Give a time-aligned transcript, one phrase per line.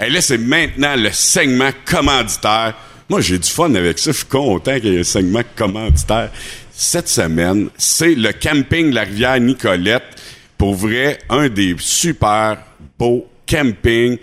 [0.00, 2.74] Et là, c'est maintenant le segment commanditaire.
[3.08, 4.12] Moi, j'ai du fun avec ça.
[4.12, 6.30] Je suis content qu'il y ait un segment commanditaire.
[6.72, 10.04] Cette semaine, c'est le camping La Rivière Nicolette.
[10.56, 12.56] Pour vrai, un des super
[12.98, 14.16] beaux campings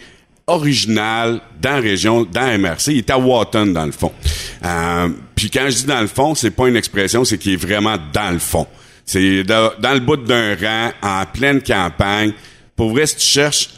[0.48, 2.88] original dans la région, dans MRC.
[2.88, 4.12] Il est à Wotton, dans le fond.
[4.66, 7.58] Euh, puis quand je dis dans le fond, c'est pas une expression, c'est qu'il est
[7.58, 8.66] vraiment dans le fond.
[9.06, 12.34] C'est dans le bout d'un rang, en pleine campagne.
[12.76, 13.70] Pour vrai, si tu cherches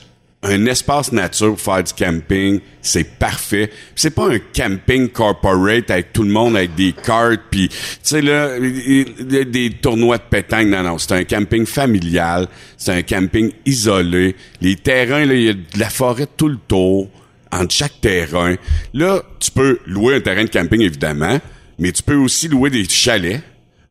[0.42, 3.70] un espace nature pour faire du camping, c'est parfait.
[3.94, 8.22] C'est pas un camping corporate avec tout le monde avec des cartes puis tu sais
[8.22, 14.36] là des tournois de pétanque non non, c'est un camping familial, c'est un camping isolé.
[14.62, 17.10] Les terrains là, il y a de la forêt tout le tour
[17.52, 18.56] entre chaque terrain.
[18.94, 21.40] Là, tu peux louer un terrain de camping évidemment,
[21.80, 23.42] mais tu peux aussi louer des chalets.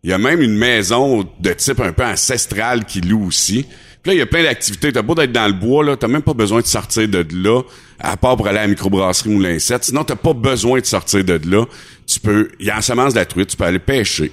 [0.03, 3.67] Il y a même une maison de type un peu ancestral qui loue aussi.
[4.09, 4.91] Là, il y a plein d'activités.
[4.91, 7.61] T'as beau d'être dans le bois, là, t'as même pas besoin de sortir de là,
[7.99, 9.85] à part pour aller à la microbrasserie Moulin 7.
[9.85, 11.67] Sinon, t'as pas besoin de sortir de là.
[12.07, 14.33] Tu peux, il y a en semence de la truite, tu peux aller pêcher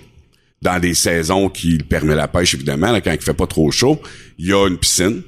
[0.61, 4.02] dans des saisons qui permettent la pêche, évidemment, là, quand il fait pas trop chaud.
[4.38, 5.23] Il y a une piscine.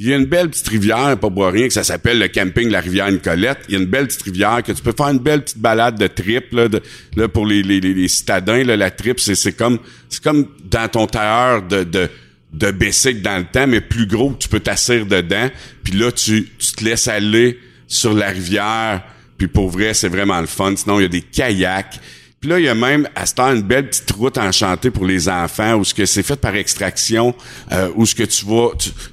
[0.00, 2.68] Il y a une belle petite rivière, pas boire rien, que ça s'appelle le camping
[2.70, 3.60] La Rivière Nicolette.
[3.68, 5.96] Il y a une belle petite rivière que tu peux faire une belle petite balade
[5.96, 8.64] de trip là, pour les, citadins.
[8.64, 12.10] Là, la trip, c'est, c'est comme c'est comme dans ton tailleur de, de
[12.54, 15.48] de bicycle dans le temps, mais plus gros, tu peux t'asseoir dedans.
[15.82, 19.02] Puis là, tu, tu te laisses aller sur la rivière.
[19.36, 20.74] Puis pour vrai, c'est vraiment le fun.
[20.76, 22.00] Sinon, il y a des kayaks.
[22.40, 25.06] Puis là, il y a même à ce temps une belle petite route enchantée pour
[25.06, 27.34] les enfants, où ce que c'est fait par extraction,
[27.72, 28.68] euh, où ce que tu vas,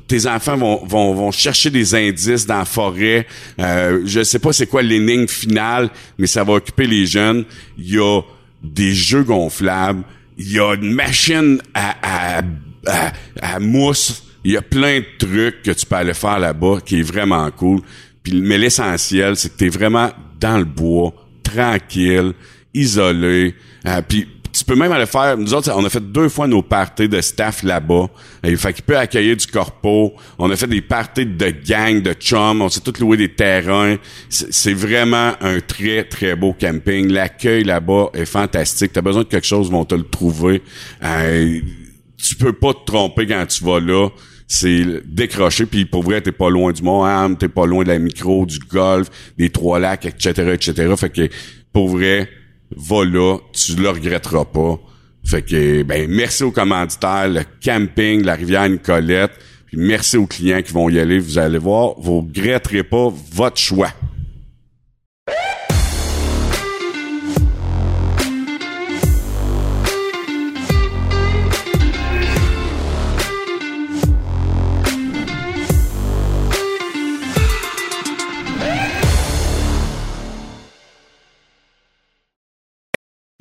[0.07, 3.25] tes enfants vont, vont, vont chercher des indices dans la forêt.
[3.57, 7.45] Euh, je sais pas c'est quoi l'énigme finale, mais ça va occuper les jeunes.
[7.77, 8.21] Il y a
[8.61, 10.03] des jeux gonflables.
[10.37, 12.41] Il y a une machine à, à
[12.87, 14.23] à, mousse.
[14.43, 17.49] Il y a plein de trucs que tu peux aller faire là-bas qui est vraiment
[17.51, 17.81] cool.
[18.23, 22.33] Puis, mais l'essentiel, c'est que tu es vraiment dans le bois, tranquille,
[22.73, 23.55] isolé.
[23.85, 25.37] Euh, puis tu peux même aller faire.
[25.37, 28.09] Nous autres, on a fait deux fois nos parties de staff là-bas.
[28.43, 30.13] Fait qu'il peut accueillir du corpo.
[30.37, 32.61] On a fait des parties de gang, de chum.
[32.61, 33.95] On s'est tous loué des terrains.
[34.29, 37.09] C'est vraiment un très, très beau camping.
[37.11, 38.91] L'accueil là-bas est fantastique.
[38.93, 40.61] T'as besoin de quelque chose, ils vont te le trouver.
[41.03, 41.59] Euh,
[42.21, 44.09] tu peux pas te tromper quand tu vas là.
[44.47, 47.99] C'est décroché, puis pour vrai, t'es pas loin du Mont-Ham, t'es pas loin de la
[47.99, 50.93] micro, du golf, des trois lacs, etc., etc.
[50.97, 51.29] Fait que,
[51.71, 52.27] pour vrai,
[52.75, 54.77] va là, tu le regretteras pas.
[55.23, 59.31] Fait que, ben, merci aux commanditaires, le camping, la rivière Nicolette,
[59.67, 61.19] puis merci aux clients qui vont y aller.
[61.19, 63.93] Vous allez voir, vous regretterez pas votre choix.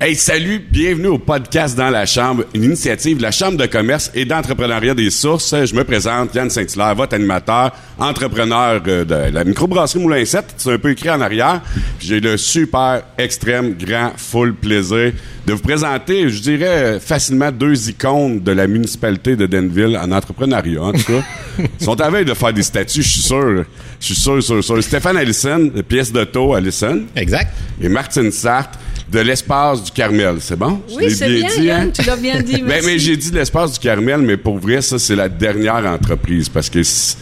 [0.03, 4.09] Hey, salut, bienvenue au podcast Dans la Chambre, une initiative de la Chambre de commerce
[4.15, 5.53] et d'entrepreneuriat des sources.
[5.63, 10.55] Je me présente, Yann Saint-Hilaire, votre animateur, entrepreneur euh, de la microbrasserie Moulin 7.
[10.57, 11.61] C'est un peu écrit en arrière.
[11.99, 15.13] J'ai le super, extrême, grand, full plaisir
[15.45, 20.81] de vous présenter, je dirais, facilement deux icônes de la municipalité de Denville en entrepreneuriat,
[20.81, 21.23] en tout cas.
[21.59, 23.65] Ils sont à veille de faire des statuts, je suis sûr.
[23.99, 24.81] Je suis sûr, sûr, sûr.
[24.81, 27.03] Stéphane Allison, pièce d'auto Allison.
[27.15, 27.53] Exact.
[27.79, 28.79] Et Martine Sartre
[29.11, 30.81] de l'espace du Carmel, c'est bon?
[30.95, 31.89] Oui, c'est bien, dit, hein?
[31.93, 32.61] tu l'as bien dit.
[32.61, 36.47] ben, mais j'ai dit l'espace du Carmel, mais pour vrai, ça, c'est la dernière entreprise,
[36.47, 37.17] parce que si,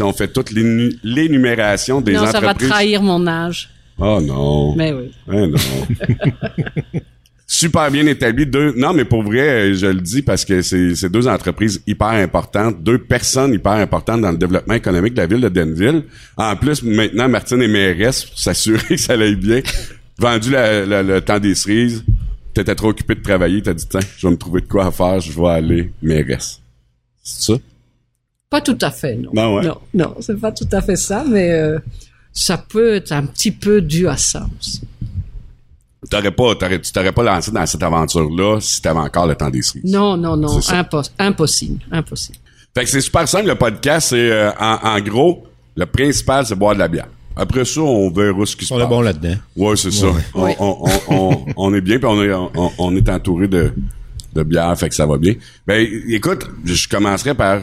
[0.00, 2.34] on fait toute l'énumération des entreprises...
[2.34, 3.70] Non, ça va trahir mon âge.
[3.98, 4.74] Oh non.
[4.76, 5.10] Mais oui.
[5.32, 5.56] Eh non.
[7.46, 8.46] Super bien établi.
[8.46, 12.80] Deux, non, mais pour vrai, je le dis parce que c'est deux entreprises hyper importantes,
[12.82, 16.04] deux personnes hyper importantes dans le développement économique de la ville de Denville.
[16.36, 19.62] En plus, maintenant, Martine est mairesse pour s'assurer que ça aille bien
[20.20, 22.04] vendu le temps des cerises,
[22.54, 25.20] t'étais trop occupé de travailler, t'as dit, tiens, je vais me trouver de quoi faire,
[25.20, 26.60] je vais aller mairesse.
[27.22, 27.58] C'est ça?
[28.50, 29.30] Pas tout à fait, non.
[29.32, 29.64] Non, ouais.
[29.66, 31.78] non, non, c'est pas tout à fait ça, mais euh,
[32.32, 34.82] ça peut être un petit peu dû à ça aussi.
[36.10, 39.62] T'aurais pas, tu t'aurais pas lancé dans cette aventure-là si t'avais encore le temps des
[39.62, 39.84] cerises.
[39.84, 40.58] Non, non, non,
[41.18, 42.38] impossible, impossible.
[42.74, 45.46] Fait que c'est super simple, le podcast, c'est, euh, en, en gros,
[45.76, 47.08] le principal, c'est boire de la bière.
[47.40, 48.82] Après ça, on verra ce qui se passe.
[48.82, 49.34] On est bon là-dedans.
[49.56, 50.08] Ouais, c'est ça.
[50.34, 52.34] On, est bien, puis on est,
[52.76, 53.72] on, est entouré de,
[54.34, 55.32] de bière, fait que ça va bien.
[55.66, 57.62] Ben, écoute, je commencerai par...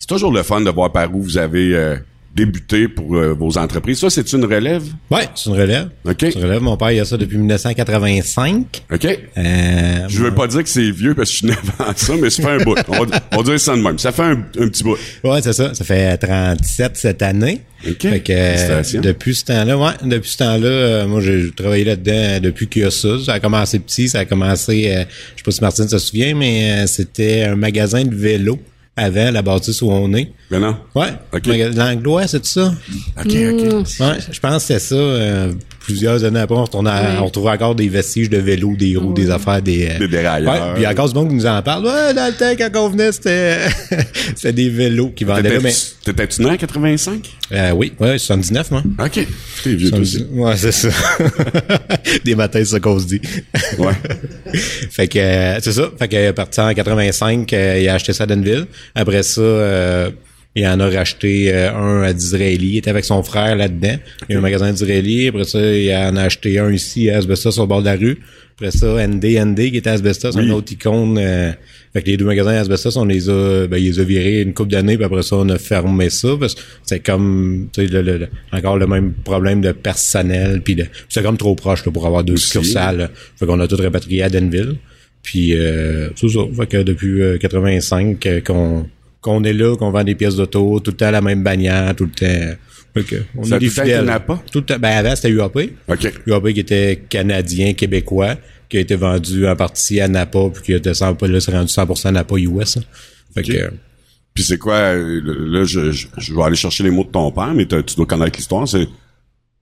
[0.00, 1.96] C'est toujours le fun de voir par où vous avez euh,
[2.34, 3.98] débuter pour euh, vos entreprises.
[4.00, 4.82] Ça, c'est une relève?
[5.10, 5.88] Ouais, c'est une relève.
[6.04, 6.16] OK.
[6.20, 6.60] C'est une relève.
[6.62, 8.82] Mon père, il a ça depuis 1985.
[8.92, 9.04] OK.
[9.38, 12.14] Euh, Je veux pas dire que c'est vieux parce que je suis né avant ça,
[12.20, 12.76] mais ça fait un bout.
[12.88, 13.98] On, va- on dire ça de même.
[13.98, 14.96] Ça fait un, un petit bout.
[15.22, 15.72] Ouais, c'est ça.
[15.74, 17.60] Ça fait 37 cette année.
[17.86, 18.00] OK.
[18.00, 22.40] Fait que, euh, depuis ce temps-là, ouais, depuis ce temps-là, euh, moi j'ai travaillé là-dedans
[22.40, 23.08] depuis qu'il y a ça.
[23.24, 25.04] Ça a commencé petit, ça a commencé, euh,
[25.34, 28.58] je sais pas si Martine se souvient, mais euh, c'était un magasin de vélo
[28.96, 30.32] avant la bâtisse où on est.
[30.50, 30.76] Ben non?
[30.94, 31.12] Ouais.
[31.32, 31.46] OK.
[31.46, 32.72] Maga- Langlois, c'est ça?
[33.18, 34.00] OK, OK.
[34.00, 34.94] Ouais, je pense que c'était ça.
[34.94, 35.52] euh,
[35.84, 37.18] plusieurs années après, on, retournait à- Oui.
[37.22, 39.88] on trouvait encore des vestiges de vélo, des roues, des affaires, des...
[39.90, 40.52] euh, Des dérailleurs.
[40.52, 41.84] Ouais, puis il y a encore du monde qui nous en parle.
[41.84, 43.58] Ouais, dans le temps, quand on venait, c'était
[44.34, 45.60] c'était des vélos qui vendaient là.
[45.62, 47.30] Mais, T'étais- T'étais-tu né en 85?
[47.52, 48.82] euh, oui, ouais, 79, moi.
[48.98, 49.26] OK.
[49.62, 50.26] T'es vieux, toi aussi.
[50.32, 50.88] Ouais, c'est ça.
[52.24, 53.20] des matins, c'est ça qu'on se dit.
[53.78, 53.92] Ouais.
[54.54, 55.90] fait que euh, c'est ça.
[55.98, 58.66] Fait que parti en 85, euh, il a acheté ça à Denville.
[58.94, 60.10] Après ça, euh,
[60.56, 62.68] il en a racheté euh, un à Disraeli.
[62.72, 63.96] Il était avec son frère là-dedans.
[64.28, 65.28] Il y a un magasin à Disraeli.
[65.28, 67.96] Après ça, il en a acheté un ici à Asbestos sur le bord de la
[67.96, 68.18] rue.
[68.56, 70.48] Après ça, ND, ND qui était à Asbestos, Oui.
[70.48, 71.18] un autre icône.
[71.18, 71.50] euh,
[71.92, 74.42] fait que les deux magasins à Asbestos, on les a, ben, ils les a virés
[74.42, 77.84] une couple d'années, puis après ça, on a fermé ça, parce que c'est comme, tu
[77.86, 81.54] sais, le, le- le- encore le même problème de personnel, puis de, c'est comme trop
[81.56, 83.10] proche, là, pour avoir deux succursales.
[83.36, 84.76] Fait qu'on a tout répatrié à Denville.
[85.22, 86.40] Puis, euh, c'est ça.
[86.56, 88.86] Fait que depuis euh, 85, euh, qu'on,
[89.24, 92.04] qu'on est là, qu'on vend des pièces d'auto, tout le temps la même bannière, tout
[92.04, 92.56] le temps.
[92.94, 94.04] Que, on Ça a des fidèles.
[94.04, 94.40] Napa?
[94.52, 95.56] Tout le temps, ben avant, c'était UAP.
[95.88, 96.12] OK.
[96.26, 98.36] UAP qui était canadien, québécois,
[98.68, 101.50] qui a été vendu en partie à Napa, puis qui a été 100, là, c'est
[101.52, 102.76] rendu 100% Napa US.
[102.76, 102.82] hein.
[103.34, 103.70] Fait que, euh,
[104.34, 107.32] Puis c'est quoi, euh, là, je, je, je vais aller chercher les mots de ton
[107.32, 108.68] père, mais tu dois connaître l'histoire.
[108.68, 108.86] C'est,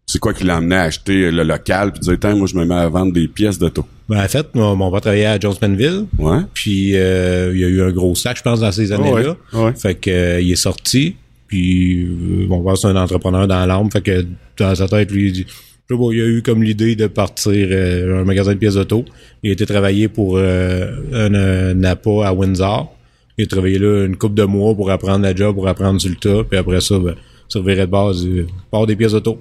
[0.06, 2.65] c'est quoi qui l'a amené à acheter le local puis dire, Tiens, moi, je me
[2.67, 3.87] mets à vendre des pièces d'auto?
[4.12, 6.06] Ben, en fait, mon, mon père travaillait à Jonesmanville.
[6.19, 6.41] Ouais.
[6.53, 9.37] Puis euh, il y a eu un gros sac, je pense, dans ces années-là.
[9.55, 9.73] ouais, ouais.
[9.75, 11.17] Fait que euh, il est sorti.
[11.47, 13.91] Puis euh, mon père, c'est un entrepreneur dans l'âme.
[13.91, 14.25] Fait que
[14.59, 17.06] dans sa tête, lui, il dit, je sais pas, il a eu comme l'idée de
[17.06, 19.05] partir euh, un magasin de pièces auto.
[19.43, 22.93] Il a été travailler pour euh, un, un Napa à Windsor.
[23.38, 26.11] Il a travaillé là une couple de mois pour apprendre la job, pour apprendre sur
[26.11, 26.44] le tas.
[26.49, 27.15] Puis après ça, ben,
[27.55, 29.38] revirait de base, euh, part des pièces auto.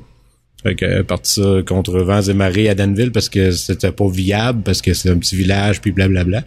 [0.64, 4.08] Fait que euh, parti ça contre vents et marées à Danville parce que c'était pas
[4.10, 6.44] viable, parce que c'est un petit village, puis blablabla.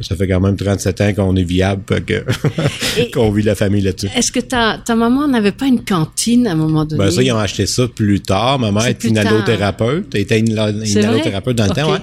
[0.00, 1.82] Ça fait quand même 37 ans qu'on est viable,
[3.12, 4.08] qu'on vit la famille là-dessus.
[4.16, 7.04] Est-ce que ta, ta maman n'avait pas une cantine à un moment donné?
[7.04, 8.58] Ben ça, ils ont acheté ça plus tard.
[8.58, 10.06] Ma mère C'est est plus inhalothérapeute.
[10.14, 10.86] Elle était C'est vrai?
[10.86, 11.98] inhalothérapeute dans le temps, ouais.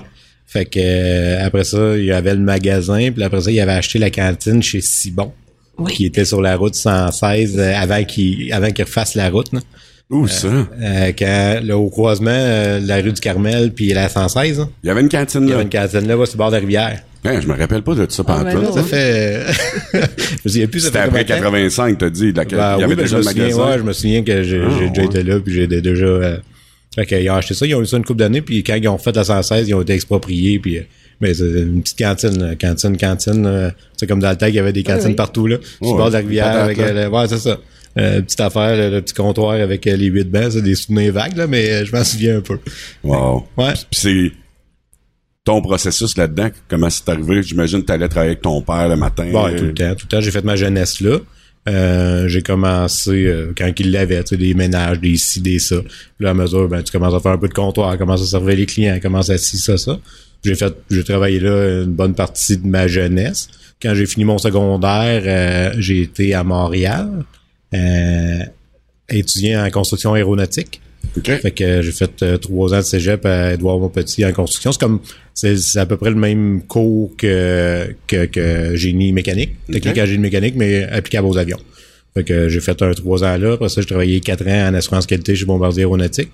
[0.46, 3.72] Fait que euh, après ça, il y avait le magasin, puis après ça, il avait
[3.74, 5.32] acheté la cantine chez Sibon,
[5.78, 5.92] Oui.
[5.94, 9.52] qui était sur la route 116 euh, avant qu'il avant qu'il refasse la route.
[9.54, 9.60] là.
[10.10, 10.48] Où ça?
[10.48, 14.88] Euh, quand là, au croisement, euh, la rue du Carmel puis la 116, hein, Il
[14.88, 15.56] y avait une cantine il y là.
[15.56, 17.00] avait une cantine là, sur le bord de la rivière.
[17.26, 18.62] Hein, je me rappelle pas de ça pendant ben tout.
[18.64, 18.72] non.
[18.72, 19.44] Ça fait...
[20.46, 21.86] je me plus, ça C'était fait après combien de temps?
[21.86, 22.32] 85, t'as dit.
[22.32, 23.66] la- Ben il y avait oui, ben, déjà je le me souviens, magasin.
[23.72, 25.08] ouais, je me souviens que j'ai Ah, j'ai déjà ouais.
[25.08, 26.06] été là, puis j'ai déjà...
[26.06, 26.38] Euh,
[26.96, 28.88] fait qu'ils ont acheté ça, ils ont eu ça une couple d'années, puis quand ils
[28.88, 30.78] ont fait la 116, ils ont été expropriés, puis...
[30.80, 30.82] euh,
[31.22, 33.46] mais c'est une petite cantine, là, cantine, cantine.
[33.46, 35.16] euh, c'est comme dans le temps qu'il y avait des cantines oui.
[35.16, 35.58] partout, là.
[35.84, 36.78] Sur le bord de la rivière, avec...
[36.78, 36.86] là.
[36.86, 37.58] euh, ouais, c'est ça.
[37.98, 41.14] Euh, petite affaire, le, le petit comptoir avec euh, les huit bancs, c'est des souvenirs
[41.14, 42.60] vagues, là, mais euh, je m'en souviens un peu.
[43.04, 43.48] Wow.
[43.58, 43.74] Ouais.
[43.74, 44.32] Puis c'est
[45.44, 47.42] ton processus là-dedans, comment c'est arrivé?
[47.42, 49.26] J'imagine que t'allais travailler avec ton père le matin.
[49.34, 50.22] Euh, tout le temps, tout le temps.
[50.22, 51.18] J'ai fait ma jeunesse là.
[51.68, 55.76] Euh, j'ai commencé euh, quand il l'avait, tu sais, des ménages, des ci, des ça.
[55.82, 58.26] Puis là, à mesure, ben, tu commences à faire un peu de comptoir, commences à
[58.26, 60.00] servir les clients, commences à ci, ça, ça.
[60.44, 63.50] J'ai fait, j'ai travaillé là une bonne partie de ma jeunesse.
[63.82, 67.24] Quand j'ai fini mon secondaire, euh, j'ai été à Montréal, euh,
[69.10, 70.82] étudiant en construction aéronautique.
[71.18, 71.26] OK.
[71.42, 74.72] Fait que euh, j'ai fait euh, trois ans de cégep à Édouard Montpetit en construction.
[74.72, 75.00] C'est comme
[75.34, 80.04] c'est à peu près le même cours que que, que génie mécanique, technique Ok.
[80.04, 81.60] en génie mécanique, mais applicable aux avions.
[82.14, 83.54] Fait que euh, j'ai fait un trois ans là.
[83.54, 86.30] Après ça, j'ai travaillé quatre ans en assurance qualité chez Bombardier Aéronautique.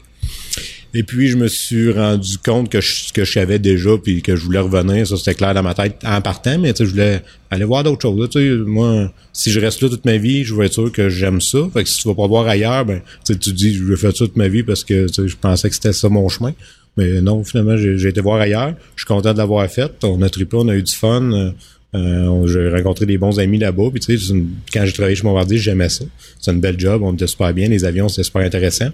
[0.98, 4.38] Et puis je me suis rendu compte que je, que je savais déjà puis que
[4.38, 7.22] je voulais revenir, ça c'était clair dans ma tête en partant, mais je voulais
[7.52, 8.30] aller voir d'autres choses.
[8.34, 8.64] là.
[8.66, 11.60] Moi, si je reste là toute ma vie, je veux être sûr que j'aime ça.
[11.74, 14.26] Fait que si tu vas pas voir ailleurs, ben tu dis je vais faire ça
[14.26, 16.54] toute ma vie parce que je pensais que c'était ça mon chemin.
[16.96, 18.74] Mais non, finalement, j'ai été voir ailleurs.
[18.96, 19.92] Je suis content de l'avoir fait.
[20.04, 21.54] On a trippé, on a eu du fun.
[21.94, 23.90] Euh, j'ai rencontré des bons amis là-bas.
[23.92, 24.34] Puis tu sais,
[24.74, 26.06] quand j'ai travaillé chez Bombardier, j'aimais ça.
[26.40, 27.02] C'est une belle job.
[27.04, 27.68] On était super bien.
[27.68, 28.92] Les avions, c'était super intéressant.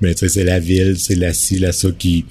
[0.00, 2.24] Mais tu sais, c'est la ville, c'est la ci, la ça qui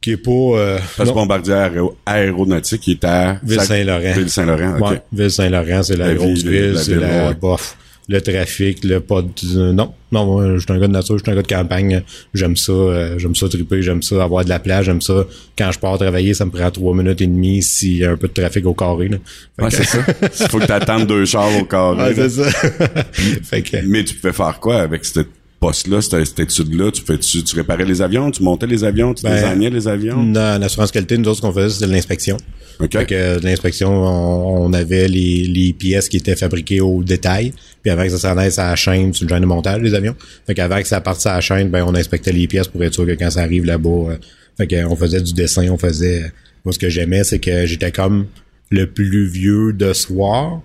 [0.00, 3.38] qui est pas euh, Parce que Bombardier aéro- aéronautique, qui est à...
[3.44, 4.14] Ville Saint-Laurent.
[4.16, 4.90] Ville Saint-Laurent, OK.
[4.90, 7.76] Ouais, Ville Saint-Laurent, c'est la, La grosse ville, la c'est la bof.
[8.08, 9.70] le trafic, le pas de...
[9.72, 12.02] Non, non, moi, je suis un gars de nature, je suis un gars de campagne.
[12.34, 15.24] J'aime ça, euh, j'aime ça triper, j'aime ça avoir de la plage, j'aime ça.
[15.56, 18.16] Quand je pars travailler, ça me prend trois minutes et demie s'il y a un
[18.16, 19.06] peu de trafic au carré.
[19.06, 19.18] Là.
[19.60, 19.98] Ouais, que- c'est ça.
[20.20, 22.08] Il faut que t'attendes deux chars au carré.
[22.12, 22.50] Ouais, c'est ça.
[23.44, 23.76] fait que...
[23.86, 25.28] Mais tu pouvais faire quoi avec cette
[25.62, 26.90] poste-là, cette, cette étude-là?
[26.90, 29.88] Tu, fais, tu, tu réparais les avions, tu montais les avions, tu Ben, désignais les
[29.88, 30.22] avions?
[30.22, 32.36] Dans l'assurance qualité, nous autres, ce qu'on faisait, c'était de l'inspection.
[32.80, 32.92] OK.
[32.92, 37.02] Fait que euh, de l'inspection, on, on avait les, les pièces qui étaient fabriquées au
[37.02, 37.52] détail.
[37.82, 39.94] Puis avant que ça s'en aille à la chaîne, c'est une chaîne de montage, les
[39.94, 40.16] avions.
[40.46, 42.94] Fait qu'avant que ça parte à la chaîne, ben on inspectait les pièces pour être
[42.94, 44.16] sûr que quand ça arrive là-bas, euh,
[44.58, 46.32] fait que on faisait du dessin, on faisait.
[46.64, 48.26] Moi, ce que j'aimais, c'est que j'étais comme
[48.70, 50.60] le plus vieux de soir.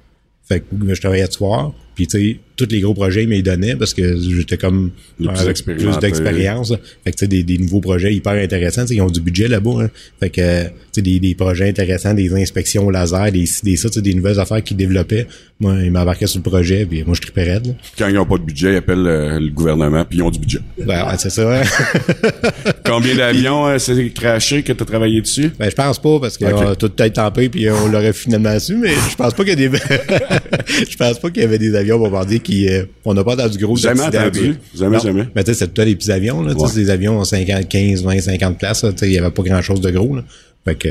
[0.47, 1.73] Fait que je travaillais de soir.
[1.95, 4.91] Puis tu sais, tous les gros projets, ils me les donnaient parce que j'étais comme
[5.17, 5.87] plus avec expérimenté.
[5.91, 6.73] plus d'expérience.
[7.03, 8.85] Fait que tu sais, des, des nouveaux projets hyper intéressants.
[8.89, 9.83] Ils ont du budget là-bas.
[9.83, 9.89] hein.
[10.19, 13.89] Fait que tu sais, des, des projets intéressants, des inspections au laser, des des ça,
[13.89, 15.27] tu sais, des nouvelles affaires qu'ils développaient.
[15.59, 17.75] Moi, ils m'embarquaient sur le projet, puis moi je tripais raide.
[17.97, 20.37] Quand ils n'ont pas de budget, ils appellent euh, le gouvernement, puis ils ont du
[20.39, 20.59] budget.
[20.85, 21.61] Ben ouais, c'est ça.
[21.61, 21.63] hein.
[22.85, 25.51] Combien d'avions euh, c'est craché que tu as travaillé dessus?
[25.59, 28.77] Ben, je pense pas parce qu'on a tout peut-être tempé puis on l'aurait finalement su,
[28.77, 29.77] mais je pense pas qu'il y a des,
[30.89, 33.57] je pense pas qu'il y avait des avions bombardiers qui, euh, on n'a pas entendu
[33.57, 34.39] gros Jamais entendu.
[34.39, 35.03] puis- Jamais, Non.
[35.03, 35.27] jamais.
[35.35, 36.53] Mais tu sais, c'est tout des petits avions, là.
[36.53, 36.71] Tu sais, Ouais.
[36.73, 38.81] c'est des avions en 50, 15, 20, 50 places.
[38.81, 40.23] Tu sais, il y avait pas grand chose de gros, là.
[40.65, 40.89] Fait que,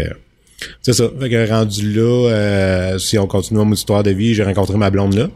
[0.82, 1.04] c'est ça.
[1.20, 4.90] Fait que rendu là, euh, si on continue mon histoire de vie, j'ai rencontré ma
[4.90, 5.28] blonde là.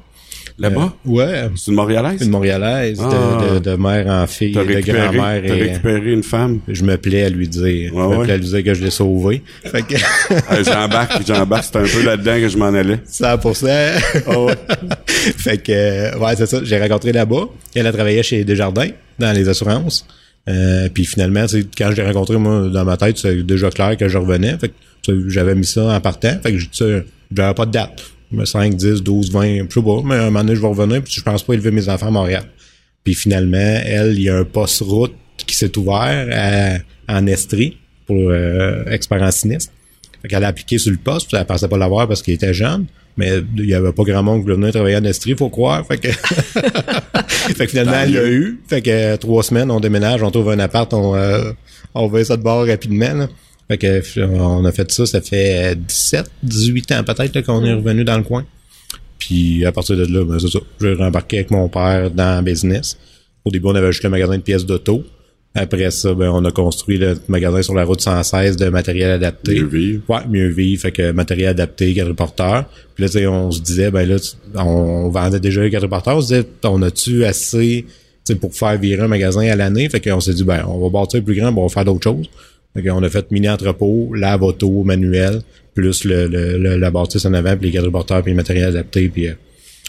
[0.58, 0.92] Là-bas?
[1.06, 1.48] Euh, ouais.
[1.56, 2.22] C'est une Montréalaise?
[2.22, 3.54] Une Montréalaise, de- Ah.
[3.54, 5.42] de, de, mère en fille, de grand-mère.
[5.46, 6.60] t'as récupéré une femme?
[6.68, 7.94] je me plais à lui dire.
[7.94, 8.24] Ouais, je me ouais.
[8.24, 9.42] plais à lui dire que je l'ai sauvé.
[9.64, 9.94] Fait que,
[10.52, 11.64] Euh, j'embarque, j'embarque.
[11.64, 12.98] C'est un peu là-dedans que je m'en allais.
[13.08, 13.66] 100%.
[15.06, 16.60] fait que, euh, ouais, c'est ça.
[16.62, 17.44] J'ai rencontré là-bas.
[17.74, 18.88] Elle a travaillé chez Desjardins,
[19.18, 20.06] dans les assurances.
[20.48, 21.44] Euh, puis finalement,
[21.76, 24.56] quand je l'ai rencontré, moi, dans ma tête, c'est déjà clair que je revenais.
[24.58, 26.32] Fait que j'avais mis ça en partant.
[26.42, 26.58] Fait que
[27.30, 28.02] j'avais pas de date.
[28.44, 30.00] 5, 10, 12, 20, je sais pas.
[30.04, 31.02] Mais à un moment donné, je vais revenir.
[31.02, 32.44] Puis je pense pas élever mes enfants à Montréal.
[33.04, 35.14] Puis finalement, elle, il y a un poste-route
[35.46, 39.72] qui s'est ouvert à- en Estrie pour euh, expérience sinistre.
[40.22, 42.52] Fait qu'elle a appliqué sur le poste, puis elle pensait pas l'avoir parce qu'il était
[42.54, 42.86] jeune.
[43.16, 45.84] Mais il y avait pas grand monde qui voulait venir travailler en Estrie, faut croire.
[45.86, 46.08] Fait que,
[47.54, 48.60] fait que finalement, elle l'a eu.
[48.68, 51.52] Fait que euh, trois semaines, on déménage, on trouve un appart, on, euh,
[51.94, 53.12] on va ça de bord rapidement.
[53.14, 53.28] là.
[53.70, 57.72] Fait que euh, on a fait ça, ça fait 17, 18 ans peut-être qu'on est
[57.72, 58.44] revenu dans le coin.
[59.20, 60.58] Puis à partir de là, ben, c'est ça.
[60.80, 62.98] J'ai rembarqué avec mon père dans le business.
[63.44, 65.04] Au début, on avait juste le magasin de pièces d'auto.
[65.54, 69.60] Après ça, ben, on a construit le magasin sur la route 116 de matériel adapté.
[69.60, 70.02] Mieux vivre.
[70.08, 70.82] Ouais, mieux vivre.
[70.82, 72.64] Fait que matériel adapté, quadriporteur.
[72.96, 74.16] Puis là, on se disait, ben là,
[74.56, 76.16] on vendait déjà les quadriporteurs.
[76.16, 77.86] On se disait, on a-tu assez,
[78.40, 79.88] pour faire virer un magasin à l'année?
[79.88, 82.02] Fait qu'on s'est dit, ben, on va bâtir plus grand, ben, on va faire d'autres
[82.02, 82.28] choses.
[82.74, 85.42] Qu'on a fait mini-entrepôt, lave auto, manuel,
[85.74, 89.08] plus le, le, le- la bâtisse en avant, puis les quadriporteurs, puis le matériel adapté,
[89.08, 89.32] puis euh,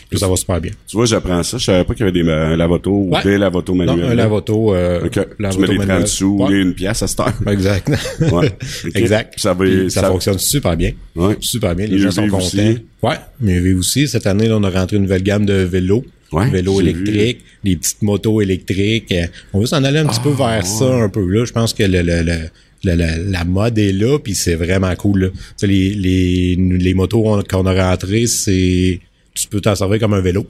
[0.10, 0.72] puis ça va super bien.
[0.88, 1.58] Tu vois, j'apprends ça.
[1.58, 3.24] Je savais pas qu'il y avait des euh, lavotos ou Ouais.
[3.24, 4.10] des lavotos Non, manuels.
[4.12, 5.08] un lave-auto, euh.
[5.10, 6.08] Tu mets les 30 manuel.
[6.08, 6.52] sous, Ouais.
[6.60, 7.34] une pièce à cette heure.
[7.48, 7.88] Exact.
[8.32, 8.52] Ouais.
[8.96, 9.36] Exact.
[9.40, 10.92] Ça va- ça, ça- fonctionne super bien.
[11.16, 11.38] Ouais.
[11.40, 11.86] Super bien.
[11.88, 12.40] Les Mieux gens sont contents.
[12.46, 12.80] aussi.
[13.02, 14.08] Ouais, mieux aussi.
[14.08, 16.04] Cette année, là, on a rentré une nouvelle gamme de vélos.
[16.34, 19.12] Ouais, vélos j'ai électriques, des petites motos électriques.
[19.14, 21.26] Euh, On veut s'en aller un petit peu Ah, vers ça un peu.
[21.26, 22.50] Là, je pense que le, le, le-
[22.84, 25.20] le- la, la mode est là, puis c'est vraiment cool.
[25.22, 25.28] Là.
[25.68, 29.00] Les, les, les motos on- qu'on a rentrées, c'est
[29.34, 30.46] tu peux t'en servir comme un vélo.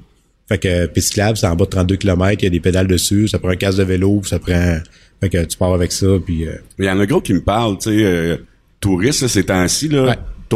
[0.50, 2.88] Fait que piste cyclable, c'est en bas de 32 km, il y a des pédales
[2.88, 4.78] dessus, ça prend un casque de vélo, ça prend.
[5.22, 7.42] Fait que tu pars avec ça, puis euh, Il y en a gros qui me
[7.42, 8.38] parlent, tu sais, euh,
[8.80, 10.16] touristes, là, ces temps-ci, là, Ouais.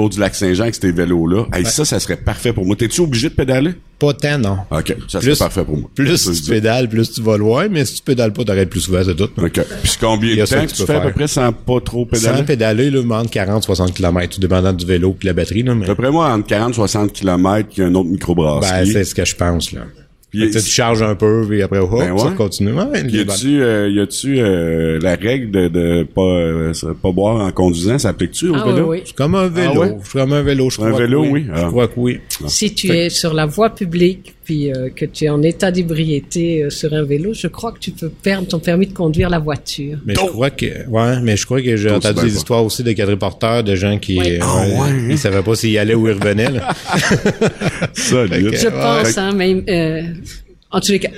[0.09, 1.45] Du lac Saint-Jean avec ces vélos-là.
[1.53, 2.75] Hey, ça, ça serait parfait pour moi.
[2.75, 3.73] T'es-tu obligé de pédaler?
[3.97, 4.57] pas tant, non.
[4.71, 5.89] OK, ça Plus- serait parfait pour moi.
[5.95, 9.01] Plus tu pédales, plus tu vas loin, mais si tu pédales pas, t'arrêtes plus souvent,
[9.05, 9.29] c'est tout.
[9.37, 9.51] OK.
[9.83, 12.39] Puis combien de temps que tu fais à peu près sans pas trop pédaler?
[12.39, 15.85] Sans pédaler, là, entre 40-60 km, tout dépendant du vélo et la batterie, là, mais
[15.87, 18.91] D'après moi, entre 40 60 km, il y a un autre ben, microbrasserie.
[18.91, 19.81] c'est ce que je pense, là.
[20.35, 22.35] Puis, Fait tu charges un peu, puis après, hop, Ben ça ouais.
[22.35, 22.73] continue.
[22.73, 27.45] Ouais, y a-tu, euh, y a-tu euh, la règle de, de pas, euh, pas boire
[27.45, 27.97] en conduisant?
[27.97, 28.87] Ça applique-tu au Ah oui, vélo?
[28.91, 29.01] oui.
[29.05, 29.71] C'est comme un vélo.
[29.75, 29.97] Ah ouais?
[30.03, 30.99] C'est comme un vélo, je Un crois.
[30.99, 31.45] vélo, que oui.
[31.47, 31.67] Je Ah.
[31.67, 32.19] crois que oui.
[32.47, 36.63] Si tu es sur la voie publique puis euh, que tu es en état d'ébriété
[36.63, 39.39] euh, sur un vélo, je crois que tu peux perdre ton permis de conduire la
[39.39, 39.97] voiture.
[40.05, 42.83] Mais je crois que, ouais, mais je crois que j'ai entendu des bien histoires aussi
[42.83, 44.33] de quadriporteurs, de gens qui, Oui.
[44.35, 45.07] euh, Ah ouais, hein?
[45.09, 46.73] ils savaient pas s'ils allaient ou ils revenaient, là.
[47.93, 48.71] Fait Je Ouais.
[48.71, 50.03] pense, hein, mais euh,
[50.71, 51.09] en tous les cas,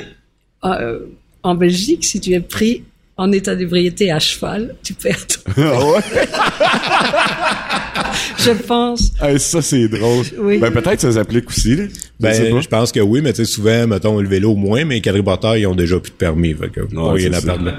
[0.65, 0.99] euh,
[1.43, 2.83] en Belgique, si tu es pris
[3.17, 5.27] en état d'ébriété à cheval, tu perds.
[5.27, 6.01] ton- Ah ouais?
[8.37, 9.11] Je pense.
[9.21, 10.25] Hey, ça, c'est drôle.
[10.39, 10.57] Oui.
[10.59, 11.83] Ben, peut-être ça s'applique aussi, là.
[12.19, 15.01] Ben, je pense que oui, mais tu sais, souvent, mettons, le vélo moins, mais les
[15.01, 16.53] quadriporteurs, ils ont déjà plus de permis.
[16.55, 17.73] Fait que, rien à perdre.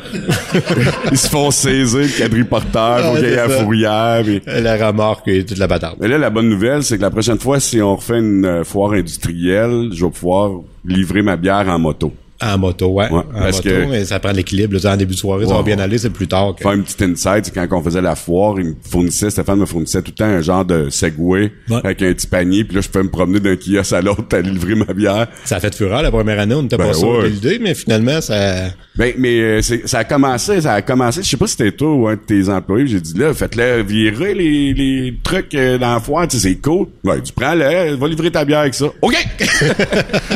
[1.11, 5.45] Ils se font saisir le quadriporteur, faut Ouais, qu'il la fourrière, puis- La remorque et
[5.45, 5.97] toute la bâtarde.
[6.01, 8.65] Mais là, la bonne nouvelle, c'est que la prochaine fois, si on refait une euh,
[8.65, 10.53] foire industrielle, je vais pouvoir
[10.85, 12.13] livrer ma bière en moto.
[12.41, 13.11] En moto, ouais.
[13.11, 14.79] Ouais, en parce moto, que- mais ça prend l'équilibre.
[14.81, 14.93] là.
[14.93, 16.55] En début de soirée, ça va bien aller, c'est plus tard.
[16.57, 19.59] que- Faire une petite insight, c'est quand on faisait la foire, il me fournissait, Stéphane
[19.59, 21.81] me fournissait tout le temps un genre de Segway Ouais.
[21.83, 24.51] avec un petit panier, puis là, je pouvais me promener d'un kiosque à l'autre, aller
[24.51, 25.27] livrer ma bière.
[25.45, 27.75] Ça a fait fureur la première année, on n'était Ben pas sûr de l'idée, mais
[27.75, 28.69] finalement, ça...
[28.97, 31.73] Ben, mais euh, c'est- ça a commencé, ça a commencé, je sais pas si c'était
[31.73, 35.79] toi ou un de tes employés, j'ai dit là, faites-le virer les, les trucs euh,
[35.79, 36.87] dans la foire, tu sais, c'est cool.
[37.05, 38.87] Ouais, tu prends-le, va livrer ta bière avec ça.
[39.03, 39.17] OK!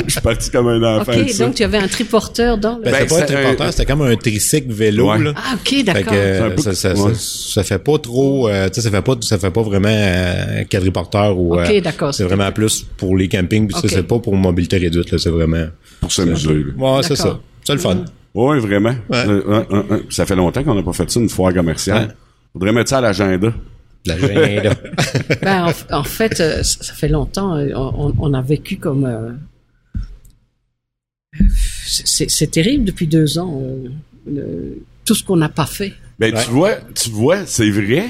[0.07, 1.45] Je suis parti comme un enfant de Ok, ça.
[1.47, 2.83] donc tu avais un triporteur dans le...
[2.83, 5.19] Ben, Ben, c'est pas un c'est triporteur, c'était comme un tricycle vélo, Ouais.
[5.23, 5.33] là.
[5.37, 6.13] Ah, ok, d'accord.
[6.15, 7.15] euh, ça, ça, ouais.
[7.15, 9.89] ça, ça fait pas trop, euh, tu sais, ça fait pas, ça fait pas vraiment
[9.91, 11.55] euh, quadriporteur ou.
[11.61, 13.91] Ok, euh, d'accord, C'est vraiment plus pour les campings, puis ça, Ok.
[13.91, 15.67] c'est pas pour mobilité réduite, là, c'est vraiment.
[16.01, 16.65] Pour s'amuser.
[16.77, 17.39] Ouais, c'est ça.
[17.65, 18.05] C'est le fun.
[18.35, 18.95] Ouais, vraiment.
[19.11, 19.25] Ouais.
[19.27, 22.07] Euh, euh, euh, euh, ça fait longtemps qu'on n'a pas fait ça, une foire commerciale.
[22.09, 22.15] Ouais.
[22.55, 23.53] Faudrait mettre ça à l'agenda.
[24.05, 24.75] La gêne, là.
[25.43, 27.57] Ben, en, en fait, euh, ça fait longtemps.
[27.75, 29.37] On, on a vécu comme.
[31.87, 33.61] C'est terrible depuis deux ans.
[33.63, 33.89] euh,
[34.31, 35.95] le- tout ce qu'on n'a pas fait.
[36.21, 36.45] Ben, Ouais.
[36.45, 38.09] tu vois, tu vois, c'est vrai.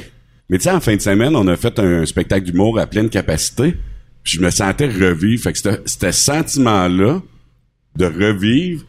[0.51, 3.09] Mais tu sais, en fin de semaine, on a fait un spectacle d'humour à pleine
[3.09, 3.75] capacité.
[4.23, 5.43] Puis je me sentais revivre.
[5.43, 7.23] Fait que ce ce sentiment-là
[7.97, 8.85] de revivre,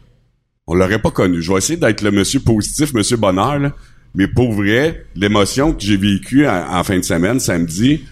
[0.66, 1.40] on l'aurait pas connu.
[1.42, 3.74] Je vais essayer d'être le monsieur positif, monsieur bonheur, là.
[4.14, 8.02] Mais pour vrai, l'émotion que j'ai vécue en, en fin de semaine, samedi,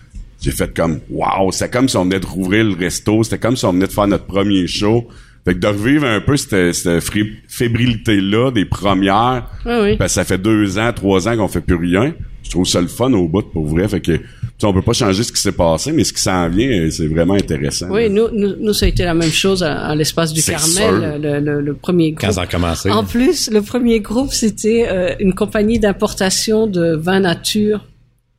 [0.41, 3.57] j'ai fait comme wow, c'est comme si on venait de rouvrir le resto, c'était comme
[3.57, 5.07] si on venait de faire notre premier show.
[5.45, 7.01] Fait que de revivre un peu cette,
[7.49, 9.97] fébrilité-là des premières, Oui, oui.
[9.97, 12.15] parce que ça fait deux ans, trois ans qu'on fait plus rien.
[12.45, 13.89] Je trouve ça le fun au bout, pour vrai.
[13.89, 14.23] Fait que, tu
[14.59, 16.91] sais, on peut pas changer ce qui s'est passé, mais ce qui s'en vient, euh,
[16.91, 17.89] c'est vraiment intéressant.
[17.91, 21.21] Oui, nous, nous, nous, ça a été la même chose à, à l'espace du Carmel,
[21.23, 22.27] le, le, le premier groupe.
[22.29, 22.91] Quand ça a commencé.
[22.91, 27.85] En plus, le premier groupe, c'était euh, une compagnie d'importation de vin nature.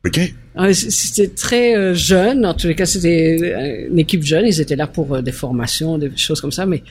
[0.05, 0.19] OK.
[0.55, 4.45] Ah, c- C'était très euh, jeune, en tous les cas, c'était euh, une équipe jeune.
[4.45, 6.83] Ils étaient là pour euh, des formations, des choses comme ça, mais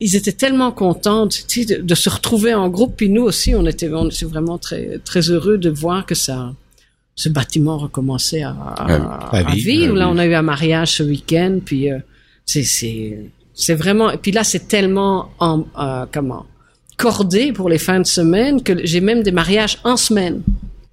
[0.00, 2.94] ils étaient tellement contents tu sais, de, de se retrouver en groupe.
[2.96, 6.52] Puis nous aussi, on était, on était vraiment très, très heureux de voir que ça,
[7.14, 9.94] ce bâtiment recommençait à, à, À à vivre, vivre.
[9.96, 11.98] à Là, on a eu un mariage ce week-end, puis euh,
[12.44, 14.10] c'est, c'est, c'est vraiment.
[14.10, 16.46] Et puis là, c'est tellement en, euh, comment
[16.98, 20.42] cordé pour les fins de semaine que j'ai même des mariages en semaine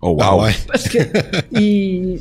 [0.02, 0.18] Oh, wow.
[0.22, 0.52] Ah ouais.
[0.68, 0.98] parce que
[1.52, 2.18] ils-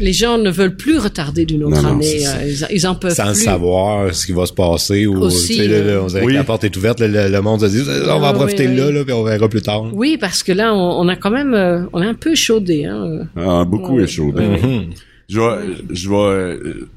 [0.00, 2.26] les gens ne veulent plus retarder d'une autre Non, non, année.
[2.26, 3.42] euh, Ils, ils en peuvent Sans plus.
[3.44, 6.26] savoir ce qui va se passer ou Aussi, tu sais, là, là, on oui.
[6.32, 8.34] que la porte est ouverte, le, le- le monde se dit on va en Ah,
[8.34, 8.92] profiter oui, là, oui.
[8.94, 9.84] là, puis on verra plus tard.
[9.94, 12.84] Oui, parce que là, on, on a quand même, euh, on est un peu chaudé.
[12.84, 13.20] Hein.
[13.36, 14.04] Ah, beaucoup Ouais.
[14.04, 14.42] échaudé.
[14.42, 14.90] Mhm.
[15.30, 16.88] Je vais, je vais, euh,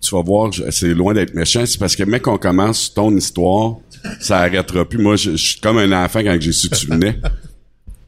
[0.00, 3.78] tu vas voir, c'est loin d'être méchant, c'est parce que mec, on commence ton histoire,
[4.20, 4.98] ça arrêtera plus.
[4.98, 7.16] Moi, je, je suis comme un enfant quand j'ai su que tu venais.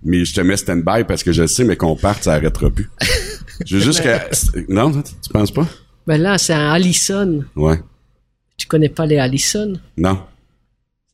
[0.04, 2.90] Mais je te mets stand-by parce que je sais, mais qu'on parte, ça arrêtera plus.
[3.66, 4.72] Je veux juste que...
[4.72, 5.68] Non, tu penses pas?
[6.06, 7.44] Ben là, c'est un Allison.
[7.54, 7.78] Ouais.
[8.56, 10.18] Tu connais pas les Allison, Non.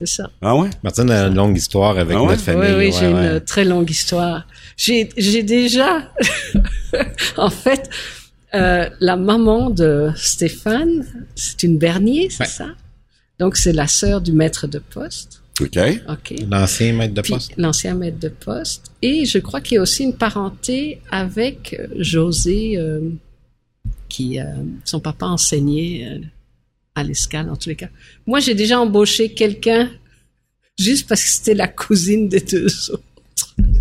[0.01, 0.31] c'est ça.
[0.41, 0.71] Ah ouais?
[0.83, 2.29] Martine a une longue histoire avec Ah ouais?
[2.31, 2.71] notre famille.
[2.71, 3.33] oui, oui, ouais, j'ai ouais.
[3.35, 4.47] une très longue histoire.
[4.79, 6.11] J'ai, j'ai déjà,
[7.37, 7.91] en fait,
[8.55, 12.49] euh, la maman de Stéphane, c'est une Bernier, c'est Ouais.
[12.49, 12.69] ça?
[13.39, 15.43] Donc c'est la sœur du maître de poste.
[15.61, 15.79] OK.
[16.09, 16.35] Ok.
[16.49, 17.53] L'ancien maître de Puis poste.
[17.57, 18.91] l'ancien maître de poste.
[19.03, 23.01] Et je crois qu'il y a aussi une parenté avec euh, José, euh,
[24.09, 24.45] qui euh,
[24.85, 26.19] son papa enseignait euh,
[26.95, 27.89] à l'escale en tous les cas.
[28.27, 29.91] Moi, j'ai déjà embauché quelqu'un
[30.79, 33.03] juste parce que c'était la cousine des deux autres.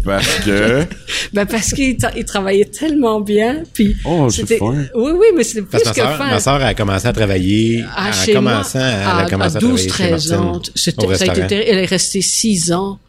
[0.06, 0.84] Parce que...
[1.34, 4.58] Ben parce qu'il tra- il travaillait tellement bien, puis Oh, c'est c'était.
[4.58, 4.86] fin.
[4.96, 7.84] Oui, oui, mais c'est plus Parce que ma soeur, ma sœur a commencé à travailler
[7.96, 10.34] Ah, en chez moi, commençant, elle à, a commencé à, à travailler 12, chez 13
[10.34, 10.62] ans.
[10.76, 11.56] C'était- au ça a été.
[11.70, 13.00] Elle est restée 6 ans.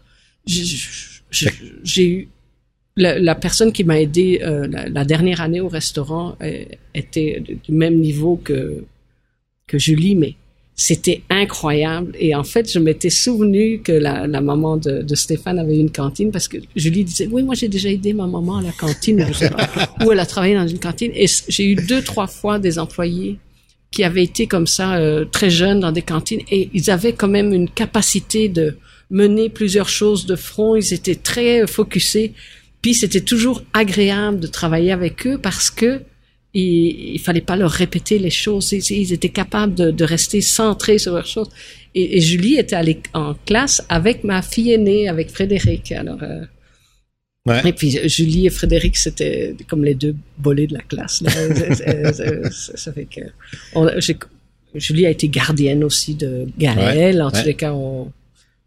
[0.46, 0.64] J'ai-
[1.31, 1.53] j'ai-
[1.85, 2.29] J'ai eu
[2.96, 7.40] la, la personne qui m'a aidé euh, la, la dernière année au restaurant euh, était
[7.40, 8.85] du même niveau que
[9.68, 10.35] que Julie, mais
[10.81, 12.14] c'était incroyable.
[12.21, 15.91] Et en fait, je m'étais souvenu que la, la maman de, de Stéphane avait une
[15.91, 19.27] cantine parce que Julie disait, oui, moi j'ai déjà aidé ma maman à la cantine,
[19.29, 19.69] je sais pas,
[20.05, 21.11] où elle a travaillé dans une cantine.
[21.17, 23.38] Et j'ai eu deux, trois fois des employés
[23.91, 27.29] qui avaient été comme ça euh, très jeunes dans des cantines et ils avaient quand
[27.29, 28.77] même une capacité de
[29.11, 30.77] mener plusieurs choses de front.
[30.77, 32.35] Ils étaient très euh, focusés.
[32.83, 36.03] Puis c'était toujours agréable de travailler avec eux parce que
[36.55, 38.73] il, il fallait pas leur répéter les choses.
[38.73, 41.49] Ils, ils étaient capables de, de rester centrés sur leurs choses.
[41.95, 45.93] Et, et Julie était allée en classe avec ma fille aînée, avec Frédéric.
[45.93, 46.45] Alors, euh,
[47.47, 47.63] Ouais.
[47.65, 51.23] et puis Julie et Frédéric, c'était comme les deux bolés de la classe.
[52.77, 53.21] ça fait que
[53.75, 53.89] on-
[54.75, 57.23] Julie a été gardienne aussi de Gaël.
[57.23, 58.13] en tous les cas, on,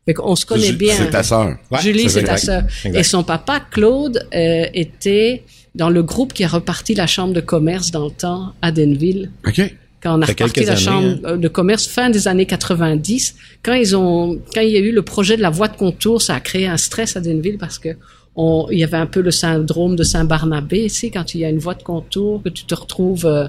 [0.05, 0.95] fait qu'on se connaît bien.
[0.97, 1.57] C'est ta sœur.
[1.69, 2.63] Ouais, Julie, c'est ta sœur.
[2.85, 5.43] Et son papa, Claude, euh, était
[5.75, 9.31] dans le groupe qui a reparti la chambre de commerce dans le temps à Denville.
[9.47, 9.61] OK.
[10.01, 13.95] quand on a reparti la années, chambre de commerce fin des années 90, quand ils
[13.95, 16.39] ont, quand il y a eu le projet de la voie de contour, ça a
[16.39, 17.89] créé un stress à Denville parce que
[18.35, 21.45] on, il y avait un peu le syndrome de Saint-Barnabé, tu sais, quand il y
[21.45, 23.47] a une voie de contour, que tu te retrouves euh,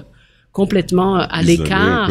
[0.51, 2.09] complètement à Isolé l'écart.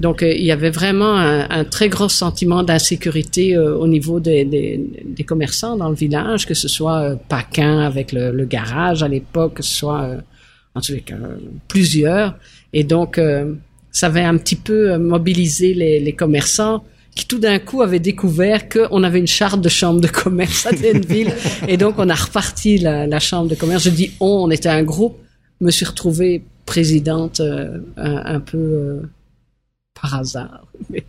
[0.00, 4.18] Donc, euh, il y avait vraiment un, un très gros sentiment d'insécurité euh, au niveau
[4.18, 8.44] des, des, des commerçants dans le village, que ce soit euh, Paquin avec le, le
[8.44, 10.20] garage à l'époque, que ce soit, euh,
[10.74, 11.16] en tous les cas,
[11.68, 12.36] plusieurs.
[12.72, 13.20] Et donc,
[13.92, 16.82] ça avait un petit peu mobilisé les, les commerçants
[17.14, 20.72] qui tout d'un coup avaient découvert qu'on avait une charte de chambre de commerce à
[20.72, 21.32] Denville.
[21.68, 23.84] et donc, on a reparti la, la chambre de commerce.
[23.84, 25.16] Je dis on, on était un groupe.
[25.60, 29.02] Je me suis retrouvée présidente un, un peu...
[30.00, 30.66] par hasard.
[30.90, 31.04] Mais,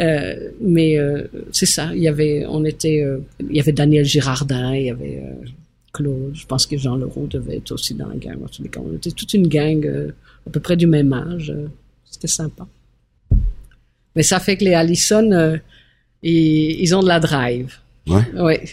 [0.00, 1.94] euh, mais euh, c'est ça.
[1.94, 5.22] Il y avait, on était, euh, il y avait Daniel Girardin, il y avait
[5.92, 6.32] Claude.
[6.34, 8.42] Je pense que Jean Leroux devait être aussi dans la gang.
[8.42, 9.86] En tous les cas, on était toute une gang
[10.46, 11.54] à peu près du même âge.
[12.04, 12.66] C'était sympa.
[14.16, 15.58] Mais ça fait que les Allison,
[16.22, 17.74] ils, ils ont de la drive.
[18.06, 18.40] Ouais.
[18.40, 18.64] Ouais.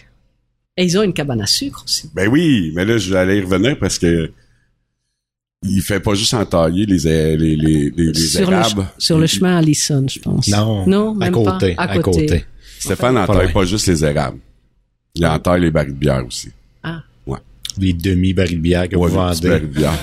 [0.77, 2.09] Et ils ont une cabane à sucre aussi.
[2.13, 4.31] Ben oui, mais là, je vais aller y revenir parce que
[5.63, 8.69] il fait pas juste entailler les, les, les, les, les sur, le, érables.
[8.81, 10.47] ch- sur le chemin Allison, je pense.
[10.47, 11.83] Non, non, à même côté, pas.
[11.83, 12.45] à côté.
[12.79, 13.53] Stéphane Pas n'entaille loin.
[13.53, 14.39] pas juste les érables.
[15.13, 16.49] Il entaille les barils de bière aussi.
[16.81, 17.03] Ah.
[17.77, 19.47] Les demi-barils de bière que Ouais, vous vendez.
[19.49, 19.97] barils de bière.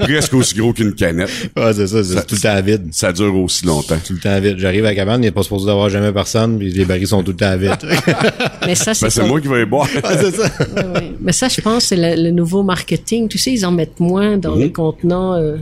[0.00, 1.30] Presque aussi gros qu'une canette.
[1.56, 2.88] Ah, c'est ça, c'est tout le temps vide.
[2.92, 3.96] Ça dure aussi longtemps.
[4.06, 4.56] Tout le temps vide.
[4.58, 7.06] J'arrive à la cabane, il n'y a pas supposé d'avoir jamais personne, puis les barils
[7.06, 7.76] sont tout le temps vides.
[8.66, 9.88] Mais ça, Ben, c'est moi qui vais les boire.
[10.04, 10.44] ah, c'est ça.
[10.74, 11.12] Ouais, ouais.
[11.20, 13.28] Mais ça, je pense, c'est le, le nouveau marketing.
[13.28, 15.56] Tu sais, ils en mettent moins dans les contenants euh,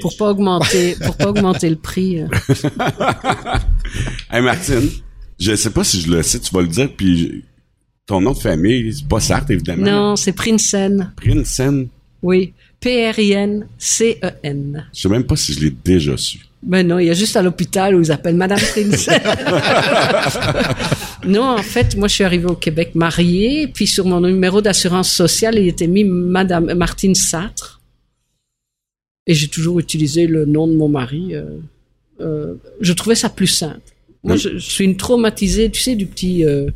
[0.00, 2.20] pour pas augmenter, pour pas augmenter le prix.
[2.20, 2.26] euh.
[4.32, 4.88] hey, Martine,
[5.38, 7.44] je sais pas si je le sais, tu vas le dire, puis
[8.08, 9.84] ton nom de famille, c'est pas Sartre, évidemment.
[9.84, 11.12] Non, c'est Prinsen.
[11.14, 11.88] Prinsen?
[12.22, 13.66] Oui, P-R-I-N-C-E-N.
[14.94, 16.40] Je sais même pas si je l'ai déjà su.
[16.62, 19.20] Ben non, il y a juste à l'hôpital où ils appellent Madame Prinsen.
[21.26, 25.12] non, en fait, moi, je suis arrivée au Québec mariée, puis sur mon numéro d'assurance
[25.12, 27.82] sociale, il était mis Madame Martine Satre.
[29.26, 31.34] Et j'ai toujours utilisé le nom de mon mari.
[31.34, 31.44] euh,
[32.20, 33.82] euh, je trouvais ça plus simple.
[34.24, 36.70] Moi, je, je suis une traumatisée, tu sais, du petit, euh,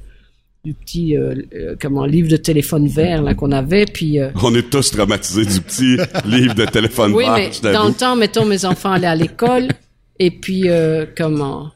[0.65, 4.21] du petit, euh, euh, comment, livre de téléphone vert là qu'on avait, puis.
[4.21, 7.89] euh, On est tous traumatisés du petit livre de téléphone oui, vert, mais je dans
[7.89, 9.69] le temps, mettons, mes enfants allaient à l'école,
[10.21, 11.73] et puis, euh, comment,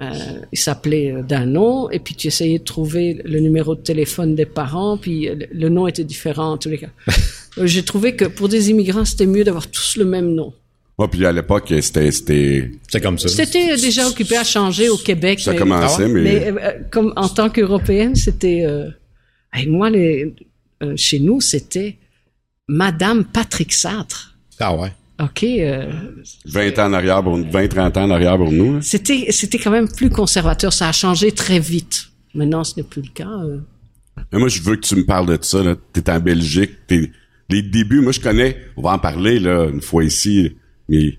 [0.00, 0.12] euh,
[0.52, 4.36] ils s'appelaient euh, d'un nom, et puis tu essayais de trouver le numéro de téléphone
[4.36, 6.90] des parents, puis le, nom était différent en tous les cas.
[7.64, 10.54] J'ai trouvé que pour des immigrants, c'était mieux d'avoir tous le même nom.
[11.00, 13.28] Ouais, puis à l'époque, c'était, c'était, C'est comme ça.
[13.28, 15.40] C'était déjà occupé à changer au Québec.
[15.40, 18.64] ça mais- commençait, mais, mais euh, comme en tant qu'Européenne, c'était...
[18.66, 18.90] Euh,
[19.54, 20.34] hey, moi, les,
[20.82, 21.96] euh, chez nous, c'était
[22.68, 24.36] Madame Patrick Satre.
[24.58, 24.92] Ah ouais.
[25.22, 25.90] OK, euh,
[26.44, 28.80] 20 ans en arrière pour, 20, 30 ans en arrière pour nous, là.
[28.82, 30.70] C'était, c'était quand même plus conservateur.
[30.70, 32.08] Ça a changé très vite.
[32.34, 33.26] Maintenant, ce n'est plus le cas.
[33.28, 33.58] euh.
[34.32, 35.76] Mais moi, je veux que tu me parles de ça, là.
[35.94, 37.10] T'es en Belgique, t'es,
[37.48, 40.52] les débuts, moi, je connais, on va en parler, là, une fois ici,
[40.90, 41.18] mais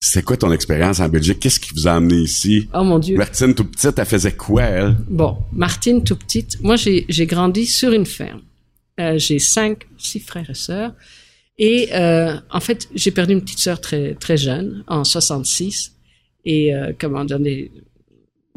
[0.00, 1.40] c'est quoi ton expérience en Belgique?
[1.40, 2.68] Qu'est-ce qui vous a amené ici?
[2.72, 3.18] Oh mon Dieu.
[3.18, 4.96] Martine, tout petite, elle faisait quoi, elle?
[5.08, 6.58] Bon, Martine, tout petite.
[6.62, 8.40] Moi, j'ai, grandi sur une ferme.
[8.98, 10.94] Euh, j'ai cinq, six frères et sœurs.
[11.58, 15.94] Et euh, en fait, j'ai perdu une petite sœur très très jeune, en 66.
[16.46, 17.68] Et euh, comment dire, de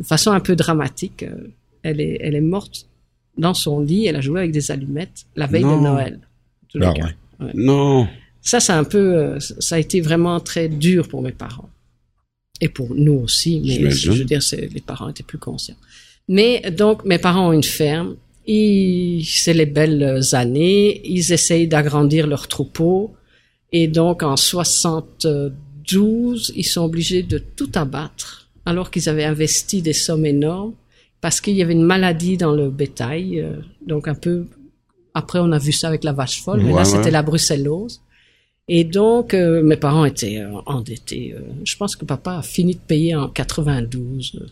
[0.03, 1.49] façon un peu dramatique, euh,
[1.83, 2.87] elle est elle est morte
[3.37, 4.05] dans son lit.
[4.05, 5.77] Elle a joué avec des allumettes la veille Non.
[5.77, 6.19] de Noël.
[6.81, 7.51] Ah ouais.
[7.53, 8.07] Non.
[8.43, 11.69] Ça, c'est un peu, euh, ça a été vraiment très dur pour mes parents.
[12.61, 14.41] Et pour nous aussi, mais je veux dire,
[14.75, 15.75] les parents étaient plus conscients.
[16.27, 18.15] Mais donc, mes parents ont une ferme.
[18.45, 21.01] C'est les belles années.
[21.09, 23.13] Ils essayent d'agrandir leur troupeau.
[23.71, 29.93] Et donc, en 72, ils sont obligés de tout abattre, alors qu'ils avaient investi des
[29.93, 30.73] sommes énormes,
[31.21, 33.39] parce qu'il y avait une maladie dans le bétail.
[33.41, 33.55] euh,
[33.87, 34.45] donc, un peu,
[35.13, 38.01] après, on a vu ça avec la vache folle, mais Ouais, là, c'était la brucellose.
[38.69, 41.33] Et donc, euh, mes parents étaient euh, endettés.
[41.37, 41.41] euh.
[41.65, 44.45] je pense que papa a fini de payer en 92 euh,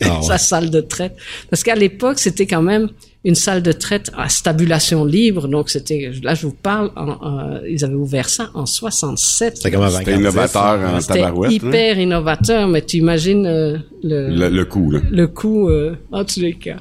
[0.00, 0.22] Ah ouais.
[0.26, 1.14] sa salle de traite.
[1.50, 2.90] Parce qu'à l'époque, c'était quand même
[3.24, 5.48] une salle de traite à stabulation libre.
[5.48, 9.56] Donc, c'était, là, je vous parle, en- ils avaient ouvert ça en 67.
[9.56, 11.54] C'était comme C'était innovateur en tabarouette, hein?
[11.54, 15.00] hyper innovateur, mais tu imagines euh, le, Le, le coup, là.
[15.10, 16.76] le coût euh, en tous les cas.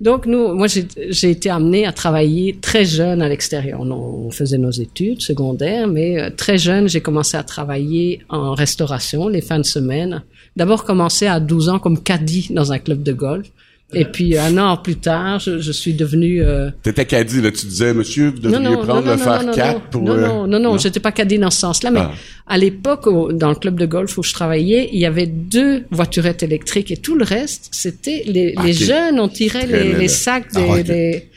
[0.00, 3.80] Donc nous, moi j'ai été amenée à travailler très jeune à l'extérieur.
[3.80, 8.52] On, on faisait nos études secondaires, mais euh, très jeune, j'ai commencé à travailler en
[8.54, 10.22] restauration les fins de semaine.
[10.56, 13.46] D'abord commencé à 12 ans comme caddie dans un club de golf.
[13.94, 16.42] Et puis un an plus tard, je, je suis devenu.
[16.42, 16.70] Euh...
[16.82, 19.52] T'étais caddie là, tu disais, monsieur, vous devriez non, prendre non, le non, faire non,
[19.54, 20.02] 4 non, pour.
[20.02, 22.12] non, euh, non, non, non, j'étais pas caddie dans ce sens-là, mais Ah.
[22.46, 26.42] à l'époque, dans le club de golf où je travaillais, il y avait deux voiturettes
[26.42, 30.52] électriques et tout le reste, c'était les, Ah, les jeunes, on tirait les, les sacs
[30.52, 30.82] des, Ah, ok.
[30.84, 31.28] des,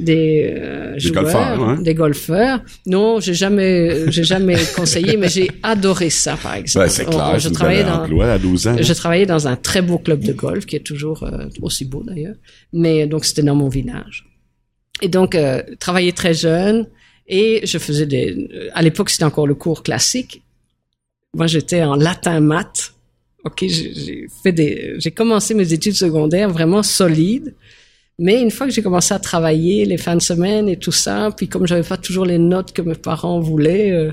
[0.00, 1.78] des, euh, joueurs, golfeurs, hein?
[1.80, 2.60] des golfeurs.
[2.86, 6.90] Non, j'ai jamais, j'ai jamais conseillé, mais j'ai adoré ça, par exemple.
[6.90, 8.76] C'est On- clair, je travaillais dans, emploi à 12 ans.
[8.80, 12.02] je travaillais dans un très beau club de golf qui est toujours euh, aussi beau
[12.02, 12.34] d'ailleurs.
[12.72, 14.26] Mais donc c'était dans mon village.
[15.02, 16.86] Et donc euh, travaillais très jeune
[17.26, 18.48] et je faisais des.
[18.52, 20.42] euh, À l'époque c'était encore le cours classique.
[21.34, 22.94] Moi j'étais en latin maths.
[23.44, 24.94] Ok, j'ai fait des.
[24.98, 27.54] J'ai commencé mes études secondaires vraiment solides.
[28.18, 31.30] Mais une fois que j'ai commencé à travailler les fins de semaine et tout ça,
[31.36, 34.12] puis comme j'avais pas toujours les notes que mes parents voulaient, euh,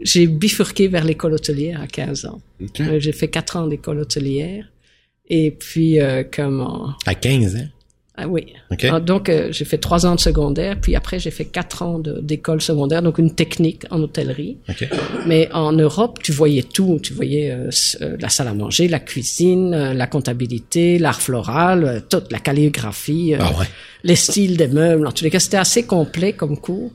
[0.00, 2.40] j'ai bifurqué vers l'école hôtelière à 15 ans.
[2.80, 4.70] Euh, J'ai fait quatre ans d'école hôtelière.
[5.28, 6.92] Et puis, euh, comment...
[7.06, 7.68] À 15 ans?
[8.18, 8.46] Ah oui.
[8.70, 8.86] OK.
[8.90, 11.98] Ah, donc, euh, j'ai fait trois ans de secondaire, puis après, j'ai fait quatre ans
[11.98, 14.56] d'école secondaire, donc une technique en hôtellerie.
[14.70, 14.88] OK.
[15.26, 16.98] Mais en Europe, tu voyais tout.
[17.02, 17.68] Tu voyais euh,
[18.00, 22.38] euh, la salle à manger, la cuisine, euh, la comptabilité, l'art floral, euh, toute la
[22.38, 23.66] calligraphie, euh, Ah ouais.
[24.02, 25.06] les styles des meubles.
[25.06, 26.92] En tous les cas, c'était assez complet comme cours.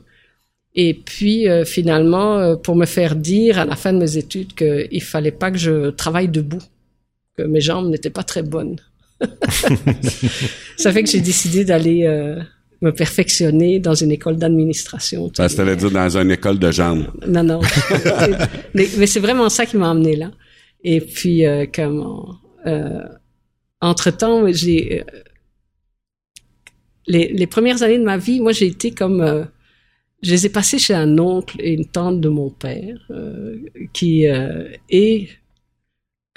[0.74, 4.54] Et puis, euh, finalement, euh, pour me faire dire à la fin de mes études
[4.54, 6.62] qu'il fallait pas que je travaille debout,
[7.36, 8.76] que mes jambes n'étaient pas très bonnes.
[10.76, 12.40] Ça fait que j'ai décidé d'aller euh,
[12.80, 15.30] me perfectionner dans une école d'administration.
[15.36, 17.06] Ça, c'était dire dans une école de jambes.
[17.26, 17.60] Non, non.
[18.74, 20.30] mais mais c'est vraiment ça qui m'a amené là.
[20.84, 22.36] Et puis, euh, comment...
[22.66, 23.02] Euh,
[23.80, 25.00] entre-temps, j'ai...
[25.00, 25.04] euh,
[27.06, 29.46] les, les premières années de ma vie, moi, j'ai été comme...
[30.22, 32.98] je les ai passées chez un oncle et une tante de mon père,
[33.92, 35.28] qui est...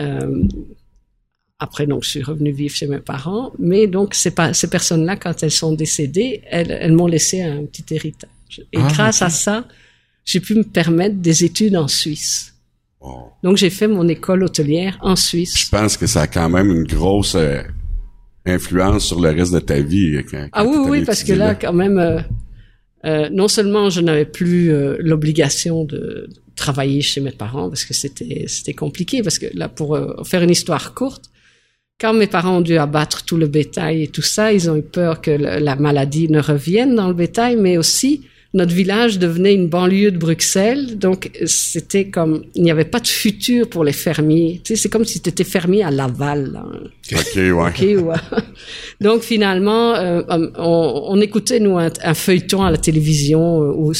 [0.01, 0.43] euh,
[1.67, 3.45] après, donc, je suis revenu vivre chez mes parents.
[3.59, 4.31] Mais donc, ces,
[4.75, 8.29] personnes-là, quand elles sont décédées, elles, elles m'ont laissé un petit héritage.
[8.73, 9.55] Et Ah, grâce à ça,
[10.29, 12.53] j'ai pu me permettre des études en Suisse.
[13.01, 13.31] Wow.
[13.43, 15.69] Donc, j'ai fait mon école hôtelière en Je Suisse.
[15.69, 17.61] pense que ça a quand même une grosse euh,
[18.45, 20.15] influence sur le reste de ta vie.
[20.17, 22.19] euh, Quand, Ah oui, oui, parce que là, quand même, euh,
[23.05, 28.45] euh, non seulement je n'avais plus l'obligation de travailler chez mes parents parce que c'était
[28.47, 31.25] c'était compliqué parce que là pour euh, faire une histoire courte,
[31.99, 34.81] quand mes parents ont dû abattre tout le bétail et tout ça, ils ont eu
[34.81, 39.53] peur que le- la maladie ne revienne dans le bétail, mais aussi notre village devenait
[39.53, 43.91] une banlieue de Bruxelles, donc c'était comme il n'y avait pas de futur pour les
[43.91, 44.61] fermiers.
[44.63, 46.61] Tu sais, c'est comme si tu étais fermier à Laval.
[47.11, 47.51] OK, ouais.
[47.51, 48.15] Ok, ouais.
[49.01, 50.21] Donc finalement, euh,
[50.57, 53.91] on, on écoutait nous un, un feuilleton à la télévision euh, où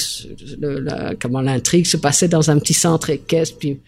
[0.62, 3.58] le- la- comment l'intrigue se passait dans un petit centre équestre.
[3.60, 3.80] Puis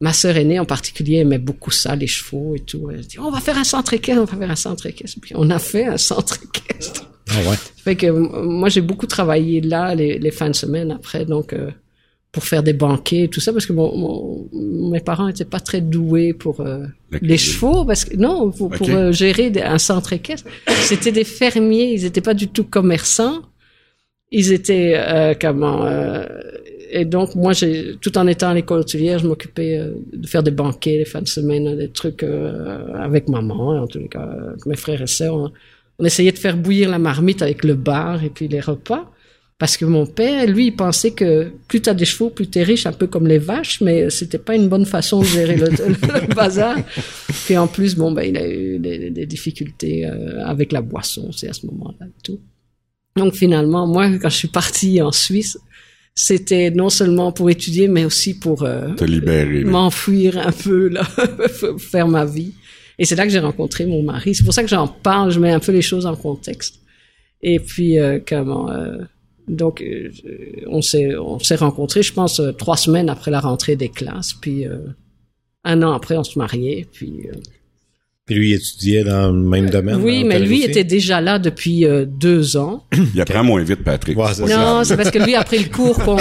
[0.00, 2.88] ma sœur aînée en particulier aimait beaucoup ça, les chevaux et tout.
[2.90, 5.18] Elle dit on va faire un centre équestre, on va faire un centre équestre.
[5.20, 7.10] Puis on a fait un centre équestre.
[7.30, 7.56] Ah ouais.
[7.76, 11.70] Fait que moi j'ai beaucoup travaillé là les, les fins de semaine après, donc euh,
[12.32, 15.60] pour faire des banquets et tout ça parce que mon, mon- mes parents étaient pas
[15.60, 16.84] très doués pour euh,
[17.20, 20.44] les chevaux parce que non pour, pour, euh, gérer des- un centre équestre
[20.82, 23.40] c'était des fermiers ils étaient pas du tout commerçants
[24.30, 26.26] ils étaient euh, comment euh,
[26.90, 30.42] et donc moi j'ai tout en étant à l'école hôtelière je m'occupais euh, de faire
[30.42, 34.28] des banquets les fins de semaine des trucs euh, avec maman en tous les cas
[34.50, 35.52] avec mes frères et sœurs
[35.98, 39.10] on, essayait de faire bouillir la marmite avec le bar et puis les repas
[39.58, 42.86] parce que mon père, lui, il pensait que plus t'as des chevaux, plus t'es riche,
[42.86, 46.32] un peu comme les vaches, mais c'était pas une bonne façon de gérer le, le
[46.32, 46.76] bazar.
[47.44, 51.48] Puis en plus, bon, ben, il a eu des, difficultés euh, avec la boisson, c'est
[51.48, 52.38] à ce moment-là tout.
[53.16, 55.58] Donc finalement, moi, quand je suis partie en Suisse,
[56.20, 59.62] c'était non seulement pour étudier, mais aussi pour euh, Te libérer.
[59.62, 59.70] là.
[59.70, 61.04] m'enfuir un peu, là,
[61.78, 62.54] faire ma vie.
[62.98, 64.34] Et c'est là que j'ai rencontré mon mari.
[64.34, 66.80] C'est pour ça que j'en parle, je mets un peu les choses en contexte.
[67.40, 68.68] Et puis, euh, comment...
[68.68, 68.96] euh,
[69.46, 70.10] donc, euh,
[70.66, 74.34] on s'est on s'est rencontrés, je pense, euh, trois semaines après la rentrée des classes.
[74.34, 74.78] Puis, euh,
[75.62, 76.84] un an après, on se mariait.
[76.92, 77.36] Puis, euh,
[78.28, 79.96] Puis lui, il étudiait dans le même domaine.
[80.02, 82.84] oui, dans mais lui était déjà là depuis euh, deux ans.
[83.14, 84.16] Il apprend moins vite, Patrick.
[84.18, 84.30] Ouais.
[84.48, 86.20] Non, c'est parce que lui a pris le cours com-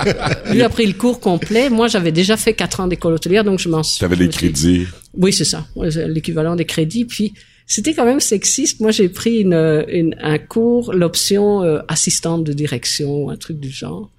[0.52, 1.68] lui a pris le cours complet.
[1.68, 3.98] Moi, j'avais déjà fait quatre ans d'école hôtelière, donc je m'en suis.
[3.98, 4.86] T'avais des suis- crédits.
[5.14, 5.66] Oui, c'est ça,
[6.06, 7.04] l'équivalent des crédits.
[7.04, 7.34] Puis
[7.66, 8.78] c'était quand même sexiste.
[8.80, 13.68] Moi, j'ai pris une, une- un cours, l'option euh, assistante de direction, un truc du
[13.70, 14.10] genre.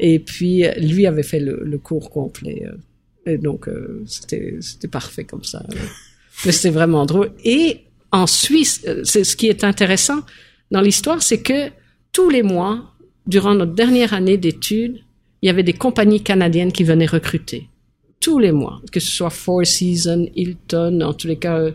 [0.00, 2.64] Et puis euh, lui avait fait le, le cours complet.
[2.66, 3.32] euh.
[3.32, 5.62] et donc euh, c'était c'était parfait comme ça.
[6.44, 7.32] Mais c'était vraiment drôle.
[7.44, 10.20] Et en Suisse, euh, c'est ce qui est intéressant
[10.70, 11.70] dans l'histoire, c'est que
[12.12, 12.94] tous les mois,
[13.26, 15.00] durant notre dernière année d'études,
[15.40, 17.68] il y avait des compagnies canadiennes qui venaient recruter
[18.20, 21.72] tous les mois, que ce soit Four Seasons, Hilton, en tous les cas, euh,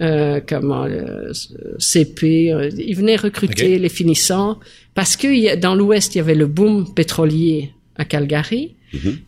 [0.00, 0.86] euh, comment
[1.78, 4.58] CP, ils venaient recruter les finissants
[4.94, 8.74] parce que dans l'Ouest il y avait le boom pétrolier à Calgary,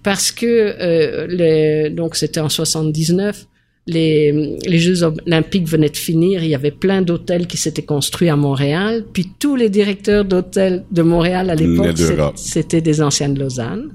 [0.03, 3.47] parce que les, donc c'était en 79.
[3.89, 8.29] Les, les Jeux olympiques venaient de finir, il y avait plein d'hôtels qui s'étaient construits
[8.29, 11.97] à Montréal, puis tous les directeurs d'hôtels de Montréal à l'époque,
[12.35, 13.93] c'était des anciens de Lausanne.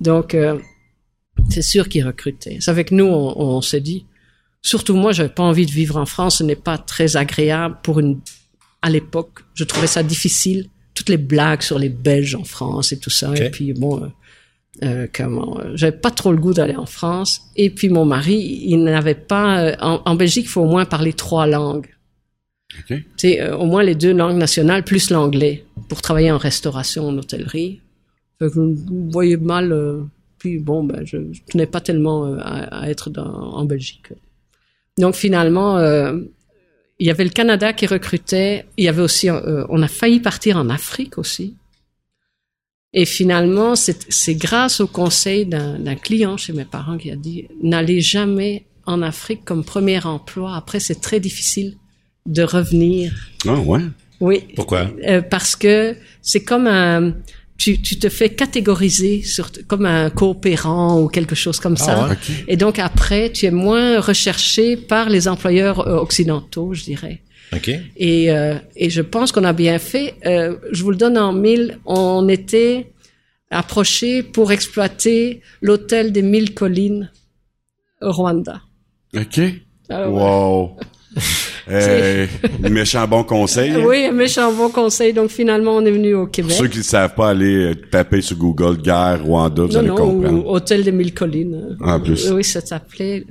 [0.00, 0.58] Donc, euh,
[1.48, 2.58] c'est sûr qu'ils recrutaient.
[2.60, 4.04] C'est avec nous, on, on s'est dit,
[4.60, 6.38] surtout moi, j'avais pas envie de vivre en France.
[6.38, 8.20] Ce n'est pas très agréable pour une.
[8.80, 10.68] À l'époque, je trouvais ça difficile.
[10.94, 13.34] Toutes les blagues sur les Belges en France et tout ça.
[13.34, 14.12] Et puis bon,
[14.82, 17.42] euh, comment euh, J'avais pas trop le goût d'aller en France.
[17.56, 19.60] Et puis mon mari, il n'avait pas.
[19.62, 21.88] euh, en, en Belgique, il faut au moins parler trois langues.
[22.78, 22.86] OK.
[22.88, 27.08] Tu sais, euh, au moins les deux langues nationales plus l'anglais pour travailler en restauration,
[27.08, 27.80] en hôtellerie.
[28.38, 29.72] Fait que vous voyez mal.
[29.72, 30.02] euh,
[30.38, 34.06] puis bon, ben, je, je tenais pas tellement euh, à, à être dans, en Belgique.
[34.98, 36.18] Donc finalement, euh,
[36.98, 38.64] il y avait le Canada qui recrutait.
[38.76, 41.56] Il y avait aussi, euh, on a failli partir en Afrique aussi.
[42.94, 47.16] Et finalement, c'est c'est grâce au conseil d'un d'un client chez mes parents qui a
[47.16, 50.56] dit n'allez jamais en Afrique comme premier emploi.
[50.56, 51.76] Après, c'est très difficile
[52.26, 53.12] de revenir.
[53.46, 53.80] Ah, ouais?
[54.20, 54.44] Oui.
[54.54, 54.90] Pourquoi?
[55.06, 57.14] Euh, parce que c'est comme un,
[57.56, 62.06] tu, tu te fais catégoriser sur, comme un coopérant ou quelque chose comme ça.
[62.06, 62.12] ouais?
[62.12, 62.44] OK.
[62.48, 67.22] Et donc après, tu es moins recherché par les employeurs euh, occidentaux, je dirais.
[67.54, 67.70] OK.
[67.96, 70.14] Et, euh, et je pense qu'on a bien fait.
[70.26, 71.78] Euh, je vous le donne en mille.
[71.84, 72.92] On était
[73.50, 77.10] approché pour exploiter l'hôtel des mille collines
[78.00, 78.62] au Rwanda.
[79.16, 79.40] OK.
[79.88, 80.20] Alors, ouais.
[80.22, 80.76] Wow.
[81.68, 82.26] Euh,
[82.68, 83.70] méchant bon conseil.
[83.70, 83.84] hein?
[83.86, 85.12] Oui, un méchant bon conseil.
[85.12, 86.50] Donc finalement, on est venu au Québec.
[86.50, 89.78] Pour ceux qui ne savent pas aller euh, taper sur Google guerre Rwanda, vous non,
[89.78, 90.44] allez non, comprendre.
[90.44, 91.76] ou Hôtel des Mille Collines.
[91.80, 92.28] En plus.
[92.32, 93.24] Oui, ça s'appelait.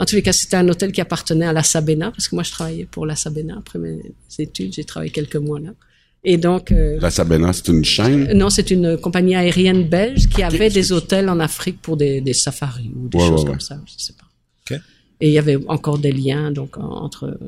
[0.00, 2.44] En tous les cas, c'était un hôtel qui appartenait à la Sabena, parce que moi,
[2.44, 3.98] je travaillais pour la Sabena après mes
[4.38, 4.72] études.
[4.74, 5.70] J'ai travaillé quelques mois là.
[6.24, 8.32] Et donc, euh, La Sabena, c'est une chaîne?
[8.36, 12.32] non, c'est une compagnie aérienne belge qui avait des hôtels en Afrique pour des, des
[12.32, 13.60] safaris ou des Ouais, choses ouais, comme ouais.
[13.60, 14.26] ça, je sais pas.
[14.76, 14.80] OK.
[15.20, 17.38] Et il y avait encore des liens donc en- entre,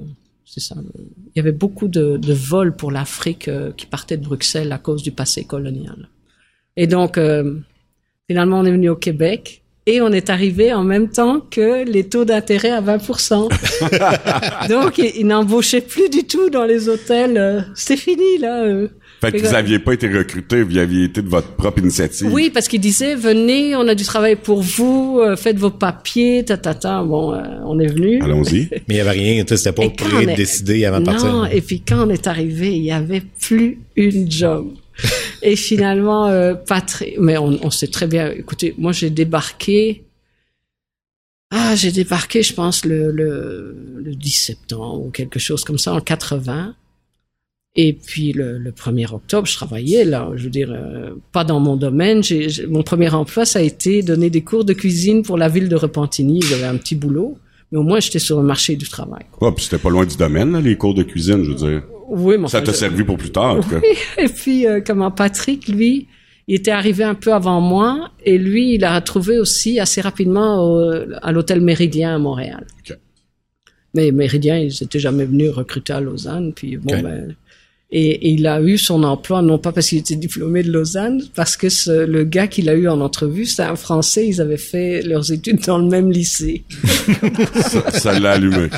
[0.45, 0.77] c'est ça.
[0.99, 4.79] Il y avait beaucoup de, de vols pour l'Afrique euh, qui partaient de Bruxelles à
[4.79, 6.09] cause du passé colonial.
[6.77, 7.59] Et donc, euh,
[8.29, 12.05] finalement, on est venu au Québec et on est arrivé en même temps que les
[12.05, 13.49] taux d'intérêt à 20%.
[14.69, 17.37] donc, ils, ils n'embauchaient plus du tout dans les hôtels.
[17.37, 18.63] euh, C'était fini là.
[18.65, 18.89] euh.
[19.21, 22.33] Fait que vous aviez pas été recruté, vous aviez été de votre propre initiative.
[22.33, 26.43] Oui, parce qu'il disait venez, on a du travail pour vous, euh, faites vos papiers,
[26.43, 27.03] ta ta ta.
[27.03, 28.19] Bon, euh, on est venu.
[28.23, 28.69] Allons-y.
[28.89, 31.31] Mais il y avait rien, tu sais, c'était pas prêt de décider avant de partir.
[31.31, 34.69] Non, et puis quand on est arrivé, il y avait plus une job.
[35.43, 37.15] et finalement, euh, pas très.
[37.19, 38.31] Mais on, on sait très bien.
[38.31, 40.05] Écoutez, moi j'ai débarqué.
[41.53, 45.93] Ah, j'ai débarqué, je pense le, le le 10 septembre ou quelque chose comme ça
[45.95, 46.75] en 80.
[47.77, 50.31] Et puis le, le 1er octobre, je travaillais là.
[50.37, 52.23] Je veux dire, euh, pas dans mon domaine.
[52.23, 55.69] J'ai- mon premier emploi, ça a été donner des cours de cuisine pour la ville
[55.69, 56.41] de Repentigny.
[56.43, 57.39] J'avais un petit boulot,
[57.71, 59.25] mais au moins j'étais sur le marché du travail.
[59.41, 61.83] Ouais, puis c'était pas loin du domaine, là, les cours de cuisine, je veux dire.
[62.11, 63.81] Oui, mais Ça t'a servi pour plus tard, en tout cas.
[63.83, 66.09] oui, et puis euh, comment Patrick, lui,
[66.49, 70.65] il était arrivé un peu avant moi, et lui, il a retrouvé aussi assez rapidement
[70.65, 70.93] au-
[71.23, 72.67] à l'hôtel Méridien à Montréal.
[73.95, 77.35] Mais Méridien, ils n'étaient jamais venus recruter à Lausanne, puis bon, ben,
[77.93, 81.23] et, et il a eu son emploi non pas parce qu'il était diplômé de Lausanne,
[81.35, 84.29] parce que ce- le gars qu'il a eu en entrevue, c'était un Français.
[84.29, 86.63] Ils avaient fait leurs études dans le même lycée.
[87.93, 88.69] ça l'a allumé.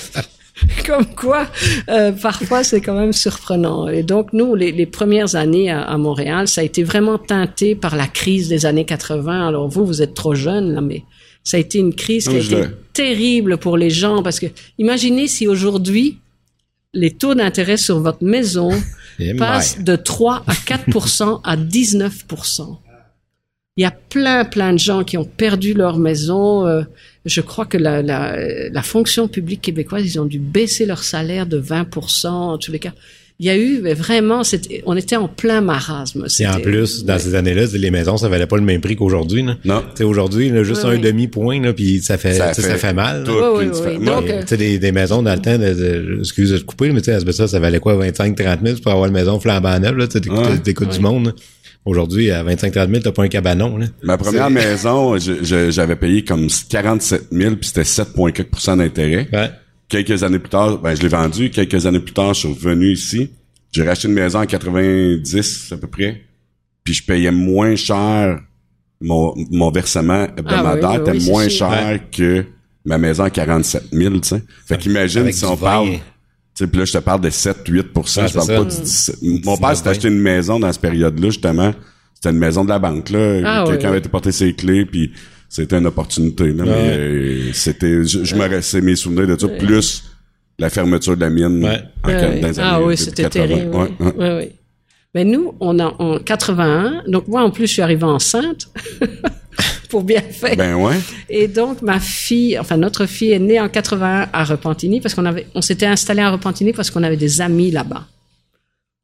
[0.87, 1.47] Comme quoi,
[1.89, 3.89] euh, parfois c'est quand même surprenant.
[3.89, 7.75] Et donc nous, les, les premières années à, à Montréal, ça a été vraiment teinté
[7.75, 9.49] par la crise des années 80.
[9.49, 11.05] Alors vous, vous êtes trop jeune là, mais
[11.45, 14.47] ça a été une crise qui a été terrible pour les gens parce que
[14.79, 16.19] imaginez si aujourd'hui
[16.95, 18.71] les taux d'intérêt sur votre maison
[19.19, 22.79] Eh, passent de 3 à 4% à 19%
[23.77, 26.67] Il y a plein, plein de gens qui ont perdu leur maison.
[26.67, 26.83] Euh,
[27.25, 28.37] je crois que la, la,
[28.71, 32.79] la fonction publique québécoise, ils ont dû baisser leur salaire de 20% en tous les
[32.79, 32.93] cas.
[33.41, 36.27] Il y a eu, mais vraiment, c'était, on était en plein marasme.
[36.39, 39.43] Et en plus, dans ces années-là, les maisons, ça valait pas le même prix qu'aujourd'hui.
[39.43, 39.57] là.
[39.65, 39.81] Non.
[39.81, 42.69] Tu sais, aujourd'hui, juste Ouais, un demi-point, là, puis ça fait, Ça tu sais, fait
[42.75, 43.25] ça fait mal.
[43.25, 43.33] tout.
[43.33, 44.05] Oui, oui, oui.
[44.05, 46.59] Donc, Et, euh, tu sais, des, des maisons dans le temps, de, de- excuse de
[46.59, 49.15] te couper, mais tu sais, ça, ça valait quoi, 25, 30 000 pour avoir une
[49.15, 50.95] maison flambant neuve, t'écoutes Ouais.
[50.95, 51.27] du monde.
[51.27, 51.33] là.
[51.85, 53.87] Aujourd'hui, à 25, 30 000, t'as pas un cabanon, là.
[54.05, 59.29] Ma première C'est- maison, j'avais payé comme 47 000, puis c'était 7,4% d'intérêt.
[59.33, 59.51] Ouais.
[59.89, 61.51] Quelques années plus tard, ben, je l'ai vendu.
[61.51, 63.31] Quelques années plus tard, je suis revenu ici.
[63.73, 66.23] J'ai racheté une maison en 90, à peu près.
[66.85, 68.41] Puis je payais moins cher.
[69.01, 72.45] Mon, mon versement hebdomadaire Ah oui, oui, était oui, moins cher que
[72.85, 74.43] ma maison à 47 000, tu sais.
[74.67, 75.67] Fait qu'imagine Avec si on vin.
[75.67, 75.89] parle,
[76.65, 78.57] sais, puis là, je te parle de 7, 8 Ah, je c'est parle ça.
[78.59, 79.17] pas du 17.
[79.45, 81.73] Mon père s'est acheté une maison dans cette période-là, justement.
[82.15, 83.41] C'était une maison de la banque, là.
[83.45, 85.13] Ah, Quelqu'un ouais, avait été porter ses clés, puis
[85.49, 86.65] c'était une opportunité, là.
[86.65, 90.05] Mais euh, c'était, je, je me restais mes souvenirs de ça, plus
[90.59, 91.81] la fermeture de la mine Ouais.
[92.05, 93.47] en, Ouais, dans les ah années oui, c'était 80.
[93.49, 93.75] terrible.
[93.77, 94.07] Ouais, oui.
[94.07, 94.13] ouais.
[94.17, 94.53] Ouais, ouais.
[95.15, 97.03] Mais nous, on a en 81.
[97.09, 98.69] Donc moi, en plus, je suis arrivée enceinte
[99.93, 100.57] pour bien faire.
[100.57, 100.97] Ben ouais.
[101.29, 105.27] Et donc ma fille, enfin notre fille est née en 81 à Repentigny parce qu'on
[105.27, 108.07] avait, on s'était installé à Repentigny parce qu'on avait des amis là-bas.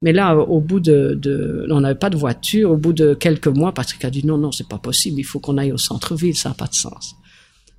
[0.01, 2.71] Mais là, au bout de, de on n'avait pas de voiture.
[2.71, 5.21] Au bout de quelques mois, Patrick a dit non, non, c'est pas possible.
[5.21, 6.37] Il faut qu'on aille au centre-ville.
[6.37, 7.17] Ça n'a pas de sens.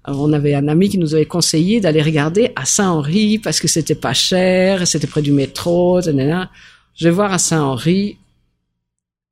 [0.03, 3.67] Alors, on avait un ami qui nous avait conseillé d'aller regarder à Saint-Henri parce que
[3.67, 5.99] c'était pas cher, c'était près du métro.
[6.01, 6.51] nanana.
[6.95, 8.17] Je vais voir à Saint-Henri.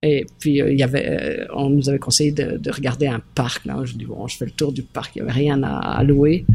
[0.04, 3.22] Et puis euh, il y avait, euh, on nous avait conseillé de, de regarder un
[3.36, 3.66] parc.
[3.66, 5.16] Là, je dis bon, je fais le tour du parc.
[5.16, 6.46] Il y avait rien à, à louer.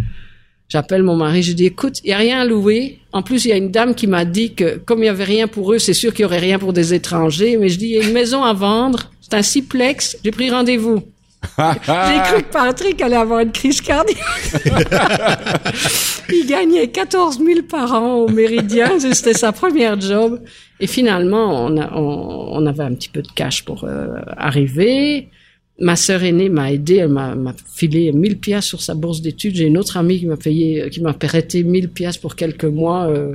[0.68, 3.00] J'appelle mon mari, je dis écoute, il y a rien à louer.
[3.12, 5.24] En plus, il y a une dame qui m'a dit que comme il y avait
[5.24, 7.58] rien pour eux, c'est sûr qu'il y aurait rien pour des étrangers.
[7.58, 9.10] Mais je dis il y a une maison à vendre.
[9.20, 10.16] C'est un siplex.
[10.24, 11.02] J'ai pris rendez-vous.
[11.58, 14.16] J'ai cru que Patrick allait avoir une crise cardiaque.
[16.32, 18.98] il gagnait 14 000 par an au Méridien.
[18.98, 20.40] C'était sa première job.
[20.82, 25.28] Et finalement, on, a- on, on avait un petit peu de cash pour euh, arriver.
[25.78, 26.96] Ma sœur aînée m'a aidé.
[26.96, 29.54] Elle m'a m'a filé 1000 pièces sur sa bourse d'études.
[29.56, 33.06] J'ai une autre amie qui m'a payé, qui m'a prêté 1000 pièces pour quelques mois.
[33.08, 33.34] euh,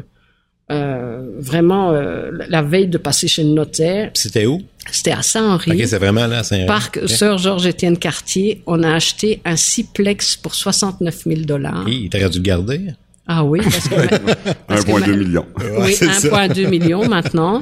[0.70, 4.12] euh, vraiment, la veille de passer chez le notaire.
[4.14, 4.62] C'était où?
[4.92, 5.72] C'était à Saint-Henri.
[5.72, 6.68] Ok, c'est vraiment là, Saint-Henri.
[6.68, 7.08] Parc Ok.
[7.10, 11.88] Sœur Georges-Étienne Cartier, on a acheté un siplex pour 69 000 dollars.
[11.88, 12.82] Hi, t'aurais dû le garder.
[13.28, 15.46] Ah oui, parce que, parce que 1,2 ma- million.
[15.82, 16.48] oui, c'est ça.
[16.48, 17.60] 1,2 million maintenant.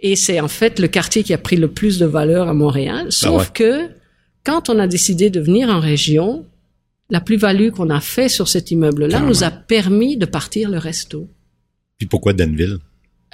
[0.00, 3.06] Et c'est en fait le quartier qui a pris le plus de valeur à Montréal.
[3.10, 3.48] Sauf ouais.
[3.52, 3.88] que
[4.44, 6.46] quand on a décidé de venir en région,
[7.10, 11.28] la plus-value qu'on a fait sur cet immeuble-là nous a permis de partir le resto.
[11.98, 12.78] Puis pourquoi Danville?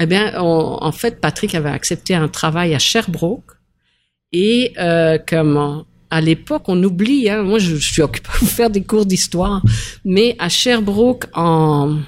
[0.01, 3.53] Eh bien, on- en fait, Patrick avait accepté un travail à Sherbrooke
[4.33, 5.87] et euh, comment?
[6.11, 7.28] À l'époque, on oublie.
[7.28, 9.62] Hein, moi, je, je suis occupé à vous faire des cours d'histoire,
[10.04, 11.98] mais à Sherbrooke en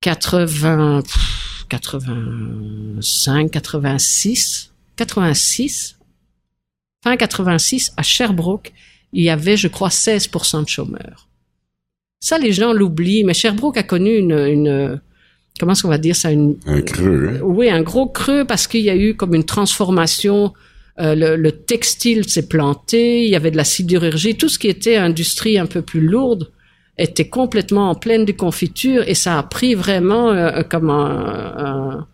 [0.00, 5.98] 80, pff, 85, 86, 86,
[7.02, 8.72] fin 86, à Sherbrooke,
[9.12, 11.28] il y avait, je crois, 16% de chômeurs.
[12.20, 15.00] Ça, les gens l'oublient, mais Sherbrooke a connu une, une
[15.58, 17.40] comment est-ce qu'on va dire ça, une, Un creux, hein?
[17.42, 20.52] oui, un gros creux parce qu'il y a eu comme une transformation.
[20.98, 24.68] Euh, le, le textile s'est planté, il y avait de la sidérurgie, tout ce qui
[24.68, 26.50] était industrie un peu plus lourde
[26.98, 32.06] était complètement en pleine déconfiture et ça a pris vraiment euh, comme un, un,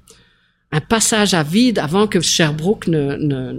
[0.72, 3.52] un passage à vide avant que Sherbrooke ne, ne,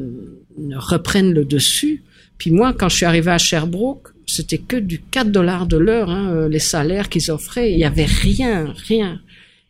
[0.57, 2.03] ne reprenne le dessus.
[2.37, 6.09] Puis moi, quand je suis arrivé à Sherbrooke, c'était que du 4 dollars de l'heure,
[6.09, 7.71] hein, euh, les salaires qu'ils offraient.
[7.71, 9.21] Il y avait rien, rien.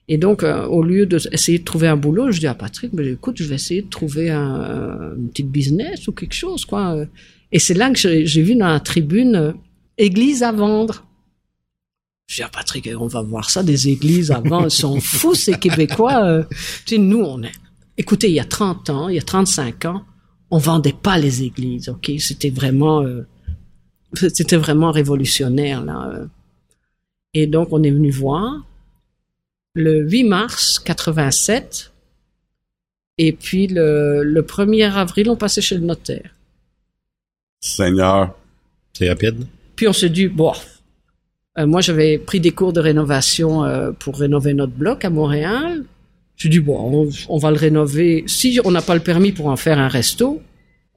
[0.09, 3.07] Et donc, euh, au lieu d'essayer de trouver un boulot, je dis à Patrick, mais
[3.07, 6.95] écoute, je vais essayer de trouver un, un petit business ou quelque chose, quoi.
[6.95, 7.05] euh.
[7.51, 9.51] Et c'est là que j'ai vu dans la tribune euh,
[9.97, 11.05] église à vendre.
[12.27, 14.67] Je dis à Patrick, on va voir ça, des églises à vendre.
[14.67, 16.25] Ils sont fous, ces Québécois.
[16.25, 16.43] euh.
[16.85, 17.51] Tu sais, nous, on est.
[17.97, 20.03] Écoutez, il y a 30 ans, il y a 35 ans,
[20.49, 22.11] on vendait pas les églises, ok?
[22.19, 23.21] C'était vraiment, euh,
[24.13, 26.11] c'était vraiment révolutionnaire, là.
[26.13, 26.25] euh.
[27.35, 28.65] Et donc, on est venu voir
[29.75, 31.91] le 8 mars 87.
[33.17, 36.35] Et puis, le, le 1er avril, on passait chez le notaire.
[37.59, 38.35] Seigneur.
[38.93, 39.45] C'est rapide.
[39.75, 40.53] Puis, on s'est dit, bon,
[41.57, 45.83] euh, moi, j'avais pris des cours de rénovation euh, pour rénover notre bloc à Montréal.
[46.35, 48.23] J'ai dit, bon, on, on va le rénover.
[48.27, 50.41] Si on n'a pas le permis pour en faire un resto,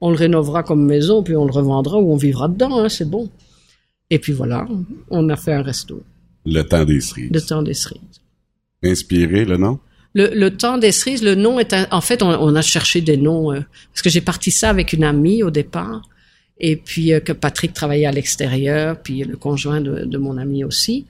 [0.01, 3.09] on le rénovera comme maison, puis on le revendra ou on vivra dedans, hein, c'est
[3.09, 3.29] bon.
[4.09, 4.67] Et puis voilà,
[5.09, 6.01] on a fait un resto,
[6.45, 7.29] Le temps des cerises.
[7.31, 8.21] le temps des cerises.
[8.83, 9.79] Inspiré, le nom?
[10.13, 13.01] Le, le temps des cerises, le nom est un- en fait on, on a cherché
[13.01, 13.59] des noms euh,
[13.93, 16.01] parce que j'ai parti ça avec une amie au départ
[16.59, 20.63] et puis euh, que Patrick travaillait à l'extérieur puis le conjoint de, de mon ami
[20.63, 21.05] aussi.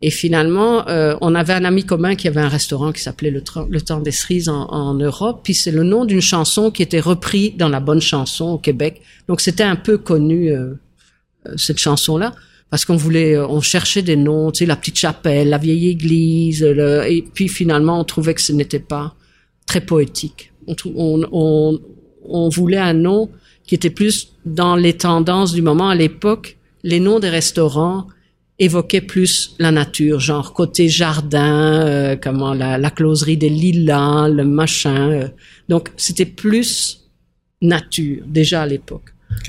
[0.00, 3.42] Et finalement euh, on avait un ami commun qui avait un restaurant qui s'appelait le,
[3.68, 7.00] le temps des cerises en, en Europe puis c'est le nom d'une chanson qui était
[7.00, 9.00] repris dans la bonne chanson au Québec.
[9.28, 10.74] Donc c'était un peu connu euh,
[11.46, 12.32] euh, cette chanson là
[12.72, 15.88] parce qu'on voulait, euh, on cherchait des noms, tu sais, la petite chapelle, la vieille
[15.96, 19.14] église, le- et puis finalement on trouvait que ce n'était pas
[19.66, 20.52] très poétique.
[20.66, 21.80] On, on, on,
[22.40, 23.28] on voulait un nom
[23.66, 25.88] qui était plus dans les tendances du moment.
[25.90, 28.06] À l'époque, les noms des restaurants
[28.58, 34.44] évoquaient plus la nature, genre côté jardin, euh, comment la, la closerie des lilas, le
[34.44, 35.10] machin.
[35.10, 35.28] euh.
[35.68, 37.00] donc c'était plus
[37.60, 39.08] nature déjà à l'époque.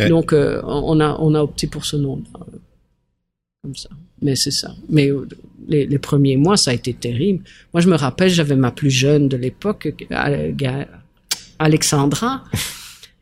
[0.09, 2.21] Donc euh, on a on a opté pour ce nom.
[3.63, 3.87] Comme ça.
[4.21, 4.75] mais c'est ça.
[4.89, 5.25] Mais euh,
[5.69, 7.45] les, premiers mois, ça a été terrible.
[7.73, 10.85] Moi, je me rappelle, j'avais ma plus jeune de l'époque, euh, Ga-
[11.59, 12.43] Alexandra,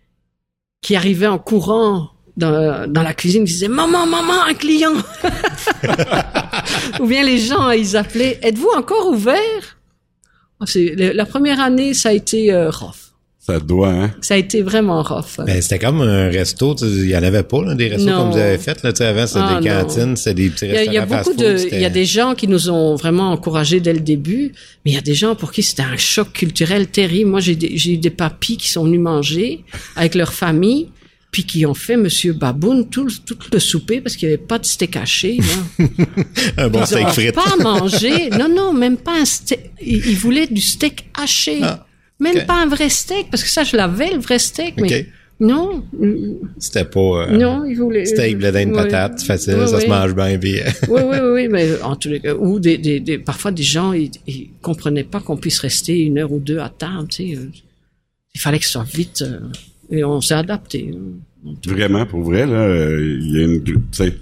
[0.82, 4.94] qui arrivait en courant dans, la cuisine, disait maman, maman, un client.
[7.00, 9.78] Ou bien les gens, ils appelaient, êtes-vous encore ouvert?
[10.74, 13.11] Le- La première année, ça a été euh, rough.
[13.54, 14.12] Ça doit, hein?
[14.22, 15.46] Ça a été vraiment rough.
[15.46, 18.18] Ben, c'était comme un resto, il y en avait pas, là, des restos Non.
[18.24, 20.76] comme vous avez fait, là, avant, c'était Ah, des cantines, c'était des petits Il y
[20.76, 22.96] a, restaurants il y a beaucoup de, il y a des gens qui nous ont
[22.96, 24.54] vraiment encouragés dès le début,
[24.86, 27.30] mais il y a des gens pour qui c'était un choc culturel terrible.
[27.30, 29.64] Moi, j'ai eu des papis qui sont venus manger
[29.96, 30.90] avec leur famille,
[31.32, 34.44] puis qui ont fait Monsieur Baboun tout, le- tout le souper parce qu'il n'y avait
[34.44, 35.38] pas de steak haché.
[35.38, 35.86] Là.
[36.58, 37.36] un bon Ils steak frites.
[37.36, 38.30] pas mangé.
[38.38, 39.72] Non, non, même pas un steak.
[39.82, 41.60] Ils, ils voulaient du steak haché.
[41.64, 41.86] Ah,
[42.22, 45.06] même pas un vrai steak, parce que ça, je l'avais, le vrai steak, mais Ok.
[45.40, 45.84] non,
[46.60, 48.06] C'était pas, euh, non, ils voulaient...
[48.06, 48.76] steak, blé d'Inde, Ouais.
[48.76, 51.96] patate, facile, Ouais, ça se mange bien, puis, euh, oui, oui, oui, oui, mais en
[51.96, 55.38] tous les cas, ou des, des, des, parfois des gens, ils, ils comprenaient pas qu'on
[55.38, 57.38] puisse rester une heure ou deux à table, tu sais.
[57.38, 57.50] euh,
[58.36, 59.40] Il fallait que ce soit vite, euh,
[59.90, 60.92] et on s'est adapté.
[60.94, 61.54] hein.
[61.66, 64.14] Vraiment, pour vrai, là, euh, il y a une, tu sais,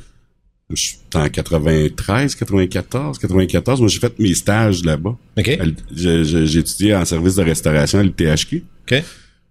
[0.72, 5.17] je suis en 93, 94, 94, moi j'ai fait mes stages là-bas.
[5.38, 5.47] OK.
[5.47, 8.63] À l- J'ai étudié en service de restauration à l'UTHQ.
[8.89, 9.03] OK.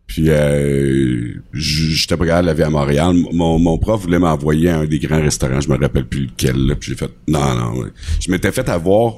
[0.06, 3.14] Puis euh, j'étais pas capable d'aller à Montréal.
[3.32, 6.56] Mon, mon prof voulait m'envoyer à un des grands restaurants, je me rappelle plus lequel.
[6.66, 7.84] Là, puis j'ai fait non, non.
[8.20, 9.14] Je m'étais fait avoir.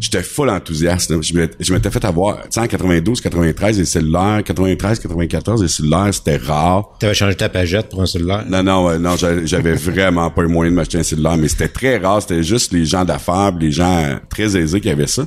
[0.00, 1.10] J'étais full enthousiaste.
[1.10, 1.18] là.
[1.22, 2.42] Je m'étais- fait avoir.
[2.42, 6.96] Tu sais, en 92, 93, les cellulaires, 93, 94, les cellulaires, c'était rare.
[6.98, 8.44] T'avais changé ta pagette pour un cellulaire?
[8.48, 11.68] Non, non, non, j'a- j'avais vraiment pas le moyen de m'acheter un cellulaire, mais c'était
[11.68, 12.20] très rare.
[12.22, 15.26] C'était juste les gens d'affaires, les gens très aisés qui avaient ça.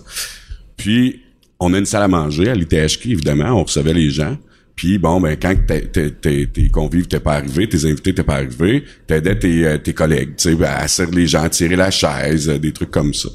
[0.76, 1.22] Puis,
[1.60, 3.52] on a une salle à manger à l'ITHQ, évidemment.
[3.60, 4.38] On recevait les gens.
[4.76, 8.22] Puis, bon, ben, quand t'es- t'es- t'es- tes convives n'étaient pas arrivés, tes invités n'étaient
[8.24, 11.76] pas arrivés, t'aidais tes, euh, tes collègues, tu sais, à servir les gens, à tirer
[11.78, 13.30] la chaise, euh, des trucs comme ça.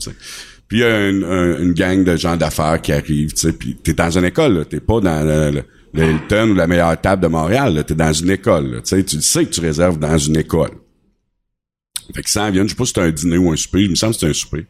[0.73, 3.53] Puis, il y a une, un- une gang de gens d'affaires qui arrivent, tu sais,
[3.53, 4.65] puis t'es dans une école.
[4.65, 7.85] T'es pas dans le, le- le ou la meilleure table de Montréal.
[7.87, 8.81] T'es dans une école.
[8.83, 10.71] Tu sais, tu sais que tu réserves dans une école.
[12.15, 13.91] Fait que ça vient, je sais pas si c'est un dîner ou un souper, il
[13.91, 14.65] me semble que c'est un souper.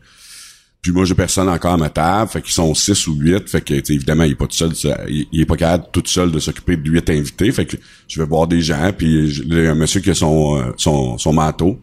[0.83, 3.61] Puis moi, j'ai personne encore à ma table, fait qu'ils sont six ou huit, fait
[3.61, 4.73] que, évidemment, il est pas tout seul,
[5.09, 7.77] il, est pas capable tout seul de s'occuper de huit invités, fait que
[8.09, 10.73] je vais voir des gens, puis il y a un monsieur qui a son, euh,
[10.77, 11.81] son, son manteau,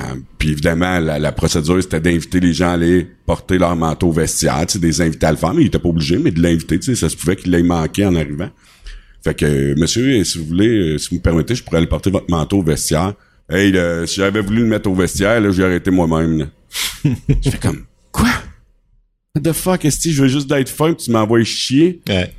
[0.00, 0.02] Euh,
[0.38, 4.12] puis évidemment, la, la procédure, c'était d'inviter les gens à aller porter leur manteau au
[4.12, 6.40] vestiaire, tu sais, des invités à le faire, mais il était pas obligé, mais de
[6.40, 8.50] l'inviter, tu sais, ça se pouvait qu'il l'ait manqué en arrivant.
[9.24, 11.88] Fait que, euh, monsieur, si vous voulez, euh, si vous me permettez, je pourrais aller
[11.88, 13.14] porter votre manteau au vestiaire.
[13.50, 16.48] Hey, là, si j'avais voulu le mettre au vestiaire, là, j'aurais été moi-même.
[17.04, 18.28] je fais comme, quoi?
[19.34, 22.00] What the fuck, est-ce que je veux juste d'être fun, tu m'envoies chier?
[22.08, 22.32] Ouais.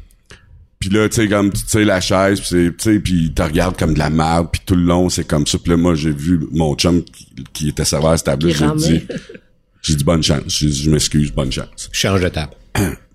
[0.80, 3.34] Puis là, tu sais, comme, tu sais, la chaise, puis c'est- tu sais, puis il
[3.34, 5.58] te regarde comme de la merde, puis tout le long, c'est comme ça.
[5.58, 8.66] Puis là, moi, j'ai vu mon chum qui, qui était serveur à cette table j'ai
[8.78, 9.02] dit,
[9.82, 10.44] j'ai dit bonne chance.
[10.48, 11.90] J'ai dit, je m'excuse, bonne chance.
[11.92, 12.54] Change de table.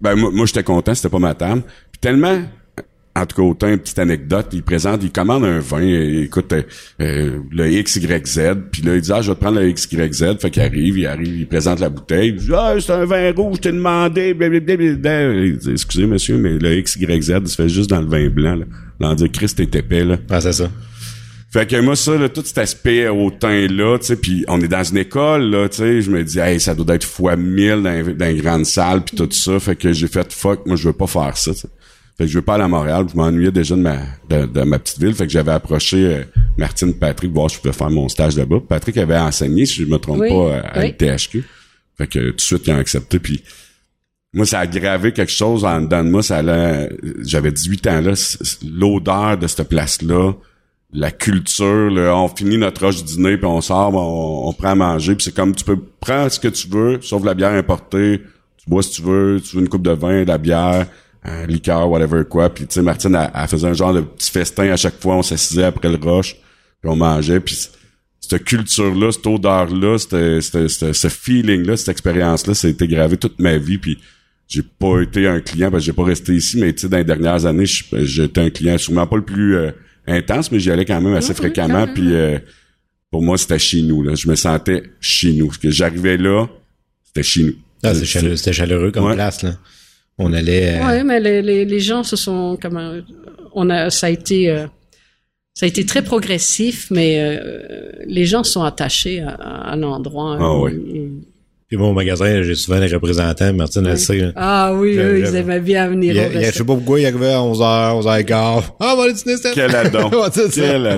[0.00, 1.62] Ben, moi, moi j'étais content, c'était pas ma table.
[1.90, 2.42] Puis tellement,
[3.16, 6.52] en tout cas, autant une petite anecdote, il présente, il commande un vin, euh, écoute,
[6.52, 6.62] euh,
[7.00, 10.50] euh, le XYZ, puis là, il dit, ah, je vais te prendre le XYZ, fait
[10.50, 13.56] qu'il arrive, il arrive, il présente la bouteille, il dit, ah, c'est un vin rouge,
[13.56, 15.32] je t'ai demandé, blablabla.
[15.44, 18.56] Il dit, excusez, monsieur, mais le XYZ, il se fait juste dans le vin blanc,
[18.56, 18.64] là.
[19.00, 20.16] On dit, Christ, t'es épais, là.
[20.30, 20.68] Ah, c'est ça.
[21.52, 24.66] Fait que moi, ça, là, tout cet aspect au teint-là, tu sais, puis on est
[24.66, 27.80] dans une école, là, tu sais, je me dis, hey, ça doit être fois mille
[27.80, 29.60] dans, dans une grande salle, puis tout ça.
[29.60, 31.52] Fait que j'ai fait, fuck, moi, je veux pas faire ça.
[32.16, 33.96] Fait que je veux pas aller à Montréal, je m'ennuyais déjà de ma,
[34.28, 35.14] de, de ma petite ville.
[35.14, 36.22] Fait que j'avais approché euh,
[36.56, 38.58] Martine Patrick, voir si je pouvais faire mon stage là-bas.
[38.68, 40.94] Patrick avait enseigné, si je me trompe Oui, pas, à, oui.
[41.00, 41.44] l'ITHQ.
[41.98, 43.42] Fait que tout de suite, ils ont accepté, puis
[44.32, 46.22] moi, ça a gravé quelque chose en dedans de moi.
[46.22, 46.90] Ça allait,
[47.22, 48.12] j'avais 18 ans là.
[48.64, 50.32] L'odeur de cette place-là,
[50.92, 54.74] la culture, là, on finit notre roche dîner, puis on sort, on, on prend à
[54.76, 58.22] manger, puis c'est comme tu peux prendre ce que tu veux, sauf la bière importée.
[58.56, 60.86] Tu bois si tu veux, tu veux une coupe de vin, de la bière,
[61.24, 62.52] un liqueur, whatever quoi.
[62.52, 65.16] Puis tu sais, Martine, elle, elle faisait un genre de petit festin à chaque fois.
[65.16, 66.34] On s'assisait après le roche,
[66.80, 67.56] puis on mangeait, puis
[68.20, 73.78] cette culture-là, cette odeur-là, ce feeling-là, cette expérience-là, ça a été gravé toute ma vie,
[73.78, 73.98] puis
[74.48, 76.98] j'ai pas été un client parce que j'ai pas resté ici, mais tu sais, dans
[76.98, 79.70] les dernières années, je- j'étais un client sûrement pas le plus euh,
[80.06, 81.86] intense, mais j'y allais quand même assez Oui, fréquemment.
[81.86, 81.94] même.
[81.94, 82.38] Puis euh,
[83.10, 84.02] pour moi, c'était chez nous.
[84.02, 84.14] Là.
[84.14, 85.46] Je me sentais chez nous.
[85.46, 86.46] Parce que j'arrivais là,
[87.06, 87.54] c'était chez nous.
[87.82, 89.14] Ah, c'est chaleureux, c'était chaleureux comme Ouais.
[89.14, 89.56] place, là.
[90.18, 92.92] On allait, euh, Ouais, mais les, les, les gens se sont comment
[93.52, 94.66] on a ça a été euh,
[95.54, 100.36] ça a été très progressif, mais euh, les gens sont attachés à, à un endroit.
[100.40, 101.10] Ah euh, et-
[101.74, 104.30] Puis moi, au magasin, j'ai souvent les représentants, Martine, elle sait.
[104.36, 106.44] Ah oui, Je- eux, je- ils aimaient bien venir Il y a- au il y
[106.44, 108.62] a- je sais pas pourquoi il arrivait à 11h, 11h15.
[108.78, 109.50] Ah, on va aller dîner, c'est.
[109.54, 110.08] Quel adon.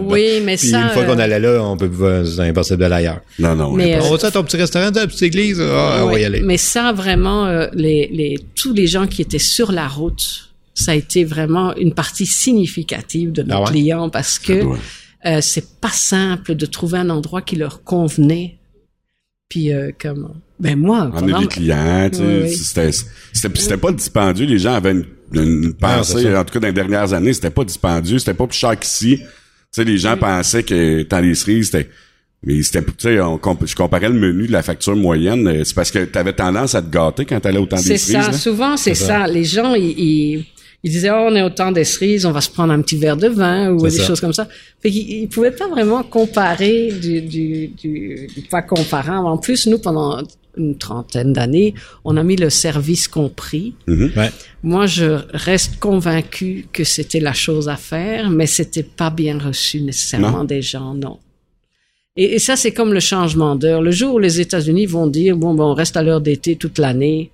[0.05, 0.83] Oui, mais Puis ça...
[0.83, 1.91] une fois euh, qu'on allait là, on peut,
[2.27, 3.21] c'est impossible d'aller ailleurs.
[3.39, 3.73] Non, non.
[3.73, 5.63] Mais, ouais, euh, On va-tu à ton petit restaurant, ta petite église?
[5.63, 6.41] Ah, on va y aller.
[6.43, 10.93] Mais ça, vraiment, euh, les, les, tous les gens qui étaient sur la route, ça
[10.93, 13.67] a été vraiment une partie significative de nos Ah ouais?
[13.71, 14.79] clients parce que doit.
[15.25, 18.57] euh, c'est pas simple de trouver un endroit qui leur convenait.
[19.49, 22.51] Puis euh, comme ben moi, On est des clients, tu sais, Oui, oui.
[22.57, 22.91] c'était,
[23.33, 25.05] c'était, pas dispendieux, les gens avaient une,
[25.35, 26.41] une pensée, c'est ça.
[26.41, 29.19] en tout cas dans les dernières années, c'était pas dispendieux, c'était pas plus cher qu'ici.
[29.19, 29.25] Tu
[29.73, 31.89] sais, les gens pensaient que dans les cerises, c'était,
[32.43, 35.65] mais c'était, tu sais, on comp- je comparais le menu de la facture moyenne, euh,
[35.65, 38.25] c'est parce que t'avais tendance à te gâter quand t'allais au temps c'est des cerises,
[38.25, 38.31] ça.
[38.31, 38.39] là.
[38.39, 39.27] Souvent, c'est ça.
[39.27, 40.45] Les gens, ils, ils,
[40.85, 42.97] ils disaient, oh, on est au temps des cerises, on va se prendre un petit
[42.97, 44.07] verre de vin ou C'est des ça.
[44.07, 44.47] choses comme ça.
[44.81, 49.27] Fait qu'ils ils pouvaient pas vraiment comparer du, du, du, du pas comparable.
[49.27, 50.23] En plus, nous, pendant
[50.57, 53.75] une trentaine d'années, on a mis le service compris.
[53.87, 54.31] Ouais.
[54.63, 59.81] Moi, je reste convaincu que c'était la chose à faire, mais c'était pas bien reçu
[59.83, 60.45] nécessairement Non.
[60.45, 61.19] des gens, non.
[62.17, 63.83] Et, et ça, c'est comme le changement d'heure.
[63.83, 66.79] Le jour où les États-Unis vont dire, bon, ben, on reste à l'heure d'été toute
[66.79, 67.31] l'année,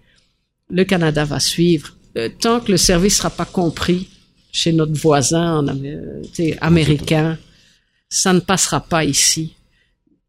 [0.70, 1.96] le Canada va suivre.
[2.18, 4.08] Euh, tant que le service sera pas compris
[4.50, 6.22] chez notre voisin en euh,
[6.60, 7.38] américain,
[8.08, 9.54] ça ne passera pas ici.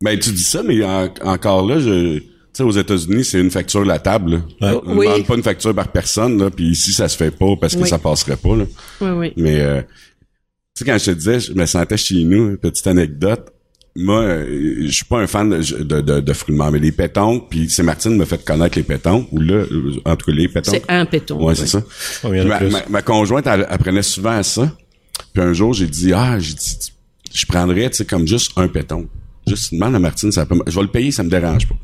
[0.02, 2.22] Ben, tu dis ça, mais en- encore là, je,
[2.54, 4.38] tu sais, aux États-Unis, c'est une facture à la table, là.
[4.74, 4.82] Ouais.
[4.86, 5.06] On ne Oui.
[5.08, 7.82] demande pas une facture par personne, là, puis ici, ça se fait pas parce que
[7.82, 7.90] Oui.
[7.90, 8.66] ça passerait pas, là.
[9.02, 9.34] Oui, oui.
[9.38, 9.88] Mais euh, tu
[10.76, 13.50] sais quand je te disais, je me sentais chez nous, petite anecdote.
[13.96, 16.80] Moi, euh, je suis pas un fan de, de, de, de fruits de mer, mais
[16.80, 20.16] les pétanques, puis c'est Martine qui m'a fait connaître les pétanques, ou là, euh, en
[20.16, 20.76] tout cas les pétanques.
[20.76, 21.38] C'est un péton.
[21.38, 21.56] Ouais, oui.
[21.56, 21.84] c'est ça.
[22.24, 24.72] Oh, Ma, ma, ma conjointe, elle, elle prenait souvent à ça.
[25.32, 26.78] Puis un jour, j'ai dit, ah, j'ai dit,
[27.34, 29.08] je prendrais, tu sais, comme juste un péton.
[29.48, 31.76] Juste demande à Martine, ça peut, je vais le payer, ça me dérange pas.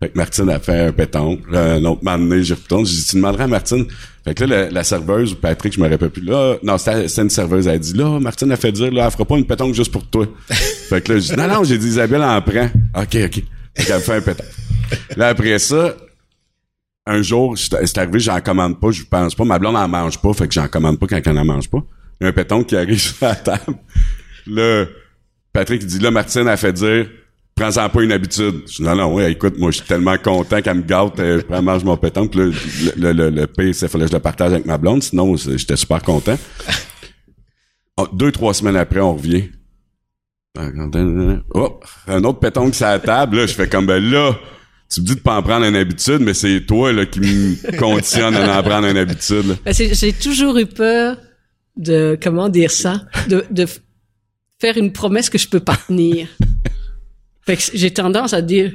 [0.00, 1.40] Fait que Martine a fait un péton.
[1.50, 2.86] Là, un autre moment donné, j'y retourne.
[2.86, 3.84] J'ai dit, tu demanderas à Martine.
[4.24, 6.22] Fait que là, la, la serveuse ou Patrick, je me rappelle plus.
[6.22, 7.66] Là, non, c'était une serveuse.
[7.66, 9.90] Elle a dit, là, Martine a fait dire, là, elle fera pas une pétonque juste
[9.90, 10.26] pour toi.
[10.48, 12.70] fait que là, j'ai dit, non, non, j'ai dit, Isabelle en prend.
[12.94, 13.42] OK, OK.
[13.76, 14.44] Fait qu'elle fait un péton.
[15.16, 15.96] Là, après ça,
[17.06, 19.44] un jour, c'est arrivé, j'en commande pas, je pense pas.
[19.44, 21.82] Ma blonde en mange pas, fait que j'en commande pas quand elle en mange pas.
[22.20, 23.78] Il y a un péton qui arrive sur la table.
[24.46, 24.84] Là,
[25.52, 27.08] Patrick il dit, là, Martine a fait dire,
[27.58, 28.62] prends-en pas une habitude.
[28.66, 31.40] Je dis, non, non, ouais, écoute, moi, je suis tellement content qu'elle me gâte, euh,
[31.40, 32.28] je prends, mange mon péton.
[32.28, 32.52] Puis là,
[32.96, 35.76] le, le, le, le c'est fallait que je le partage avec ma blonde, sinon, j'étais
[35.76, 36.38] super content.
[37.96, 39.48] Oh, deux, trois semaines après, on revient.
[41.54, 44.36] Oh, un autre péton qui à la table, là, je fais comme, ben là,
[44.92, 47.78] tu me dis de pas en prendre une habitude, mais c'est toi, là, qui me
[47.78, 49.56] conditionne à en prendre une habitude.
[49.64, 51.16] Ben, J'ai toujours eu peur
[51.76, 53.66] de, comment dire ça, de, de
[54.60, 56.28] faire une promesse que je peux pas tenir.
[57.56, 58.72] Fait que j'ai tendance à dire,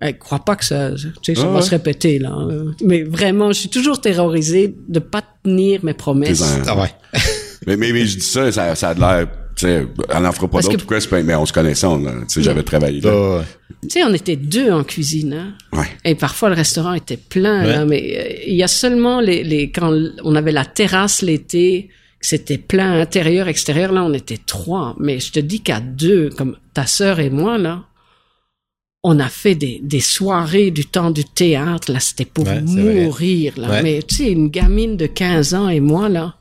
[0.00, 1.62] hey, crois pas que ça, tu sais, ça Ah va ouais.
[1.62, 2.30] se répéter, là.
[2.32, 2.72] hein.
[2.82, 6.42] Mais vraiment, je suis toujours terrorisé de pas tenir mes promesses.
[6.42, 6.90] En- Ah ouais.
[7.66, 10.32] Mais, mais, mais je dis ça, ça, ça a de l'air, tu sais, elle n'en
[10.32, 12.12] fera pas Parce d'autres que- ou quoi, c'est pas- mais on se connaissait, on, a-
[12.12, 13.10] tu sais, j'avais travaillé là.
[13.10, 13.44] Là,
[13.80, 15.54] Tu sais, on était deux en cuisine, hein.
[15.78, 15.86] Ouais.
[16.04, 17.72] Et parfois, le restaurant était plein, Ouais.
[17.72, 21.88] là, mais euh, il y a seulement les, les, quand on avait la terrasse l'été,
[22.20, 24.94] c'était plein intérieur, extérieur, là, on était trois.
[25.00, 27.84] Mais je te dis qu'à deux, comme ta sœur et moi, là,
[29.06, 33.52] on a fait des, des soirées du temps du théâtre, là, c'était pour Ouais, mourir,
[33.58, 33.68] là.
[33.70, 33.82] Ouais.
[33.82, 36.34] Mais tu sais, une gamine de 15 ans et moi, là,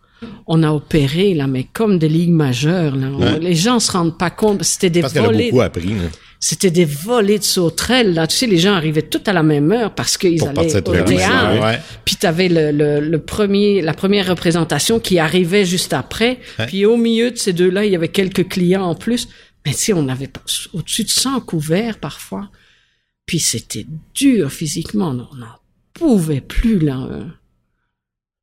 [0.47, 3.07] on a opéré, là, mais comme des ligues majeures, là.
[3.19, 5.89] On- les gens se rendent pas compte, c'était des parce a volées beaucoup appris.
[5.89, 6.09] là.
[6.39, 8.13] c'était des volées de sauterelles.
[8.13, 10.75] Là, tu sais, les gens arrivaient tout à la même heure parce qu'ils Pour allaient
[10.77, 11.79] au théâtre.
[12.05, 16.39] Puis t'avais le, le, le premier, la première représentation qui arrivait juste après.
[16.67, 19.27] Puis au milieu de ces deux-là, il y avait quelques clients en plus.
[19.65, 20.43] Mais sais, on avait pas-
[20.73, 22.51] au-dessus de 100 couverts parfois.
[23.25, 25.09] Puis c'était dur physiquement.
[25.31, 25.55] On n'en
[25.93, 27.07] pouvait plus là.
[27.09, 27.25] euh.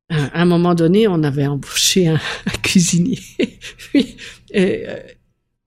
[0.09, 2.19] À un moment donné, on avait embauché un,
[2.63, 3.19] cuisinier.
[3.77, 4.17] Puis,
[4.55, 4.99] euh,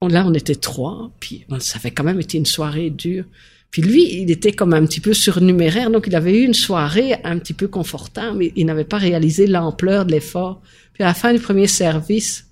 [0.01, 3.25] on- là, on était trois, puis bon, ça avait quand même été une soirée dure.
[3.71, 7.15] Puis lui, il était comme un petit peu surnuméraire, donc il avait eu une soirée
[7.23, 10.61] un petit peu confortable, mais il n'avait pas réalisé l'ampleur de l'effort.
[10.93, 12.45] Puis à la fin du premier service,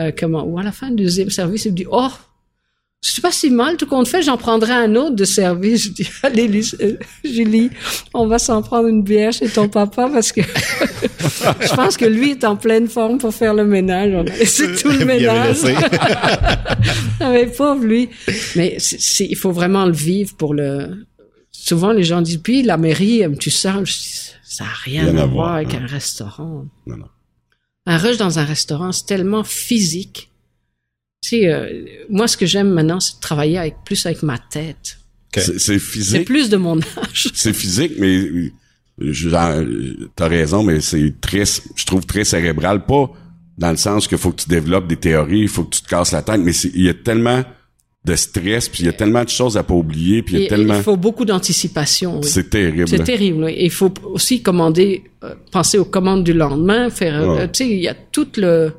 [0.00, 2.08] euh, comment, ou à la fin du deuxième service, il me dit, oh,
[3.02, 5.84] c'est pas si mal tout compte fait, j'en prendrai un autre de service.
[5.84, 6.48] Je dis, allez,
[6.80, 7.70] euh, Julie,
[8.14, 10.40] on va s'en prendre une bière chez ton papa parce que
[11.20, 14.12] je pense que lui est en pleine forme pour faire le ménage.
[14.14, 15.58] On a laissé tout le ménage.
[17.18, 18.10] Ah, mais pauvre lui.
[18.56, 21.06] Mais c'est, c'est- il faut vraiment le vivre pour le.
[21.50, 25.54] Souvent les gens disent puis la mairie Je dis, Ça n'a rien, Rien à, voir,
[25.54, 25.80] avec hein.
[25.82, 26.66] un restaurant.
[26.86, 27.06] Non, non.
[27.86, 30.30] Un rush dans un restaurant, c'est tellement physique.
[31.22, 34.38] Tu sais, euh, moi ce que j'aime maintenant, c'est de travailler avec plus avec ma
[34.38, 34.98] tête.
[35.34, 36.24] C'est c'est C'est physique.
[36.26, 37.28] plus de mon âge.
[37.34, 38.50] C'est physique, mais
[38.98, 39.62] je- genre,
[40.16, 43.10] t'as raison, mais c'est très, je trouve très cérébral, pas
[43.58, 45.88] dans le sens qu'il faut que tu développes des théories, il faut que tu te
[45.88, 47.44] casses la tête, mais c'est- il y a tellement
[48.06, 50.46] de stress, puis il y a tellement de choses à pas oublier, puis il y
[50.46, 52.20] a tellement, Il faut beaucoup d'anticipation.
[52.22, 52.28] oui.
[52.28, 52.86] c'est terrible.
[52.88, 53.44] C'est terrible.
[53.44, 53.52] oui.
[53.52, 57.20] Et Il faut aussi commander, euh, penser aux commandes du lendemain, faire.
[57.30, 58.72] euh, tu sais, il y a tout le,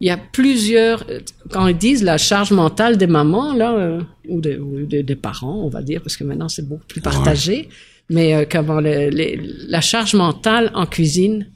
[0.00, 1.04] il y a plusieurs.
[1.10, 1.20] euh,
[1.50, 5.16] Quand ils disent la charge mentale des mamans là, euh, ou, des, ou des, des
[5.16, 7.68] parents, on va dire, parce que maintenant c'est beaucoup plus partagé.
[8.08, 11.46] Mais comment le- les- la charge mentale en cuisine,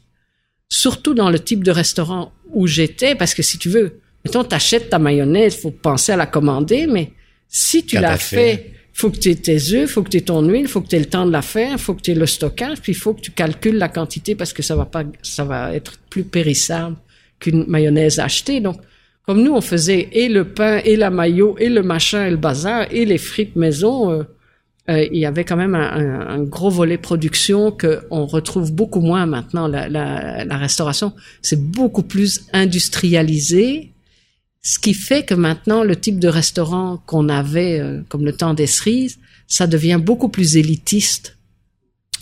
[0.69, 4.91] surtout dans le type de restaurant où j'étais, parce que si tu veux, mettons, t'achètes
[4.91, 7.11] ta mayonnaise, faut penser à la commander, mais
[7.49, 10.43] si tu l'as fait, faut que tu aies tes œufs, faut que tu aies ton
[10.43, 12.27] huile, faut que tu aies le temps de la faire, faut que tu aies le
[12.27, 15.45] stockage, puis il faut que tu calcules la quantité parce que ça va pas, ça
[15.45, 16.97] va être plus périssable
[17.41, 18.61] qu'une mayonnaise achetée.
[18.61, 18.77] Donc,
[19.27, 22.37] comme nous, on faisait et le pain, et la maillot, et le machin, et le
[22.37, 24.23] bazar, et les frites maison, euh,
[24.91, 28.71] euh, il y avait quand même un, un- un gros volet production que on retrouve
[28.71, 29.67] beaucoup moins maintenant.
[29.67, 33.94] La, la, la restauration, c'est beaucoup plus industrialisé,
[34.65, 38.55] ce qui fait que maintenant le type de restaurant qu'on avait, euh, comme le temps
[38.55, 41.37] des cerises, ça devient beaucoup plus élitiste.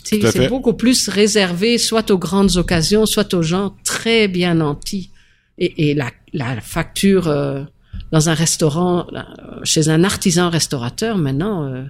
[0.03, 5.09] C'est beaucoup plus réservé soit aux grandes occasions, soit aux gens très bien nantis.
[5.57, 7.63] Et, et la, la facture euh,
[8.11, 9.21] dans un restaurant, euh,
[9.63, 11.85] chez un artisan restaurateur, maintenant, euh,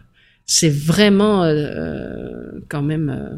[0.45, 3.35] c'est vraiment euh, quand même euh,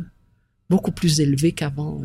[0.70, 2.02] beaucoup plus élevé qu'avant.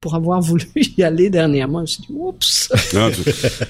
[0.00, 0.64] Pour avoir voulu
[0.96, 2.72] y aller dernièrement, je me suis dit, oups.
[2.94, 3.10] Non,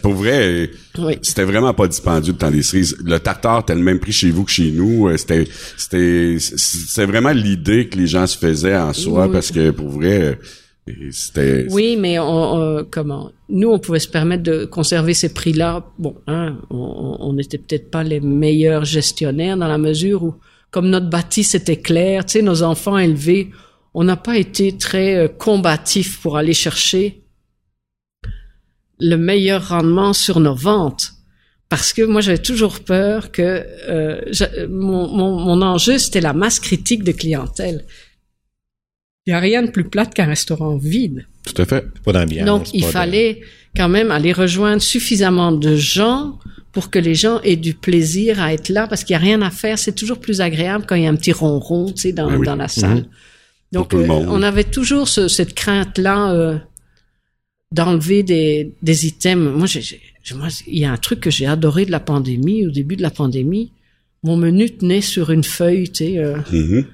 [0.00, 1.18] pour vrai, oui.
[1.22, 2.96] c'était vraiment pas dispendieux de temps des cerises.
[3.04, 5.08] Le tartare était le même prix chez vous que chez nous.
[5.08, 9.32] Euh, C'était, c'était, c'est vraiment l'idée que les gens se faisaient en soi Oui.
[9.32, 10.38] parce que pour vrai,
[11.10, 11.66] c'était.
[11.70, 13.32] Oui, mais on, on- comment?
[13.48, 15.84] Nous, on pouvait se permettre de conserver ces prix-là.
[15.98, 20.34] Bon, hein, on on n'était peut-être pas les meilleurs gestionnaires dans la mesure où,
[20.70, 23.50] comme notre bâtisse était claire, tu sais, nos enfants élevés,
[23.94, 27.22] on n'a pas été très euh, combatifs pour aller chercher
[29.00, 31.12] le meilleur rendement sur nos ventes.
[31.68, 34.20] Parce que moi, j'avais toujours peur que euh,
[34.68, 37.84] mon, mon, mon enjeu, c'était la masse critique de clientèle.
[39.26, 41.26] Il n'y a rien de plus plate qu'un restaurant vide.
[41.46, 41.84] Tout à fait.
[42.04, 42.46] Pas d'ambiance.
[42.46, 43.40] Donc, il de- fallait
[43.76, 46.38] quand même aller rejoindre suffisamment de gens
[46.72, 49.42] pour que les gens aient du plaisir à être là, parce qu'il n'y a rien
[49.42, 49.78] à faire.
[49.78, 52.36] C'est toujours plus agréable quand il y a un petit ronron, tu sais, dans, Ben
[52.38, 52.46] oui.
[52.46, 53.04] dans la salle.
[53.04, 53.10] Tout
[53.72, 56.58] le euh, on avait toujours ce- cette crainte-là euh,
[57.72, 59.52] d'enlever des, des items.
[59.56, 62.66] Moi, j'ai, j'ai- moi, il y a un truc que j'ai adoré de la pandémie,
[62.66, 63.72] au début de la pandémie.
[64.22, 66.86] Mon menu tenait sur une feuille, tu sais, euh, Mhm.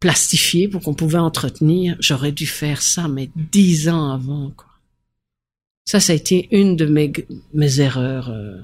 [0.00, 1.96] plastifiée pour qu'on pouvait entretenir.
[2.00, 4.66] J'aurais dû faire ça, mais dix ans avant, quoi.
[5.84, 7.12] Ça, ça a été une de mes,
[7.54, 8.28] mes erreurs.
[8.30, 8.58] euh.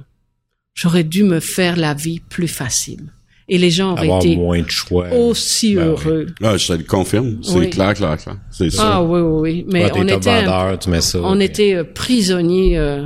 [0.74, 3.12] J'aurais dû me faire la vie plus facile.
[3.48, 5.08] Et les gens auraient Avoir été moins de choix.
[5.12, 5.86] aussi Ben oui.
[5.88, 6.26] heureux.
[6.42, 7.38] Ah, je te le confirme.
[7.42, 7.70] C'est Oui.
[7.70, 8.36] clair, clair, clair.
[8.50, 8.94] C'est ça.
[8.94, 9.66] Ah oui, oui, oui.
[9.70, 11.18] Mais Ouais, t'es on était, un- vendeur, tu mets ça.
[11.22, 12.78] on était euh, prisonniers.
[12.78, 13.02] euh.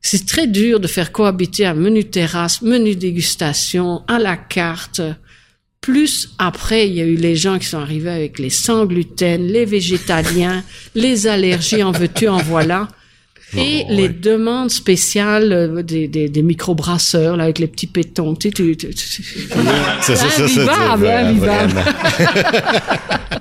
[0.00, 5.00] c'est très dur de faire cohabiter un menu terrasse, menu dégustation, à la carte.
[5.80, 9.46] Plus après, il y a eu les gens qui sont arrivés avec les sans gluten,
[9.46, 10.62] les végétaliens,
[10.94, 12.88] les allergies, en veux-tu, en voilà.
[13.56, 18.34] Et Oh, les demandes spéciales euh, des, des, des microbrasseurs, là, avec les petits pétons.
[18.34, 19.22] Tu sais, tu- tu- tu-
[20.02, 21.72] C'est ça, ça, ça, Invivable, hein, invivable.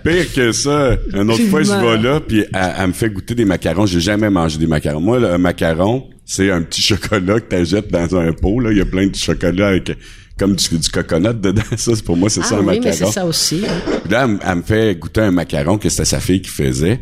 [0.03, 3.45] Pire que ça, une autre fois, je vais là, puis elle, me fait goûter des
[3.45, 3.85] macarons.
[3.85, 4.99] J'ai jamais mangé des macarons.
[4.99, 8.59] Moi, là, un macaron, c'est un petit chocolat que t'achètes dans un pot.
[8.59, 9.91] Là, il y a plein de chocolat avec
[10.37, 11.61] comme du, du coconut dedans.
[11.77, 12.95] Ça, pour moi, c'est Ah ça un oui, mais macaron.
[13.11, 13.61] c'est ça aussi.
[13.67, 13.91] hein.
[14.09, 16.99] Là, elle, elle me fait goûter un macaron que c'était sa fille qui faisait.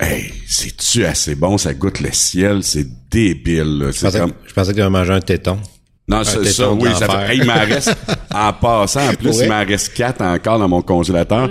[0.00, 1.56] Hey, c'est-tu assez bon?
[1.58, 2.62] Ça goûte le ciel.
[2.62, 3.86] C'est débile, là.
[3.86, 4.32] Je C'est pensais, comme...
[4.46, 5.58] je pensais que tu avais mangé un téton.
[6.06, 7.96] Non, c'est ça, téton oui, ça fait, hey, il m'en reste,
[8.34, 9.44] en passant, en plus, Ouais.
[9.44, 11.48] il m'en reste quatre encore dans mon congélateur.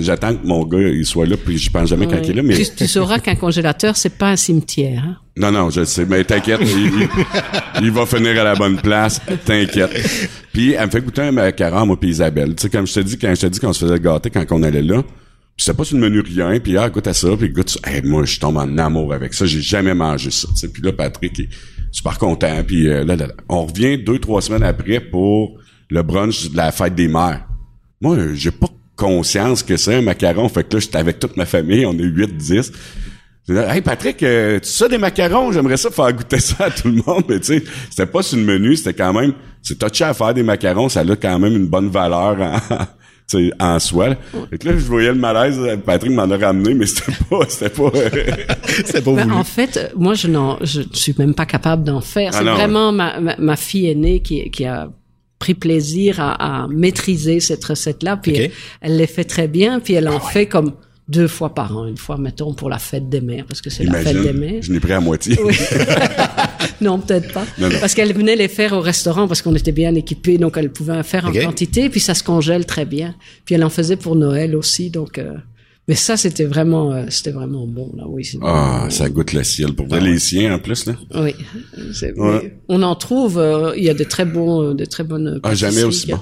[0.00, 2.42] J'attends que mon gars, il soit là, puis je pense jamais quand il est là,
[2.42, 5.02] mais, Tu, tu sauras qu'un congélateur, c'est pas un cimetière.
[5.06, 5.16] Hein?
[5.36, 7.08] non, non, je sais, mais t'inquiète, il, il-
[7.82, 9.90] il va finir à la bonne place, t'inquiète.
[10.54, 12.54] Puis, elle me fait goûter un macaron, moi, puis Isabelle.
[12.54, 14.44] Tu sais, comme je te dis, quand je te dis qu'on se faisait gâter quand
[14.52, 15.02] on allait là,
[15.56, 17.80] c'était pas sur le menu rien, puis ah, goûte à ça, puis goûte ça.
[17.84, 20.68] Hey, moi, je tombe en amour avec ça, j'ai jamais mangé ça, tu sais.
[20.68, 21.48] Puis là, Patrick est
[21.92, 23.34] super content, puis euh, là, là, là.
[23.48, 25.58] on revient deux, trois semaines après pour
[25.90, 27.46] le brunch de la fête des mères.
[28.00, 31.46] Moi, j'ai pas conscience que c'est un macaron, fait que là, j'étais avec toute ma
[31.46, 32.72] famille, on est 8, 10.
[33.46, 35.52] J'ai dit, Hey Patrick, euh, tu sais des macarons?
[35.52, 37.24] J'aimerais ça faire goûter ça à tout le monde.
[37.28, 40.32] Mais tu sais, c'était pas sur le menu, c'était quand même, c'est touché à faire
[40.32, 42.58] des macarons, ça a quand même une bonne valeur en,
[43.26, 44.10] sais, en soi.
[44.10, 44.16] là.
[44.50, 47.40] Fait que là, je voyais le malaise, euh, Patrick m'en a ramené, mais c'était pas,
[47.48, 48.10] c'était pas, euh,
[48.84, 49.34] C'est pas Ben, voulu.
[49.34, 52.30] en fait, euh, moi, je n'en, je suis même pas capable d'en faire.
[52.34, 54.90] Ah C'est vraiment ma, ma, ma fille aînée qui, qui a
[55.38, 58.16] pris plaisir à, à maîtriser cette recette-là.
[58.16, 58.50] Puis elle,
[58.80, 59.80] elle les fait très bien.
[59.80, 60.72] Puis elle en fait comme
[61.08, 61.86] deux fois par an.
[61.86, 64.62] Une fois, mettons, pour la fête des mères, parce que c'est la fête des mères.
[64.62, 65.38] je n'ai pris à moitié.
[65.44, 65.54] Oui.
[66.80, 67.44] non, peut-être pas.
[67.58, 67.76] Non, non.
[67.80, 70.94] Parce qu'elle venait les faire au restaurant parce qu'on était bien équipés, donc elle pouvait
[70.96, 73.14] en faire en quantité, puis ça se congèle très bien.
[73.44, 75.18] Puis elle en faisait pour Noël aussi, donc.
[75.18, 75.32] euh,
[75.86, 78.04] mais ça, c'était vraiment, euh, c'était vraiment bon là.
[78.06, 78.26] Oui.
[78.42, 79.74] Ah, ça goûte le ciel.
[79.74, 80.94] Pour vrai, les siens, en plus, là.
[81.14, 81.34] Oui.
[82.16, 82.56] Ouais.
[82.68, 83.38] On en trouve.
[83.38, 85.38] euh, Il y a des très bons, des très bonnes.
[85.42, 86.20] Ah, jamais aussi bon.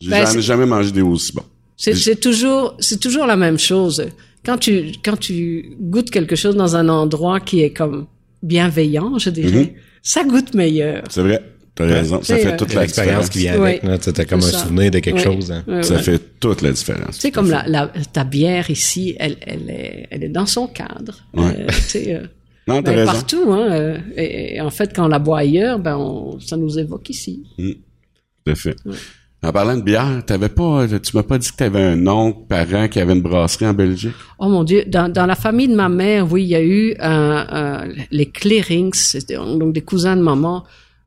[0.00, 1.44] J'ai Ben, jamais, c'est- jamais mangé des aussi bons.
[1.82, 4.04] C'est c'est toujours, c'est toujours la même chose.
[4.44, 8.06] Quand tu, quand tu goûtes quelque chose dans un endroit qui est comme
[8.42, 9.70] bienveillant, je dirais, Mhm.
[10.02, 11.04] ça goûte meilleur.
[11.10, 11.40] C'est vrai.
[11.74, 12.18] T'as raison.
[12.22, 13.30] Ça C'est, fait euh, toute la L'expérience différence.
[13.30, 13.88] qui vient avec, Oui.
[13.88, 13.98] là.
[13.98, 14.58] Tu as comme un C'est ça.
[14.64, 15.22] souvenir de quelque Oui.
[15.24, 15.52] chose.
[15.52, 15.82] hein.
[15.82, 17.16] Ça fait toute la différence.
[17.16, 21.16] Sais, comme la, la, ta bière ici, elle, elle, est, elle est dans son cadre.
[21.34, 21.56] Ouais.
[21.60, 21.66] Euh,
[21.96, 22.26] euh,
[22.68, 23.12] Non, t'as ben, raison.
[23.12, 23.68] partout, hein.
[23.72, 27.08] euh, Et, et en fait, quand on la boit ailleurs, ben, on, ça nous évoque
[27.08, 27.42] ici.
[27.58, 28.76] Tout à fait.
[29.42, 32.88] En parlant de bière, t'avais pas, tu m'as pas dit que t'avais un oncle, parent
[32.88, 34.12] qui avait une brasserie en Belgique?
[34.38, 36.94] Oh mon Dieu, dans, dans la famille de ma mère, oui, il y a eu
[37.00, 40.64] un- un- les Clearings, c'était donc des cousins de maman.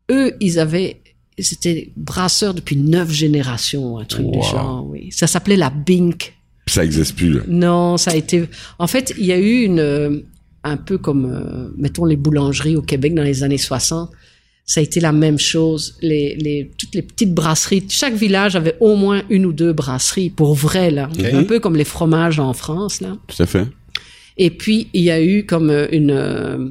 [0.09, 0.97] Eux, ils avaient,
[1.37, 4.43] ils étaient brasseurs depuis neuf générations, un truc du Wow.
[4.43, 5.09] genre, oui.
[5.11, 6.33] Ça s'appelait la Bink.
[6.65, 7.41] Puis ça existe plus, là.
[7.47, 8.45] Non, ça a été.
[8.79, 10.17] En fait, il y a eu une euh,
[10.63, 14.09] un peu comme euh, mettons les boulangeries au Québec dans les années 60.
[14.65, 15.95] Ça a été la même chose.
[16.01, 20.29] Les, les toutes les petites brasseries, chaque village avait au moins une ou deux brasseries
[20.29, 23.17] pour vrai là, un peu comme les fromages en France là.
[23.27, 23.67] Tout à fait.
[24.37, 26.69] Et puis il y a eu comme euh, une euh,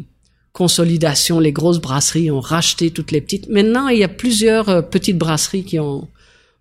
[0.52, 1.38] consolidation.
[1.40, 3.48] Les grosses brasseries ont racheté toutes les petites.
[3.48, 6.08] Maintenant, il y a plusieurs euh, petites brasseries qui ont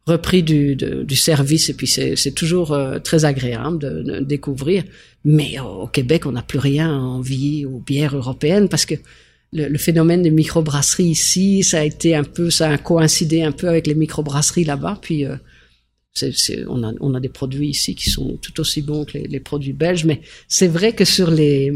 [0.08, 4.20] repris du, de- du service et puis c'est c'est toujours euh, très agréable de, de
[4.20, 4.84] découvrir.
[5.24, 8.96] Mais au Québec, on n'a plus rien à envier aux bières européennes parce que
[9.54, 13.52] le, le phénomène des microbrasseries ici, ça a été un peu, ça a coïncidé un
[13.52, 15.00] peu avec les microbrasseries là-bas.
[15.02, 15.36] Puis euh,
[16.14, 19.18] c'est, c'est- on, a, on a des produits ici qui sont tout aussi bons que
[19.18, 21.74] les, les produits belges, mais c'est vrai que sur les,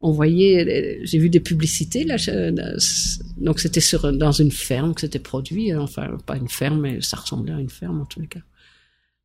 [0.00, 2.50] on voyait, euh, j'ai vu des publicités là, je-
[3.38, 7.00] donc c'était sur dans une ferme que c'était produit, hein, enfin pas une ferme, mais
[7.00, 8.40] ça ressemblait à une ferme en tous les cas.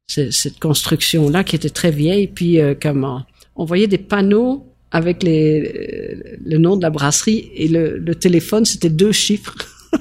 [0.07, 3.25] Cette construction là qui était très vieille, puis euh, comment,
[3.55, 8.15] on voyait des panneaux avec les, euh, le nom de la brasserie et le, le
[8.15, 9.55] téléphone, c'était deux chiffres.
[9.93, 9.99] tu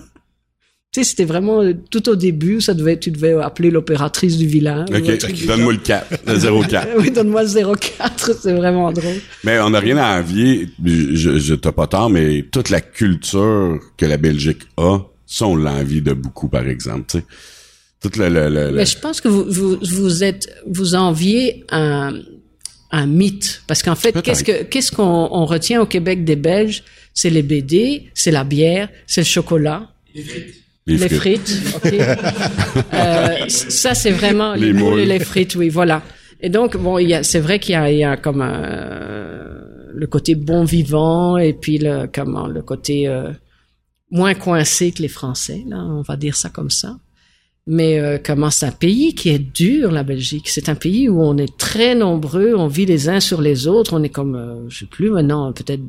[0.94, 4.88] sais, c'était vraiment tout au début, ça devait, tu devais appeler l'opératrice du village.
[4.90, 5.32] OK.
[5.34, 6.88] du Donne-moi le 4, le 04.
[6.98, 9.16] oui, donne-moi le 04, c'est vraiment drôle.
[9.44, 10.68] Mais on n'a rien à envier.
[10.84, 15.56] Je, je t'as pas tort, mais toute la culture que la Belgique a, ça, on
[15.56, 17.24] l'envie de beaucoup, par exemple, tu sais.
[18.00, 22.12] Toute le, le- le- Mais je pense que vous, vous, vous êtes, vous enviez un,
[22.90, 23.62] un mythe.
[23.66, 26.82] Parce qu'en fait, qu'est-ce que, qu'est-ce qu'on on retient au Québec des Belges?
[27.14, 29.90] C'est les BD, c'est la bière, c'est le chocolat.
[30.14, 30.24] les
[30.86, 31.48] Les frites.
[31.48, 31.94] frites, ok.
[32.94, 35.00] Euh, ça, c'est vraiment les, Les moules moules.
[35.00, 36.02] et les frites, oui, voilà.
[36.40, 38.42] Et donc, bon, il y a, c'est vrai qu'il y a, il y a comme
[38.42, 43.30] euh, le côté bon vivant et puis le comment le côté euh,
[44.10, 46.96] moins coincé que les Français, là, on va dire ça comme ça.
[47.70, 50.48] Mais euh, comment c'est un pays qui est dur, la Belgique?
[50.48, 53.92] C'est un pays où on est très nombreux, on vit les uns sur les autres.
[53.92, 55.82] On est comme, euh, je sais plus maintenant, peut-être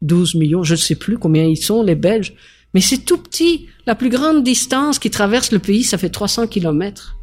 [0.00, 2.32] 12 millions, je ne sais plus combien ils sont, les Belges.
[2.72, 3.66] Mais c'est tout petit.
[3.84, 7.18] La plus grande distance qui traverse le pays, ça fait 300 kilomètres.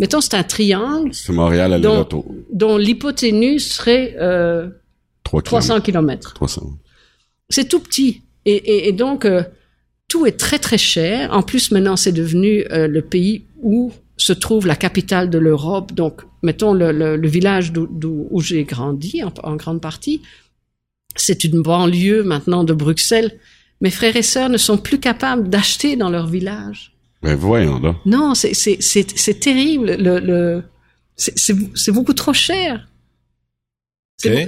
[0.00, 2.06] Mettons, c'est un triangle C'est Montréal à dont,
[2.52, 4.68] dont l'hypoténuse serait euh,
[5.22, 6.34] 3 300 kilomètres.
[6.34, 6.78] 300.
[7.48, 8.22] C'est tout petit.
[8.44, 9.44] Et, et, et donc, euh,
[10.08, 11.32] tout est très, très cher.
[11.32, 15.92] En plus, maintenant, c'est devenu euh, le pays où se trouve la capitale de l'Europe.
[15.92, 20.22] Donc, mettons, le, le, le village d'où- d'où- où j'ai grandi, en, en grande partie,
[21.16, 23.38] c'est une banlieue maintenant de Bruxelles.
[23.80, 26.92] Mes frères et sœurs ne sont plus capables d'acheter dans leur village.
[27.22, 27.96] Ben voyons là.
[28.06, 29.96] Non, c'est c'est c'est c'est terrible.
[29.98, 30.62] Le le
[31.16, 32.88] c'est c'est c'est beaucoup trop cher.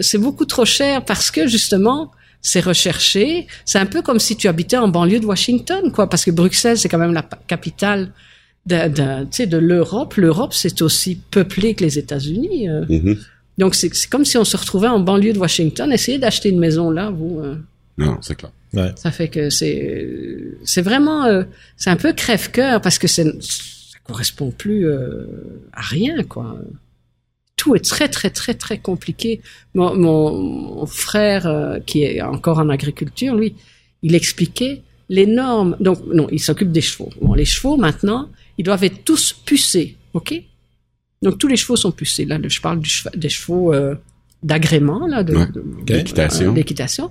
[0.00, 2.10] C'est beaucoup trop cher parce que justement
[2.42, 3.46] c'est recherché.
[3.64, 6.78] C'est un peu comme si tu habitais en banlieue de Washington, quoi, parce que Bruxelles
[6.78, 8.12] c'est quand même la capitale
[8.66, 10.14] de, de, tu sais, de l'Europe.
[10.16, 12.68] L'Europe c'est aussi peuplé que les États-Unis.
[12.68, 12.84] euh.
[12.88, 13.16] Mhm.
[13.58, 15.90] Donc c'est comme si on se retrouvait en banlieue de Washington.
[15.92, 17.40] Essayez d'acheter une maison là, vous.
[17.40, 17.56] euh.
[17.98, 18.52] Non, c'est clair.
[18.74, 18.92] Ouais.
[18.96, 20.06] Ça fait que c'est
[20.62, 21.42] c'est vraiment euh,
[21.76, 23.22] c'est un peu crève-cœur parce que ça
[24.04, 25.26] correspond plus euh,
[25.72, 26.58] à rien quoi.
[27.58, 29.30] Tout est très très très très compliqué.
[29.74, 30.20] Mon, mon,
[30.76, 33.50] mon frère euh, qui est encore en agriculture, lui,
[34.06, 34.76] il expliquait
[35.16, 35.76] les normes.
[35.80, 37.10] Donc non, il s'occupe des chevaux.
[37.20, 38.22] Bon, les chevaux maintenant,
[38.58, 40.30] ils doivent être tous pucés, ok?
[41.22, 42.24] Donc tous les chevaux sont pucés.
[42.24, 43.94] Là, je parle du des chevaux euh,
[44.42, 45.46] d'agrément là, de, Ouais.
[45.52, 47.10] de- euh, d'équitation.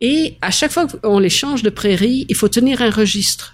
[0.00, 3.53] Et à chaque fois qu'on les change de prairie, il faut tenir un registre.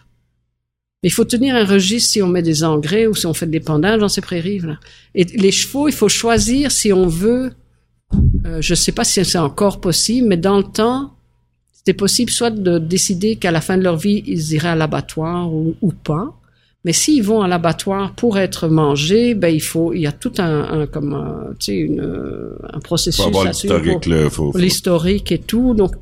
[1.02, 3.52] Il faut tenir un registre si on met des engrais ou si on fait de
[3.52, 4.58] l'épandage dans ces prairies.
[4.60, 4.78] Là.
[5.14, 7.52] Et les chevaux, il faut choisir si on veut.
[8.44, 11.14] Euh, je ne sais pas si c'est encore possible, mais dans le temps,
[11.72, 15.52] c'était possible soit de décider qu'à la fin de leur vie, ils iraient à l'abattoir
[15.52, 16.36] ou, ou pas.
[16.84, 20.32] Mais s'ils vont à l'abattoir pour être mangés, ben il faut, il y a tout
[20.38, 22.00] un, un comme un, tu sais, une,
[22.72, 23.24] un processus
[24.62, 25.74] l'historique et tout.
[25.74, 25.92] Donc,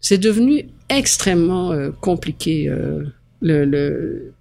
[0.00, 2.68] c'est devenu extrêmement euh, compliqué.
[2.68, 3.02] euh,
[3.40, 4.32] le, le-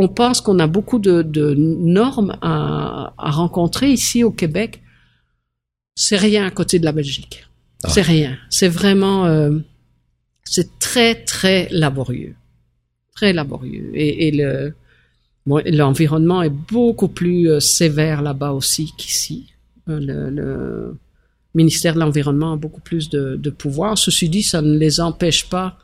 [0.00, 4.80] on pense qu'on a beaucoup de, de normes à, à rencontrer ici au Québec.
[5.96, 7.44] C'est rien à côté de la Belgique.
[7.82, 7.88] Ah.
[7.88, 8.38] C'est rien.
[8.48, 9.58] C'est vraiment, euh,
[10.44, 12.36] c'est très très laborieux,
[13.16, 13.90] très laborieux.
[13.94, 14.72] Et, et le
[15.46, 19.52] bon, l'environnement est beaucoup plus euh, sévère là-bas aussi qu'ici.
[19.88, 20.96] Euh, le, le
[21.54, 23.98] ministère de l'environnement a beaucoup plus de, de pouvoir.
[23.98, 25.76] Ceci dit, ça ne les empêche pas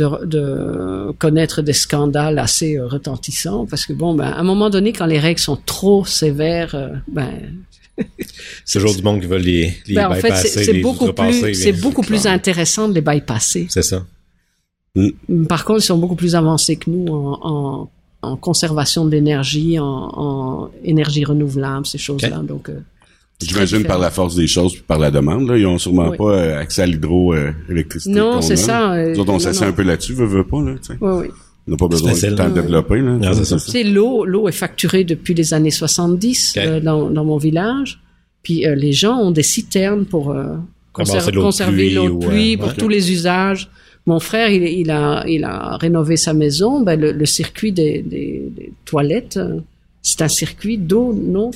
[0.00, 4.70] de, de connaître des scandales assez euh, retentissants parce que bon, ben, à un moment
[4.70, 7.30] donné, quand les règles sont trop sévères, euh, ben,
[8.64, 11.54] C'est toujours du monde qui veut les, les ben, en fait, bypasser, c'est beaucoup plus,
[11.54, 13.66] c'est beaucoup plus intéressant de les bypasser.
[13.68, 14.04] C'est ça.
[15.48, 17.90] Par contre, ils sont beaucoup plus avancés que nous en, en,
[18.22, 22.38] en conservation de l'énergie, en, en énergie renouvelable, ces choses-là.
[22.38, 22.80] Donc, euh,
[23.42, 25.56] J'imagine par la force des choses puis par la demande, là.
[25.56, 26.16] Ils ont sûrement Oui.
[26.18, 28.14] pas euh, accès à l'hydroélectricité.
[28.14, 29.62] Non, c'est a, ça, euh, Nous autres, on non.
[29.68, 30.98] un peu là-dessus, veut, veut pas, là, tu sais.
[31.00, 31.26] Oui, oui.
[31.68, 32.50] On n'a pas besoin de Ouais.
[32.50, 33.16] développer, là.
[33.16, 33.56] Non, c'est ça.
[33.56, 36.62] Tu sais, l'eau, l'eau est facturée depuis les années 70 Ok.
[36.64, 38.00] euh, dans, dans mon village.
[38.42, 40.56] Puis euh, les gens ont des citernes pour euh,
[40.92, 43.68] conserver l'eau de pluie pour tous les usages.
[44.06, 46.80] Mon frère, il, il a, il a rénové sa maison.
[46.80, 49.38] Ben, le, le circuit des, des, des toilettes,
[50.02, 51.50] c'est un circuit d'eau non.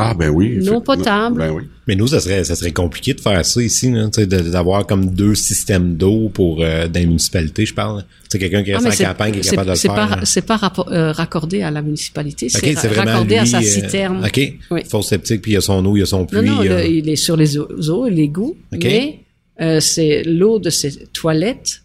[0.00, 0.58] Ah, ben oui.
[0.62, 1.38] Non Fait- potable.
[1.38, 1.64] Ben oui.
[1.88, 3.92] Mais nous, ça serait, ça serait compliqué de faire ça ici,
[4.26, 8.04] d'avoir comme deux systèmes d'eau pour euh, dans les municipalités, je parle.
[8.28, 9.94] C'est quelqu'un qui Ah, reste mais en campagne qui est capable de le faire.
[9.94, 10.20] pas, là.
[10.24, 13.62] c'est pas rapport- euh, raccordé à la municipalité, c'est ra- vraiment raccordé à sa euh,
[13.62, 14.24] citerne.
[14.24, 14.52] OK.
[14.70, 14.80] Oui.
[14.88, 16.40] Faux septique, puis il y a son eau, il y a son Non, puits.
[16.42, 18.84] non, euh, le- il est sur les eaux, eaux et l'égout, Ok.
[18.84, 19.20] mais
[19.60, 21.82] euh, c'est l'eau de ses toilettes,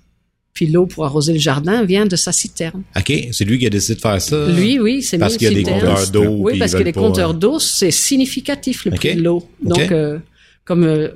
[0.53, 2.83] puis l'eau pour arroser le jardin vient de sa citerne.
[2.95, 4.47] OK, c'est lui qui a décidé de faire ça.
[4.51, 6.35] Lui, oui, c'est Parce qu'il y a des compteurs d'eau.
[6.39, 9.47] Oui, parce que les pas, compteurs euh, d'eau, c'est significatif le prix de l'eau.
[9.63, 10.19] Donc, euh,
[10.63, 11.09] comme euh,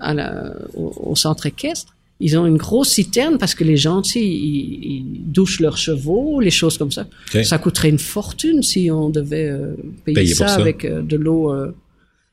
[0.00, 4.02] à la, au, au centre équestre, ils ont une grosse citerne parce que les gens,
[4.02, 7.06] tu sais, ils, ils douchent leurs chevaux, les choses comme ça.
[7.42, 9.74] Ça coûterait une fortune si on devait euh,
[10.04, 11.52] payer, Payer ça, avec de l'eau.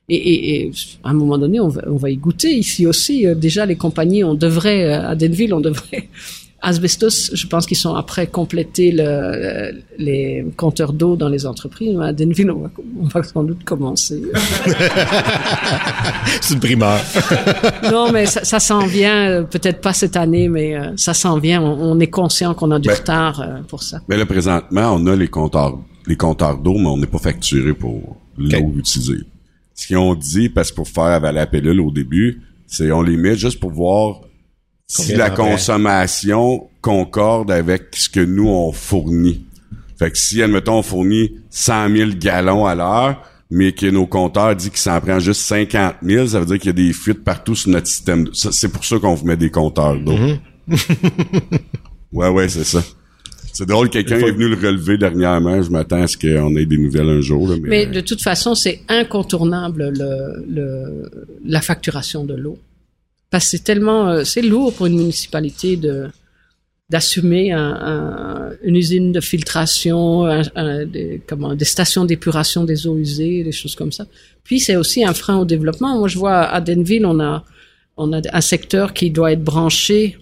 [0.10, 0.72] et, et, et
[1.04, 3.26] à un moment donné, on va, on va y goûter ici aussi.
[3.38, 6.10] Déjà, les compagnies, on devrait, à Denville, on devrait...
[6.64, 11.98] Asbestos, je pense qu'ils sont après compléter le, euh, les compteurs d'eau dans les entreprises.
[12.00, 14.22] À Denville, on va, on va sans doute commencer.
[16.42, 17.00] C'est une primeur.
[17.92, 21.40] non, mais ça, ça s'en vient, euh, peut-être pas cette année, mais euh, ça s'en
[21.40, 21.62] vient.
[21.62, 24.02] On, on est conscient qu'on a du Ben, retard euh, pour ça.
[24.08, 27.74] Mais là, présentement, on a les compteurs, les compteurs d'eau, mais on n'est pas facturé
[27.74, 29.24] pour l'eau utilisée.
[29.74, 33.02] Ce qu'ils ont dit, parce que pour faire avaler la pilule au début, c'est on
[33.02, 34.22] les met juste pour voir
[34.92, 39.46] si la consommation concorde avec ce que nous, on fournit.
[39.98, 44.56] Fait que si, admettons, on fournit 100 000 gallons à l'heure, mais que nos compteurs
[44.56, 47.24] disent qu'il s'en prend juste 50 000, ça veut dire qu'il y a des fuites
[47.24, 48.28] partout sur notre système.
[48.34, 50.14] C'est pour ça qu'on vous met des compteurs d'eau.
[50.14, 50.40] Mm-hmm.
[52.14, 52.84] ouais, ouais, c'est ça.
[53.54, 55.62] C'est drôle, quelqu'un est venu le relever dernièrement.
[55.62, 57.48] Je m'attends à ce qu'on ait des nouvelles un jour.
[57.50, 61.12] Là, mais, Mais de toute façon, c'est incontournable le, le,
[61.46, 62.58] la facturation de l'eau.
[63.32, 66.10] Parce que c'est tellement, euh, c'est lourd pour une municipalité de
[66.90, 72.98] d'assumer un, un- une usine de filtration, un- des, comment, des stations d'épuration des eaux
[72.98, 74.06] usées, des choses comme ça.
[74.44, 75.98] Puis c'est aussi un frein au développement.
[75.98, 77.46] Moi, je vois à Denville, on a
[77.98, 80.18] on a un secteur qui doit être branché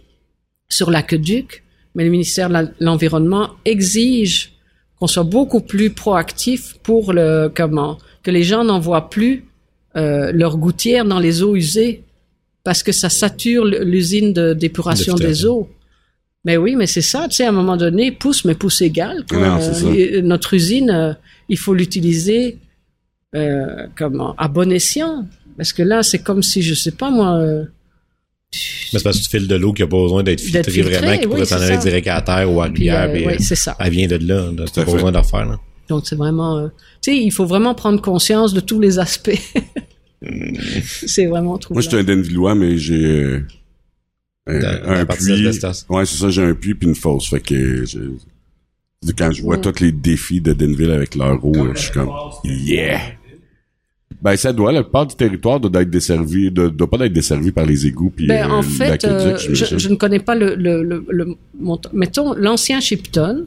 [0.70, 1.64] sur l'aqueduc,
[1.96, 4.52] mais le ministère de l'environnement exige
[5.00, 9.46] qu'on soit beaucoup plus proactif pour le comment que les gens n'envoient plus
[9.96, 12.04] euh, leur gouttière dans les eaux usées
[12.64, 15.70] parce que ça sature l'usine de- d'épuration De des eaux.
[16.46, 19.26] Mais oui, mais c'est ça, tu sais, à un moment donné, pousse, mais pousse égal.
[19.30, 19.40] quoi.
[19.40, 19.88] Non, c'est ça.
[19.88, 21.14] Euh, notre usine, euh,
[21.50, 22.58] il faut l'utiliser
[23.36, 25.26] euh, comment à bon escient,
[25.58, 27.64] parce que là, c'est comme si, je sais pas moi, euh,
[28.94, 31.14] Mais c'est parce que tu files de l'eau qui a pas besoin d'être filtrée vraiment,
[31.18, 33.10] qui oui, pourrait s'en aller direct à la terre ou à la rivière.
[33.10, 33.76] euh, oui, c'est ça.
[33.80, 34.48] elle vient de là.
[34.64, 35.46] à T'as pas besoin d'en faire.
[35.46, 35.60] Là.
[35.90, 36.68] Donc c'est vraiment, euh,
[37.02, 39.38] tu sais, il faut vraiment prendre conscience de tous les aspects.
[41.06, 41.74] c'est vraiment trop.
[41.74, 43.40] Moi, je suis un Denvillois, mais j'ai euh,
[44.48, 45.48] un, un puits.
[45.90, 47.30] Ouais, c'est ça, j'ai un puits puis une fosse.
[47.30, 49.62] Fait que je- quand je vois Mm.
[49.62, 52.10] tous les défis de Denville avec leur eau, euh, je suis comme
[52.44, 53.00] Yeah!
[54.22, 57.52] Ben ça doit, la plupart du territoire doit être desservi, doit, doit pas être desservi
[57.54, 60.56] par les égouts puis Ben, euh, en fait, l'aqueduc, euh, je, ne connais pas le,
[60.56, 61.90] le, le, le montant.
[61.94, 63.46] Mettons, l'ancien Shipton,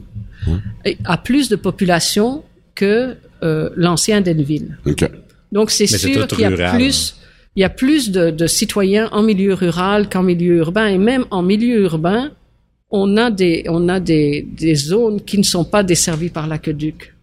[1.05, 2.43] a plus de population
[2.73, 4.77] que euh, l'ancien Denville.
[4.87, 5.07] OK.
[5.53, 7.15] Donc c'est sûr qu'il y a rural, plus,
[7.55, 11.25] il y a plus de, de citoyens en milieu rural qu'en milieu urbain, et même
[11.29, 12.31] en milieu urbain,
[12.89, 17.13] on a des, on a des, des zones qui ne sont pas desservies par l'aqueduc.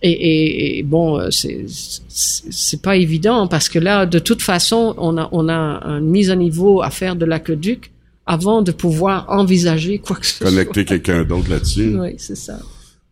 [0.00, 5.28] Et, et, et bon, c'est pas évident parce que là, de toute façon, on a
[5.32, 7.90] on a une mise à niveau à faire de l'aqueduc
[8.24, 11.92] avant de pouvoir envisager quoi que ce Connecter quelqu'un d'autre là-dessus.
[11.92, 12.02] soit.
[12.02, 12.60] Oui, c'est ça.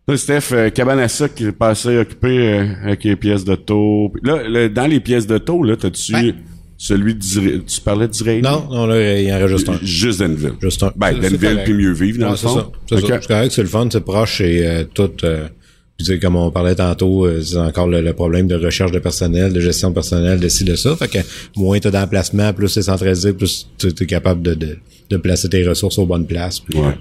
[0.08, 4.12] Là, Steph, euh, cabane à sucre qui est passé occupé euh, avec les pièces d'auto.
[4.22, 6.32] Là, le- dans les pièces d'auto, là, t'as-tu Ouais.
[6.78, 7.62] celui d'Israël?
[7.66, 8.40] Tu parlais d'Israël?
[8.40, 9.78] Non, non, là, il y en reste juste un.
[9.82, 10.52] Juste Denville.
[10.62, 10.92] Juste un.
[10.94, 12.54] Ben, Denville puis mieux vivre, dans Ouais, le c'est fond.
[12.54, 12.68] ça.
[12.88, 13.00] C'est ça.
[13.20, 15.10] C'est correct, c'est le fun, c'est proche et euh, tout.
[15.24, 15.48] Euh,
[15.96, 18.92] puis, tu sais, comme on parlait tantôt, euh, c'est encore le, le problème de recherche
[18.92, 20.94] de personnel, de gestion de personnel, de ci, de ça.
[20.94, 21.18] Fait que
[21.56, 24.76] moins t'as d'emplacement, plus c'est centralisé, plus tu es capable de, de,
[25.10, 26.60] de placer tes ressources aux bonnes places.
[26.60, 26.94] Puis, Ouais.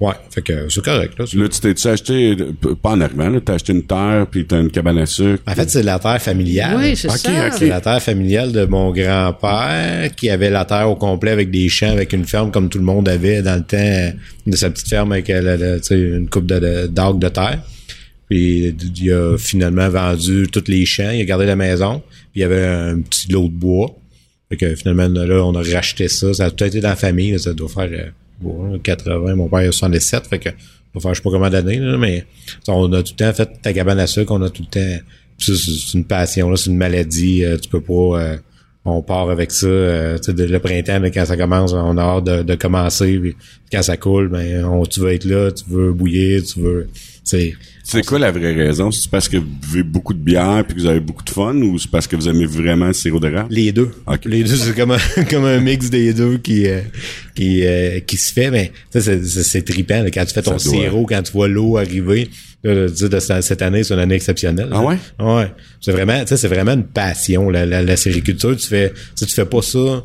[0.00, 1.18] Ouais, fait que c'est correct.
[1.18, 2.36] Là, Là, tu t'es-tu acheté,
[2.82, 5.42] pas en arrivant, là, t'as acheté une terre puis t'as une cabane à sucre.
[5.46, 6.76] En fait, c'est la terre familiale.
[6.78, 7.30] Oui, c'est ça.
[7.48, 7.54] ok.
[7.58, 11.68] C'est la terre familiale de mon grand-père qui avait la terre au complet avec des
[11.68, 14.16] champs, avec une ferme comme tout le monde avait dans le temps
[14.46, 17.60] de sa petite ferme avec euh, une coupe de, de, d'arcs de terre.
[18.28, 22.40] Puis il a finalement vendu tous les champs, il a gardé la maison, puis il
[22.40, 23.94] y avait un petit lot de bois.
[24.48, 26.32] Fait que finalement, là, on a racheté ça.
[26.34, 27.32] Ça a tout été dans la famille.
[27.32, 27.38] là.
[27.38, 28.10] ça doit faire euh,
[28.40, 29.34] bon, 80.
[29.34, 30.26] Mon père a 77.
[30.26, 30.48] Fait que
[30.92, 32.24] doit faire je sais pas combien d'années, mais
[32.68, 34.32] on a tout le temps fait ta cabane à sucre.
[34.32, 35.04] On a tout le temps...
[35.38, 37.44] C'est une passion, là, c'est une maladie.
[37.44, 38.20] euh, tu peux pas...
[38.20, 38.36] euh,
[38.86, 39.66] on part avec ça.
[39.66, 43.34] euh, le printemps, là, quand ça commence, on a hâte de, de commencer.
[43.70, 46.88] Quand ça coule, ben, on, tu veux être là, tu veux bouillir, tu veux...
[47.88, 48.90] C'est quoi la vraie raison?
[48.90, 51.54] C'est parce que vous buvez beaucoup de bière puis que vous avez beaucoup de fun
[51.54, 53.46] ou c'est parce que vous aimez vraiment le sirop d'érable?
[53.54, 53.90] Les deux.
[54.08, 54.24] Ok.
[54.24, 54.98] Les deux, c'est comme un,
[55.30, 56.80] comme un mix des deux qui euh,
[57.36, 60.42] qui euh, qui se fait, mais ça, c'est c'est- c'est trippant là, quand tu fais
[60.42, 60.80] ton Ça doit.
[60.82, 62.28] sirop, quand tu vois l'eau arriver.
[62.64, 64.70] Là, de ce- cette année, c'est une année exceptionnelle.
[64.72, 64.96] Ah ouais?
[65.20, 65.52] Ouais.
[65.80, 68.56] C'est vraiment, c'est vraiment une passion la, la, la sériculture.
[68.56, 70.02] Tu fais, tu fais pas ça.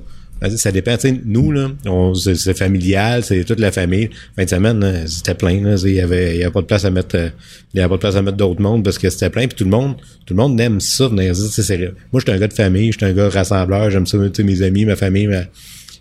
[0.58, 4.10] Ça dépend, tu sais, nous, là, on, c'est, c'est familial, c'est toute la famille.
[4.36, 6.84] Fin de semaine, c'était plein, là, il y avait, il y avait pas de place
[6.84, 7.30] à mettre, euh,
[7.74, 9.56] il y avait pas de place à mettre d'autres mondes parce que c'était plein, puis
[9.56, 11.78] tout le monde, tout le monde aime ça, venir c'est-
[12.12, 14.96] moi, j'étais un gars de famille, j'étais un gars rassembleur, j'aime ça, mes amis, ma
[14.96, 15.46] famille, ma-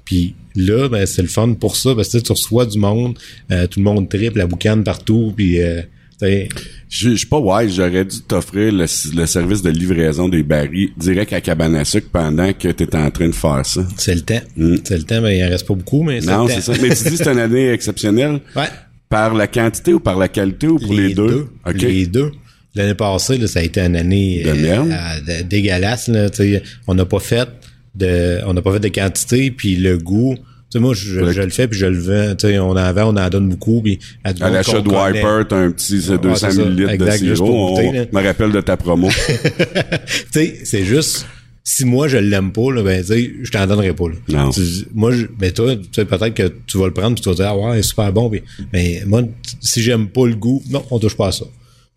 [0.06, 3.18] puis là, ben, c'est le fun pour ça, parce que tu reçois du monde,
[3.52, 5.82] euh, tout le monde triple, la boucane partout, puis euh,
[6.88, 11.32] Je suis pas wise, j'aurais dû t'offrir le, le service de livraison des barils direct
[11.32, 13.82] à cabane à sucre pendant que tu étais en train de faire ça.
[13.96, 14.40] c'est le temps.
[14.56, 14.76] Mm.
[14.84, 16.72] C'est le temps, mais il en reste pas beaucoup, mais c'est Non, c'est ça.
[16.82, 18.66] Mais tu dis que c'est une année exceptionnelle Ouais.
[19.08, 21.46] par la quantité ou par la qualité ou pour les, deux?
[21.66, 21.80] OK.
[21.82, 22.32] Les deux.
[22.74, 24.90] L'année passée, là, ça a été une année De merde.
[25.28, 26.08] euh, dégueulasse.
[26.08, 26.28] Là,
[26.86, 27.48] on n'a pas fait
[27.94, 30.36] de, on n'a pas fait de quantité, puis le goût.
[30.70, 32.34] Tu sais, moi, je, je le fais puis je le vends.
[32.36, 33.82] Tu sais, on en vend, on en donne beaucoup.
[33.82, 34.88] Puis à, À l'achat de.
[34.88, 36.62] Wiper, t'as un petit Ouais, 200 c'est ça.
[36.64, 37.76] millilitres Exact, de sirop.
[37.92, 38.04] là.
[38.12, 39.08] me rappelle de ta promo.
[40.06, 41.26] tu sais, c'est juste
[41.62, 44.14] si moi je l'aime pas là, ben tu sais, je t'en donnerai pas là.
[44.44, 44.50] Non.
[44.50, 44.60] Tu-
[44.94, 47.34] moi je, ben toi, tu sais peut-être que tu vas le prendre puis tu vas
[47.34, 48.42] dire ah ouais, c'est super bon puis-
[48.72, 49.22] mais moi
[49.60, 51.44] si j'aime pas le goût, non, on touche pas à ça.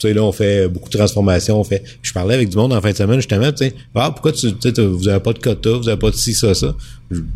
[0.04, 2.74] Tu sais là on fait beaucoup de transformations, on fait je parlais avec du monde
[2.74, 4.47] en fin de semaine justement, tu sais, ah pourquoi tu
[4.82, 6.76] vous avez pas de quota, vous avez pas de ci ça ça.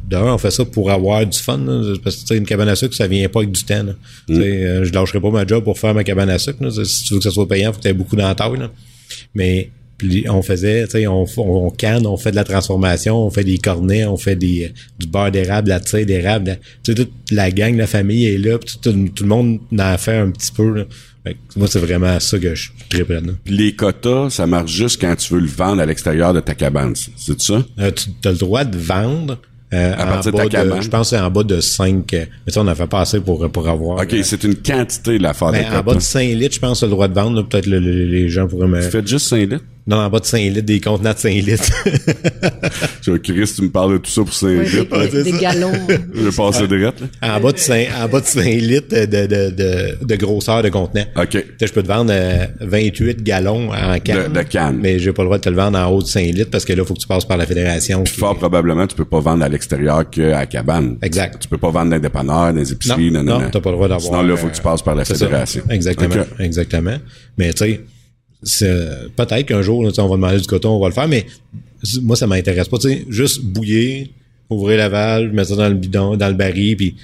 [0.10, 2.68] D'ailleurs, on fait ça pour avoir du fun là, parce que tu sais une cabane
[2.70, 3.84] à sucre, ça vient pas avec du temps.
[3.84, 3.94] là.
[4.28, 6.72] Tu sais, euh, je lâcherai pas ma job pour faire ma cabane à sucre là.
[6.84, 8.58] Si tu veux que ça soit payant, faut que tu aies beaucoup dans la taille
[8.58, 8.70] là.
[9.34, 13.18] Mais puis on faisait, tu sais, on, on, on canne, on fait de la transformation,
[13.18, 16.60] on fait des cornets, on fait des du beurre d'érable, de la tire d'érable.
[16.84, 19.98] Tu sais, toute la gang, la famille est là, tout, tout le monde en a
[19.98, 20.72] fait un petit peu.
[20.72, 20.84] Là.
[21.34, 23.06] Que moi, c'est vraiment ça que je suis très
[23.46, 26.94] les quotas, ça marche juste quand tu veux le vendre à l'extérieur de ta cabane.
[27.16, 27.64] C'est ça?
[27.80, 29.40] Euh, tu as le droit de vendre.
[29.74, 30.82] euh, À en partir de ta cabane.
[30.82, 32.14] Je pense que c'est en bas de 5.
[32.14, 34.00] euh, Mais ça, on a fait passer pour, pour avoir.
[34.02, 36.00] OK, euh, c'est une quantité l'affaire ben, de en bas de quotas.
[36.02, 37.42] 5 litres, je pense, tu as le droit de vendre.
[37.48, 38.82] Peut-être le- le- les gens pourraient me.
[38.82, 39.64] Tu fais juste 5 litres?
[39.88, 41.72] Non, en bas de 5 litres, des contenants de 5 litres.
[43.02, 44.98] Tu vois, Chris, tu me parles de tout ça pour 5 Ouais, litres.
[45.00, 45.72] des, des- des galons.
[46.14, 47.38] Je vais passer de rette, là.
[47.38, 50.70] en bas de 5, en bas de 5 litres de, de, de, de grosseur de
[50.70, 51.06] contenant.
[51.16, 51.30] OK.
[51.30, 54.28] Tu sais, je peux te vendre euh, 28 gallons en canne.
[54.34, 54.78] De- de canne.
[54.82, 56.66] Mais j'ai pas le droit de te le vendre en haut de 5 litres parce
[56.66, 58.04] que là, il faut que tu passes par la fédération.
[58.04, 60.98] qui- Fort probablement, tu peux pas vendre à l'extérieur qu'à la cabane.
[61.02, 61.42] Exact.
[61.42, 63.70] Tu peux pas vendre dans les dépanneurs, dans les épiceries, non, non, non, t'as pas
[63.70, 64.02] le droit d'avoir.
[64.06, 65.14] Sinon, là, faut euh, que tu passes par la ça.
[65.16, 65.62] fédération.
[65.70, 66.26] Exactement.
[66.40, 66.98] Exactement.
[67.38, 67.82] Mais tu sais,
[68.42, 71.26] peut-être qu'un jour, là, on va demander du coton, on va le faire, mais
[72.02, 72.78] moi, ça m'intéresse pas.
[72.78, 74.08] Tu sais, juste bouillir,
[74.50, 76.96] ouvrir la valve, mettre ça dans le bidon, dans le baril, puis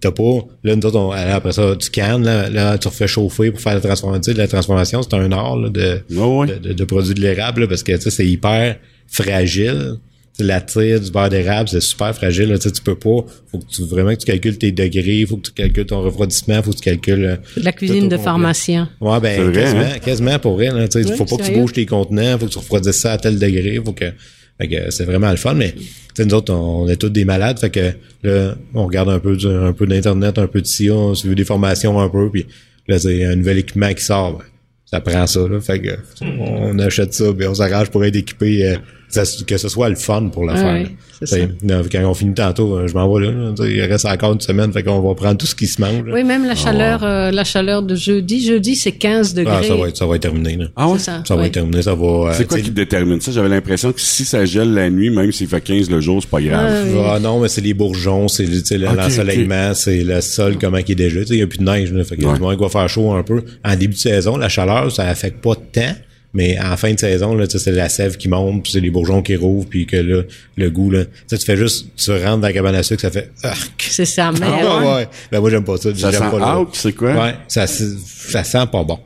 [0.00, 3.50] t'as pas, là, nous autres, on- après ça, tu cannes, là, là, tu refais chauffer
[3.50, 4.34] pour faire la transformation.
[4.36, 6.00] La transformation, c'est un art, là, de,
[6.46, 8.76] de, de, de produits de l'érable, parce que, tu sais, c'est hyper
[9.06, 9.94] fragile.
[10.38, 12.48] La tire du beurre d'érable, c'est super fragile.
[12.48, 13.24] Là, tu sais, tu peux pas.
[13.50, 16.62] Faut que tu vraiment que tu calcules tes degrés, faut que tu calcules ton refroidissement,
[16.62, 17.24] faut que tu calcules.
[17.24, 18.90] euh, La cuisine de pharmacien.
[19.00, 19.98] Ouais, ben vrai, quasiment, hein?
[20.04, 20.70] quasiment pour vrai.
[20.70, 22.96] Là, tu sais, Oui, faut pas que tu bouges tes contenants, faut que tu refroidisses
[22.96, 24.06] ça à tel degré, faut que.
[24.60, 25.82] Fait que c'est vraiment le fun, mais tu
[26.14, 27.92] sais, nous autres, on, on est tous des malades, fait que
[28.22, 31.34] là, on regarde un peu, du- un peu d'internet, un peu de ci, on suit
[31.34, 32.46] des formations un peu, puis
[32.86, 34.44] là, c'est un nouvel équipement qui sort, ben,
[34.86, 38.68] ça prend ça, là, fait que on achète ça, puis on s'arrange pour être équipé,
[38.68, 38.76] euh,
[39.46, 40.74] que ce soit le fun pour le Ah faire.
[40.74, 40.88] oui, là.
[41.20, 43.32] c'est T'sais, là, Quand on finit tantôt, euh, je m'en vais là,
[43.66, 46.02] il reste encore une semaine, fait qu'on va prendre tout ce qui se mange.
[46.12, 48.44] Oui, même la chaleur, euh, la chaleur de jeudi.
[48.46, 49.54] Jeudi, c'est 15 degrés.
[49.60, 50.66] Ah, ça va être, ça va être terminé, là.
[50.76, 50.98] Ah ouais?
[50.98, 51.22] Ça.
[51.26, 51.46] Ça va oui.
[51.48, 52.04] être terminé, ça va.
[52.06, 53.32] euh, C'est quoi qui détermine ça?
[53.32, 56.30] J'avais l'impression que si ça gèle la nuit, même s'il fait 15 le jour, c'est
[56.30, 56.66] pas grave.
[56.70, 57.00] Ah, oui.
[57.14, 60.78] Ah non, mais c'est les bourgeons, c'est tu sais, Ok, l'ensoleillement, c'est le sol, comment
[60.78, 61.20] il est déjà.
[61.20, 62.38] Tu sais, Il n'y a plus de neige, là, fait que Ouais.
[62.38, 63.42] qu'il va faire chaud un peu.
[63.64, 65.94] En début de saison, la chaleur, ça affecte pas tant.
[66.34, 68.80] Mais en fin de saison, là, tu sais, c'est la sève qui monte, puis c'est
[68.80, 70.22] les bourgeons qui rouvrent, puis que là,
[70.56, 73.02] le goût, là, tu sais, tu fais juste, tu rentres dans la cabane à sucre,
[73.02, 73.86] ça fait, arc.
[73.88, 74.42] C'est sa mère.
[74.68, 75.08] Ah, ouais.
[75.30, 75.94] Ben, moi, j'aime pas ça.
[75.94, 77.12] Ça j'aime sent pas c'est quoi?
[77.14, 78.98] Ouais, ça, ça sent pas bon.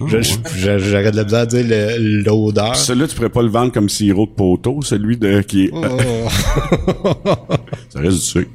[0.00, 0.06] Ah,
[0.58, 2.74] J'arrête de la misère à dire le- l'odeur.
[2.74, 5.70] Celui-là, tu pourrais pas le vendre comme sirop de poteau, celui de qui est.
[5.72, 5.82] Oh.
[7.88, 8.50] ça reste du sucre.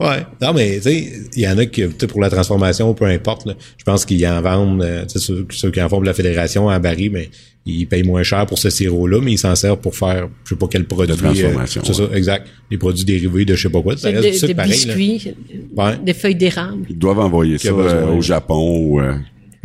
[0.00, 0.24] Ouais.
[0.40, 3.04] Non, mais tu sais, il y en a qui, tu sais, pour la transformation, peu
[3.04, 3.46] importe.
[3.46, 6.04] là, je pense qu'ils en vendent, euh, tu sais, ceux, ceux qui en font pour
[6.04, 7.28] la fédération en baril, mais
[7.66, 10.56] ils payent moins cher pour ce sirop-là, mais ils s'en servent pour faire, je sais
[10.56, 11.14] pas quel produit.
[11.14, 12.46] De transformation, euh, c'est ça, exact.
[12.70, 13.96] Des produits dérivés de je sais pas quoi.
[13.96, 14.94] Ça reste pareil, là.
[14.94, 15.34] biscuits,
[15.76, 15.98] Ouais.
[16.02, 16.86] des feuilles d'érable.
[16.88, 18.22] Ils doivent envoyer ça euh, au.
[18.22, 19.00] Japon ou.
[19.00, 19.14] euh,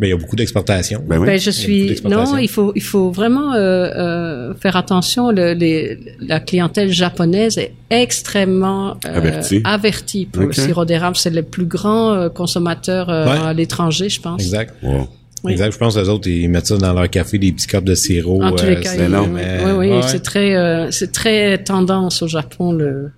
[0.00, 1.02] Mais il y a beaucoup d'exportations.
[1.06, 1.26] Ben oui.
[1.26, 2.32] Ben, je beaucoup suis d'exportation.
[2.34, 5.30] non, il faut il faut vraiment euh, euh, faire attention.
[5.30, 9.60] Le, les, la clientèle japonaise est extrêmement euh, Avertie.
[9.64, 11.16] avertie pour le sirop d'érable.
[11.16, 13.38] C'est le plus grand euh, consommateur euh, Ouais.
[13.46, 14.42] à l'étranger, je pense.
[14.42, 14.74] Exact.
[14.82, 15.08] wow.
[15.44, 15.52] Oui.
[15.52, 15.72] Exact.
[15.72, 17.94] Je pense que les autres, ils mettent ça dans leur café, des petits cups de
[17.94, 18.42] sirop.
[18.42, 20.02] En tous euh, les cas, c'est oui, Euh, oui, oui, ouais.
[20.08, 23.10] c'est très euh, c'est très tendance au Japon le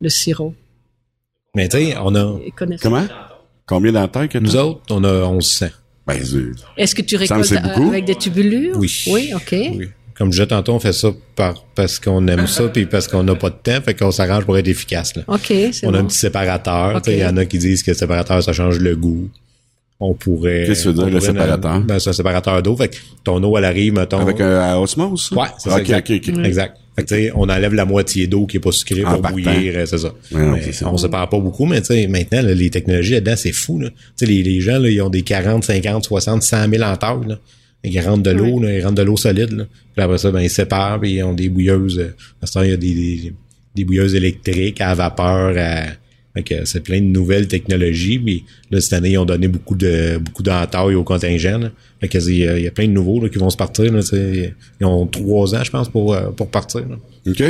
[0.00, 0.54] le sirop.
[1.56, 2.38] Mais tu sais, on a.
[2.82, 3.06] Comment?
[3.66, 4.62] Combien d'entailles que nous t'as?
[4.62, 5.66] autres, on a 1100.
[6.06, 6.56] Ben, zut.
[6.76, 8.76] Est-ce que tu récoltes euh, avec des tubulures?
[8.78, 9.04] Oui.
[9.08, 9.52] Oui, ok.
[9.52, 9.88] Oui.
[10.16, 13.22] Comme je disais tantôt, on fait ça par, parce qu'on aime ça puis parce qu'on
[13.22, 15.14] n'a pas de temps, fait qu'on s'arrange pour être efficace.
[15.14, 15.22] Là.
[15.28, 16.96] Ok, c'est On a un petit séparateur.
[16.96, 17.02] Ok.
[17.02, 19.28] tu sais, Il y en a qui disent que le séparateur, ça change le goût.
[20.00, 20.64] On pourrait.
[20.66, 21.80] Qu'est-ce que tu veux dire, le séparateur?
[21.80, 22.76] Ben, c'est un séparateur d'eau.
[22.76, 24.20] Fait que ton eau, elle arrive, mettons.
[24.20, 25.30] Avec un à osmose?
[25.32, 25.76] Ouais, c'est ça.
[25.76, 26.10] Ok, exact.
[26.10, 26.44] ok, ok.
[26.46, 26.76] Exact.
[26.94, 29.22] Fait que, tu sais, on enlève la moitié d'eau qui est pas sucrée En pour
[29.22, 29.34] partant.
[29.36, 30.12] bouillir, euh, c'est ça.
[30.32, 30.88] Ouais, non, Mais c'est ça.
[30.88, 33.88] on sépare pas beaucoup, mais tu sais, maintenant, là, les technologies là-dedans, c'est fou, là.
[33.90, 37.26] Tu sais, les, les gens, là, ils ont des 40, 50, 60, 100 000 entailles,
[37.28, 37.38] là.
[37.84, 39.64] Ils rentrent de l'eau, là, ils rentrent de l'eau solide, là.
[39.94, 41.98] Puis après ça, ben, ils séparent, puis ils ont des bouilleuses.
[41.98, 43.32] euh, À ce temps, il y a des, des,
[43.76, 45.82] des bouilleuses électriques à vapeur, à,
[46.64, 48.18] c'est plein de nouvelles technologies.
[48.18, 51.58] Puis là, cette année, ils ont donné beaucoup de beaucoup d'entailles au contingent.
[51.58, 51.70] là.
[52.00, 53.56] Fait que, il y, a, il y a plein de nouveaux là, qui vont se
[53.56, 53.92] partir.
[53.92, 56.82] Là, ils ont trois ans, je pense, pour, euh, pour partir.
[56.88, 56.96] là.
[57.26, 57.42] OK?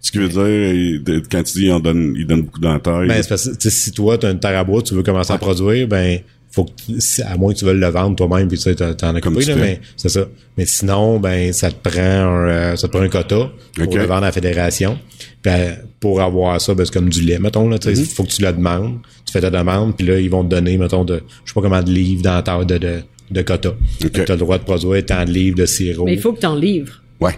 [0.00, 3.08] Ce qui veut dire, de- quand tu dis, on donne, il donne beaucoup d'entailles.
[3.08, 5.32] Ben, c'est parce que si toi, tu as une terre à bois, tu veux commencer
[5.32, 6.18] à produire, ben
[6.54, 8.74] faut que tu- si- à moins que tu veuilles le vendre toi-même puis tu sais,
[8.74, 10.26] t'en as Comme coupé, tu là, mais c'est ça.
[10.56, 14.02] Mais sinon, ben ça te prend un, euh, ça te prend un quota pour le
[14.04, 14.98] vendre à la fédération.
[15.42, 17.94] Puis euh, pour avoir ça, ben, c'est comme du lait, mettons là, tu Mhm.
[17.96, 20.50] sais, faut que tu le demandes, tu fais ta demande, puis là ils vont te
[20.50, 23.00] donner mettons de je sais pas comment de livres dans ta de de,
[23.30, 23.74] de quota.
[24.00, 26.04] Tu as le droit de produire tant de livres de sirop.
[26.04, 27.02] Mais il faut que tu en livres.
[27.20, 27.32] Ouais.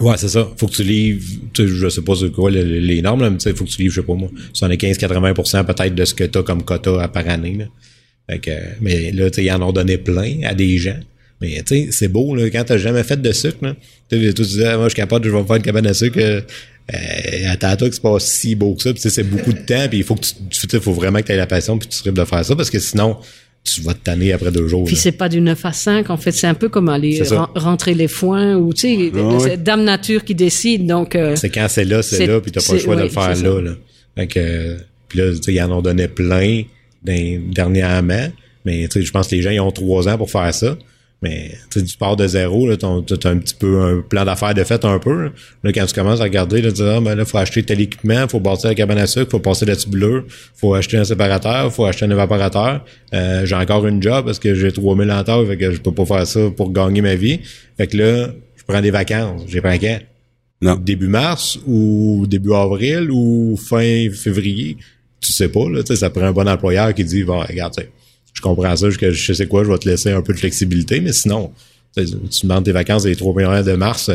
[0.00, 0.48] Ouais, c'est ça.
[0.56, 1.22] Faut que tu livres,
[1.52, 3.54] tu sais, je sais pas c'est quoi le- le- les normes, là, mais tu sais,
[3.54, 6.62] faut que tu livres, je sais pas moi, 75-80% peut-être de ce que t'as comme
[6.62, 7.64] quota à par année, là.
[8.30, 8.50] Fait que,
[8.80, 10.98] mais là, tu sais, ils en ont donné plein à des gens.
[11.40, 13.74] Mais tu sais, c'est beau, là, quand t'as jamais fait de sucre, là.
[14.10, 15.94] Tu tu disais, Ah, moi, je suis capable, je vais me faire une cabane à
[15.94, 16.40] sucre, euh,
[16.94, 16.96] euh,
[17.50, 19.88] attends-toi que c'est pas si beau que ça, puis tu sais, c'est beaucoup de temps,
[19.88, 21.98] puis il faut que tu, tu sais, faut vraiment que t'aies la passion, puis tu
[21.98, 23.16] tripes de faire ça, parce que sinon,
[23.64, 24.84] tu vas te tanner après deux jours.
[24.84, 25.00] Puis là.
[25.00, 27.22] c'est pas du 9 à 5, en fait, c'est un peu comme aller
[27.54, 29.38] rentrer les foins ou, tu sais, Ah ouais.
[29.50, 31.14] c'est Dame Nature qui décide, donc...
[31.16, 33.08] euh, C'est quand c'est là, c'est C'est- là, puis t'as pas le choix de le
[33.08, 33.72] faire là, là.
[34.16, 34.76] Fait que, euh,
[35.08, 36.62] puis là, tu sais, ils en ont donné plein
[37.04, 38.28] dernièrement,
[38.64, 40.76] mais tu sais, je pense que les gens, ils ont trois ans pour faire ça.
[41.22, 44.84] Mais tu pars de zéro, là, t'as un petit peu un plan d'affaires de fait
[44.84, 45.24] un peu.
[45.24, 45.30] Là,
[45.62, 47.80] Là, quand tu commences à regarder, là, tu dis, ah, ben là, faut acheter tel
[47.80, 50.24] équipement, faut bâtir la cabane à sucre, faut passer la tubuleur,
[50.56, 52.84] faut acheter un séparateur, faut acheter un évaporateur.
[53.14, 55.92] Euh, j'ai encore une job parce que j'ai 3000 en taille, fait que je peux
[55.92, 57.38] pas faire ça pour gagner ma vie.
[57.76, 59.42] Fait que là, je prends des vacances.
[59.46, 60.00] J'ai pas quand?
[60.60, 60.74] Non.
[60.74, 64.76] début mars ou début avril ou fin février.
[65.22, 67.90] Tu sais pas, là, ça prend un bon employeur qui dit, bon, regarde, tu sais,
[68.34, 71.00] je comprends ça, je, je sais quoi, je vais te laisser un peu de flexibilité,
[71.00, 71.52] mais sinon,
[71.96, 72.02] tu
[72.42, 74.10] demandes tes vacances les trois premières de mars,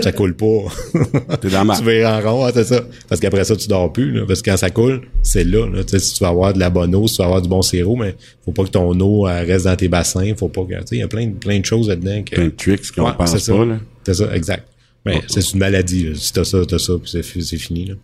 [0.00, 0.64] ça coule pas.
[1.40, 1.78] T'es dans ma...
[1.78, 2.82] tu vas en rond, c'est ça.
[3.08, 5.82] Parce qu'après ça, tu dors plus, là, parce que quand ça coule, c'est là, là.
[5.86, 7.94] Si tu vas avoir de la bonne eau, si tu vas avoir du bon sirop,
[7.96, 10.98] mais faut pas que ton eau elle reste dans tes bassins, faut pas que, il
[10.98, 13.30] y a plein, de- plein de choses là-dedans que, plein de tricks qu'on Ouais, pense
[13.30, 13.54] c'est ça.
[13.54, 13.78] pas, là.
[14.04, 14.66] c'est ça, exact.
[15.06, 16.08] Mais c'est une maladie.
[16.08, 16.14] là.
[16.16, 17.84] Si t'as ça, t'as ça, puis c'est, c'est fini.
[17.86, 17.94] Là.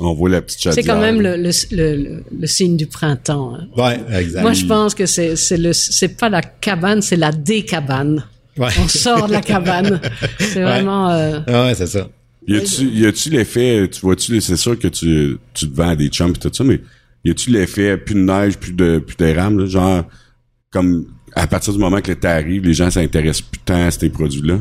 [0.00, 0.74] On voit la petite chaudière.
[0.74, 3.54] C'est quand même le, le, le, le- le signe du printemps.
[3.56, 3.66] hein.
[3.76, 4.42] Ouais, exact.
[4.42, 8.24] Moi, je pense que c'est c'est le c'est pas la cabane, c'est la décabane.
[8.56, 8.68] Ouais.
[8.80, 10.00] On sort de la cabane.
[10.38, 11.10] C'est vraiment.
[11.10, 12.08] euh, Ah ouais, c'est ça.
[12.48, 15.96] Y a-tu, y a-tu l'effet, tu vois-tu, c'est sûr que tu, tu te vends à
[15.96, 16.80] des chums et tout ça, mais
[17.24, 20.04] y a-tu l'effet plus de neige, plus de, plus de rames, là, genre,
[20.70, 24.08] comme, à partir du moment que l'été arrive, les gens s'intéressent plus tant à ces
[24.08, 24.58] produits-là?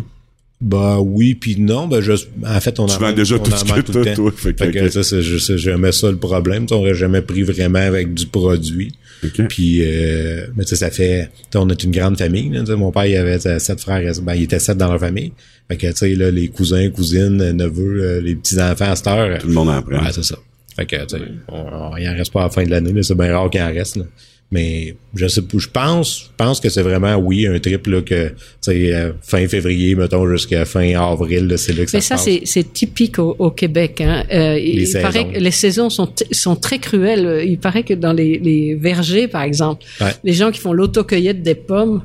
[0.60, 2.14] Bah oui, puis non, ben je,
[2.44, 4.14] en fait, on Tu en vends déjà on tout en ce que tout le temps.
[4.16, 4.32] toi.
[4.36, 4.92] Fait que- Fait que ok.
[4.92, 6.66] ça, c'est jamais ça le problème.
[6.72, 8.92] On aurait jamais pris vraiment avec du produit.
[9.24, 9.48] OK.
[9.50, 12.50] Puis, euh, mais tu sais, ça fait, on est une grande famille.
[12.50, 15.32] Là, mon père, il avait sept frères, ben, il était sept dans leur famille.
[15.70, 19.08] Fait que, tu sais, là, les cousins, cousines, euh, neveux, euh, les petits-enfants à cette
[19.08, 19.38] heure.
[19.38, 19.98] Tout le monde en prend.
[20.04, 20.38] Ouais, c'est ça.
[20.76, 21.56] Fait que, tu sais, on,
[21.94, 23.68] on- il en reste pas à la fin de l'année, c'est bien rare qu'il en
[23.68, 24.06] reste, là.
[24.50, 28.30] Mais, je sais je pense, je pense que c'est vraiment, oui, un trip, là, que,
[28.30, 32.16] tu sais, euh, fin février, mettons, jusqu'à fin avril, c'est là que ça Mais ça,
[32.16, 32.24] passe.
[32.24, 34.00] c'est c'est typique au, au Québec.
[34.00, 34.24] Hein.
[34.32, 35.32] Euh, il Les paraît saisons.
[35.34, 37.44] que les saisons sont sont très cruelles.
[37.46, 40.12] Il paraît que dans les, les vergers, par exemple, Ouais.
[40.24, 42.04] les gens qui font l'autocueillette des pommes,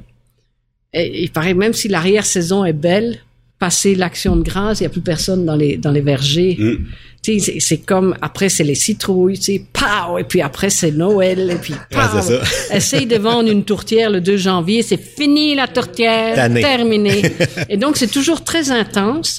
[0.92, 3.18] et, il paraît même si l'arrière saison est belle,
[3.64, 6.56] passer l'action de grâce, il y a plus personne dans les dans les vergers.
[6.58, 6.76] Mm.
[7.24, 10.70] Tu sais, c'est- c'est comme après c'est les citrouilles, tu sais, pow, et puis après
[10.78, 12.00] c'est Noël, et puis pow.
[12.28, 12.40] C'est.
[12.78, 16.34] Essaye de vendre une tourtière le 2 janvier, c'est fini la tourtière,
[16.70, 17.22] terminé.
[17.72, 19.30] et donc c'est toujours très intense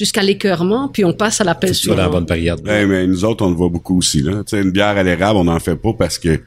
[0.00, 2.18] jusqu'à l'écœurement, puis on passe à l'appel C'est pas dans la suivant.
[2.18, 2.60] bonne période.
[2.66, 4.44] Ouais, mais nous autres, on le voit beaucoup aussi, là.
[4.46, 6.40] Tu sais, une bière à l'érable, on n'en fait pas parce que,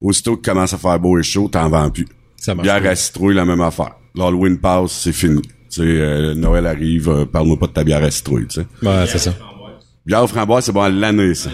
[0.00, 2.06] aussitôt que commence à faire beau et chaud, t'en vends plus.
[2.36, 2.66] Ça marche.
[2.66, 2.90] Bière pas.
[2.90, 3.92] à citrouille, la même affaire.
[4.14, 5.40] L'Halloween passe, c'est fini.
[5.72, 8.66] Tu sais, euh, Noël arrive, euh, parle-moi pas de ta bière à citrouille, tu sais.
[8.86, 9.34] Ouais, c'est ça.
[10.04, 11.48] Bière aux framboises, c'est bon à l'année, ça.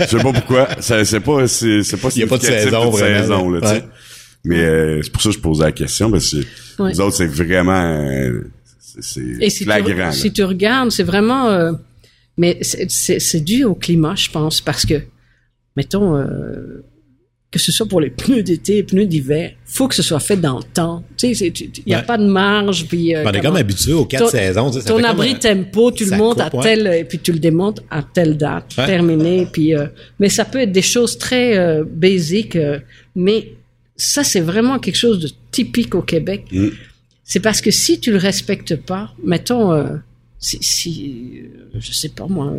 [0.00, 0.68] Je sais pas pourquoi.
[0.80, 3.60] Ça- C'est pas, c'est, c'est pas Il y a pas de saison, vraiment, saison, là,
[3.62, 3.72] tu sais.
[3.74, 3.84] ouais.
[4.44, 6.92] Mais euh, c'est pour ça que je posais la question, parce que Ouais.
[6.92, 8.42] nous autres, c'est vraiment, euh,
[8.78, 10.10] c'est, c'est Et si, flagrant.
[10.10, 11.48] tu, si tu regardes, c'est vraiment...
[11.48, 11.72] euh,
[12.36, 14.94] mais c'est- c'est c'est dû au climat, je pense, parce que,
[15.76, 16.82] mettons, euh,
[17.50, 20.36] que ce soit pour les pneus d'été, les pneus d'hiver, faut que ce soit fait
[20.36, 21.02] dans le temps.
[21.16, 22.04] Tu sais, il n'y a Ouais.
[22.04, 23.14] pas de marge, puis...
[23.14, 24.72] euh, On est comme habitué aux quatre Ton- saisons.
[24.72, 26.62] ça ton abri un- tempo, tu le montes à ouais.
[26.62, 28.86] tel et puis tu le démontes à telle date, Ouais.
[28.86, 29.48] terminé.
[29.52, 29.86] Puis euh,
[30.20, 32.78] mais ça peut être des choses très euh, basiques, euh,
[33.16, 33.52] mais
[33.96, 36.44] ça c'est vraiment quelque chose de typique au Québec.
[36.52, 36.68] Mm.
[37.24, 39.98] C'est parce que si tu le respectes pas, mettons,
[40.38, 41.42] si, si
[41.74, 42.52] je sais pas moi.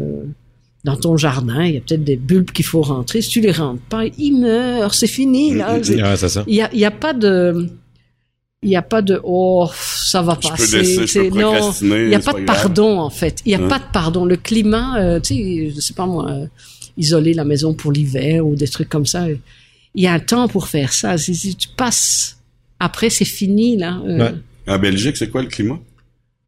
[0.86, 3.22] Euh, dans ton jardin, il y a peut-être des bulbes qu'il faut rentrer.
[3.22, 4.94] Si tu les rentres pas, ils meurent.
[4.94, 5.54] C'est fini.
[5.54, 5.78] Là.
[5.78, 6.44] Mm, mm, Ouais, ça.
[6.48, 7.70] il y a, y a pas de,
[8.64, 10.84] il y a pas de, oh, ça va passer.
[11.08, 13.42] C'est- non, il y a pas pas de pardon, en fait.
[13.46, 13.68] Il y a Hein?
[13.68, 14.26] pas de pardon.
[14.26, 16.46] Le climat, euh, tu sais, je sais pas moi, euh,
[16.98, 19.28] isoler la maison pour l'hiver ou des trucs comme ça.
[19.94, 21.18] Il y a un temps pour faire ça.
[21.18, 22.38] Si, si tu passes,
[22.80, 24.00] après c'est fini, là.
[24.06, 24.34] Euh, Ouais.
[24.68, 25.80] En Belgique, c'est quoi le climat?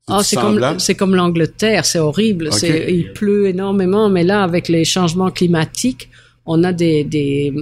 [0.08, 2.52] Ah, c'est comme, c'est comme l'Angleterre, c'est horrible.
[2.52, 6.10] C'est, il pleut énormément, mais là, avec les changements climatiques,
[6.46, 7.54] on a des, des,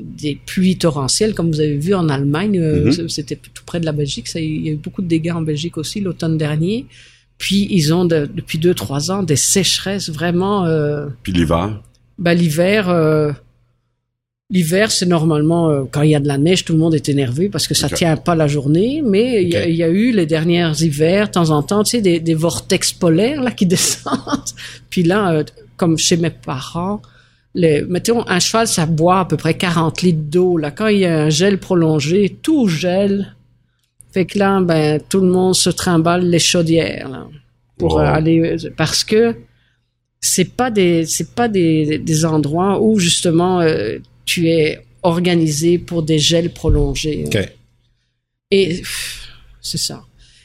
[0.00, 2.58] des pluies torrentielles, comme vous avez vu en Allemagne.
[2.58, 3.08] Mhm.
[3.08, 4.28] C'était tout près de la Belgique.
[4.28, 6.86] Ça, il y a eu beaucoup de dégâts en Belgique aussi l'automne dernier.
[7.36, 10.64] Puis ils ont de- depuis deux trois ans des sécheresses vraiment.
[10.66, 11.80] Euh, Puis l'hiver?
[12.18, 13.32] ben, l'hiver, euh,
[14.50, 17.08] l'hiver c'est normalement euh, quand il y a de la neige, tout le monde est
[17.08, 17.94] énervé parce que ça Ok.
[17.94, 19.02] tient pas la journée.
[19.04, 22.00] Mais il y a- y, eu les dernières hivers, de temps en temps, tu sais,
[22.00, 24.50] des, des vortex polaires là qui descendent.
[24.90, 25.44] Puis là, euh,
[25.76, 27.00] comme chez mes parents,
[27.54, 30.56] les, mettons un cheval, ça boit à peu près 40 litres d'eau.
[30.56, 33.34] Là, quand il y a un gel prolongé, tout gèle.
[34.12, 37.28] Fait que là, ben tout le monde se trimballe les chaudières là,
[37.78, 38.00] pour Wow.
[38.00, 39.36] euh, aller parce que
[40.20, 43.98] c'est pas des c'est pas des, des endroits où justement euh,
[44.30, 47.24] tu es organisé pour des gels prolongés.
[48.52, 48.82] Et
[49.60, 50.04] c'est ça.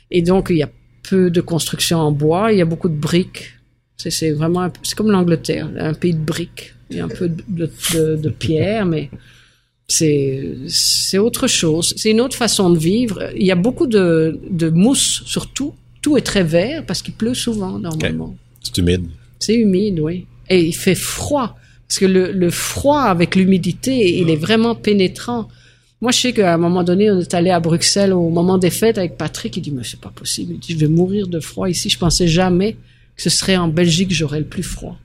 [0.09, 0.71] Et donc il y a
[1.03, 3.51] peu de construction en bois, il y a beaucoup de briques.
[3.97, 6.73] C'est vraiment c'est comme l'Angleterre, un pays de briques.
[6.89, 7.69] Il y a un peu de,
[8.15, 9.09] de, pierre, mais
[9.87, 11.93] c'est c'est autre chose.
[11.95, 13.17] C'est une autre façon de vivre.
[13.35, 15.73] Il y a beaucoup de, de mousse surtout.
[16.01, 18.35] Tout est très vert parce qu'il pleut souvent normalement.
[18.61, 19.05] C'est humide.
[19.39, 20.25] C'est humide, oui.
[20.49, 21.55] Et il fait froid.
[21.87, 25.47] Parce que le, le froid avec l'humidité, il est vraiment pénétrant.
[26.01, 28.69] Moi, je sais qu'à un moment donné, on est allé à Bruxelles au moment des
[28.71, 29.55] fêtes avec Patrick.
[29.57, 30.53] Il dit, mais c'est pas possible.
[30.53, 31.89] Il dit, je vais mourir de froid ici.
[31.89, 32.73] Je pensais jamais
[33.15, 34.97] que ce serait en Belgique que j'aurais le plus froid.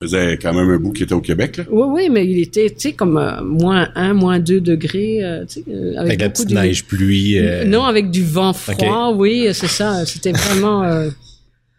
[0.00, 1.64] Ça faisait quand même un bout qui était au Québec, là.
[1.70, 5.24] Oui, oui, mais il était, tu sais, comme euh, moins 1, moins 2 degrés.
[5.24, 6.68] euh, tu sais, euh, avec, Avec la beaucoup petite d'humidité.
[6.68, 7.38] neige pluie.
[7.38, 10.06] euh, Non, avec du vent froid, oui, c'est ça.
[10.06, 11.10] C'était vraiment euh,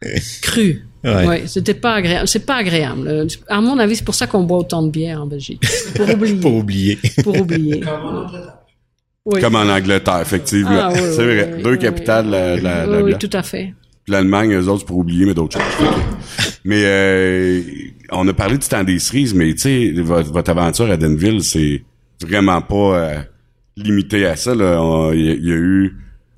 [0.42, 0.86] cru.
[1.04, 1.26] Ouais.
[1.28, 2.28] Ouais, c'était pas agréable.
[2.28, 3.08] C'est pas agréable.
[3.08, 5.64] Euh, À mon avis, c'est pour ça qu'on boit autant de bière en Belgique.
[5.96, 6.36] Pour oublier.
[6.42, 7.00] Pour oublier.
[7.24, 7.84] pour oublier.
[9.26, 9.42] Oui.
[9.42, 10.70] Comme en Angleterre, effectivement.
[10.72, 11.54] Ah, oui, c'est vrai.
[11.58, 13.74] oui, Deux oui, capitales de la, la- la- Oui, tout à fait.
[14.06, 15.90] Puis L'Allemagne, eux autres, c'est pour oublier, mais d'autres choses.
[16.64, 17.62] Mais euh,
[18.12, 21.44] on a parlé du temps des cerises, mais tu sais, votre, votre aventure à Denville,
[21.44, 21.84] c'est
[22.22, 23.20] vraiment pas euh,
[23.78, 24.54] limité à ça.
[24.54, 25.96] Il y, a- il y a eu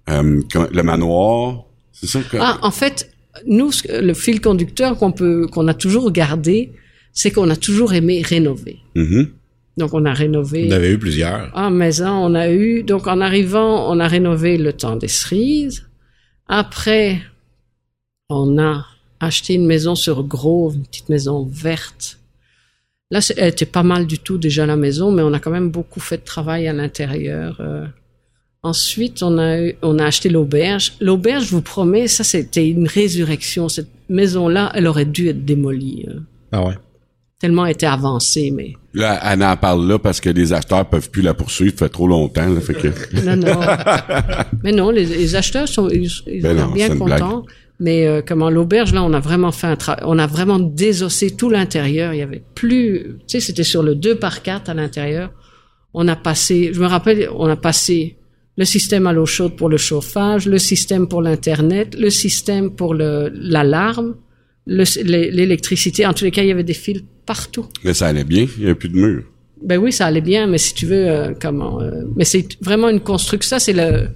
[0.09, 1.63] euh, le manoir.
[1.93, 2.37] C'est ça que...
[2.39, 3.10] Ah, en fait,
[3.45, 6.71] nous, le fil conducteur qu'on peut, qu'on a toujours gardé,
[7.13, 8.79] c'est qu'on a toujours aimé rénover.
[8.95, 9.29] Mhm.
[9.77, 10.67] Donc, on a rénové.
[10.67, 11.49] On avait eu plusieurs.
[11.55, 12.83] Ah, maison, on a eu.
[12.83, 15.87] Donc, en arrivant, on a rénové le temps des cerises.
[16.47, 17.21] Après,
[18.29, 18.85] on a
[19.19, 22.19] acheté une maison sur Grove, une petite maison verte.
[23.11, 25.69] Là, elle était pas mal du tout déjà la maison, mais on a quand même
[25.69, 27.57] beaucoup fait de travail à l'intérieur.
[27.61, 27.85] euh.
[28.63, 30.93] Ensuite, on a eu, on a acheté l'auberge.
[31.01, 33.69] L'auberge, je vous promets, ça c'était une résurrection.
[33.69, 36.05] Cette maison-là, elle aurait dû être démolie.
[36.07, 36.19] euh.
[36.51, 36.75] Ah ouais.
[37.39, 41.09] Tellement elle était avancée, mais Là, Anna en parle là parce que les acheteurs peuvent
[41.09, 42.47] plus la poursuivre, ça fait trop longtemps.
[42.47, 42.89] Là, fait que...
[43.25, 43.59] Non, non.
[44.63, 47.45] mais non, les, les acheteurs sont ils, ils Ben ont l'air non, bien contents.
[47.79, 51.31] Mais euh, comment l'auberge là, on a vraiment fait un travail, on a vraiment désossé
[51.35, 52.13] tout l'intérieur.
[52.13, 55.31] Il y avait plus, tu sais, c'était sur le 2 par 4 à l'intérieur.
[55.95, 58.17] On a passé, je me rappelle, on a passé
[58.57, 62.93] le système à l'eau chaude pour le chauffage, le système pour l'internet, le système pour
[62.93, 64.15] l'alarme,
[64.67, 66.05] le- l'é- l'électricité.
[66.05, 67.65] En tous les cas, il y avait des fils partout.
[67.83, 69.23] Mais ça allait bien, il n'y a plus de mur.
[69.63, 72.89] Ben oui, ça allait bien, mais si tu veux, euh, comment euh, Mais c'est vraiment
[72.89, 73.57] une construction.
[73.57, 74.09] Ça, c'est le.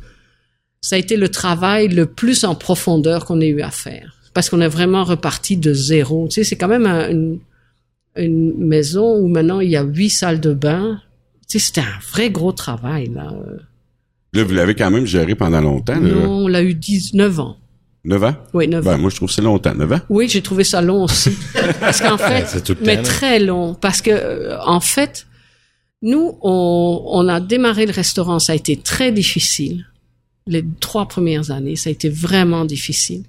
[0.81, 4.49] Ça a été le travail le plus en profondeur qu'on ait eu à faire, parce
[4.49, 6.27] qu'on est vraiment reparti de zéro.
[6.27, 7.39] Tu sais, c'est quand même un- une,
[8.17, 10.99] une maison où maintenant il y a huit salles de bain.
[11.47, 13.31] Tu sais, c'était un vrai gros travail là.
[14.35, 15.99] Là, vous l'avez quand même géré pendant longtemps.
[15.99, 16.09] Là.
[16.13, 17.57] Non, on l'a eu 19 ans.
[18.03, 18.35] 9 ans?
[18.53, 18.97] Oui, 9 Ben, ans.
[18.99, 19.73] moi, je trouve que c'est longtemps.
[19.73, 19.99] 9 ans?
[20.09, 21.31] Oui, j'ai trouvé ça long aussi.
[21.79, 23.07] Parce qu'en fait, c'est tout le mais temps, là.
[23.07, 23.73] très long.
[23.73, 25.25] Parce que, euh, en fait,
[26.03, 28.37] nous, on, on a démarré le restaurant.
[28.39, 29.85] Ça a été très difficile.
[30.47, 33.23] Les trois premières années, ça a été vraiment difficile.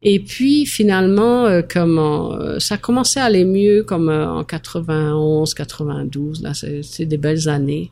[0.00, 5.52] Et puis, finalement, euh, comment, euh, ça commençait à aller mieux comme euh, en 91,
[5.54, 6.40] 92.
[6.42, 7.90] Là, c'est des belles années.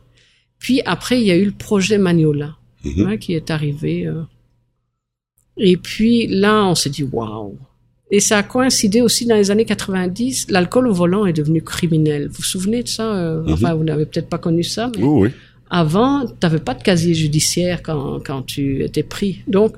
[0.67, 3.07] Puis après, il y a eu le projet Magnola Mhm.
[3.07, 4.05] hein, qui est arrivé.
[4.09, 4.23] euh.
[5.57, 7.57] Et puis là, on s'est dit waouh.
[8.11, 10.49] Et ça a coïncidé aussi dans les années 90.
[10.51, 12.27] L'alcool au volant est devenu criminel.
[12.27, 15.31] Vous vous souvenez de ça euh, Enfin, vous n'avez peut-être pas connu ça, mais oui.
[15.71, 19.43] avant, tu n'avais pas de casier judiciaire quand, quand tu étais pris.
[19.47, 19.77] Donc,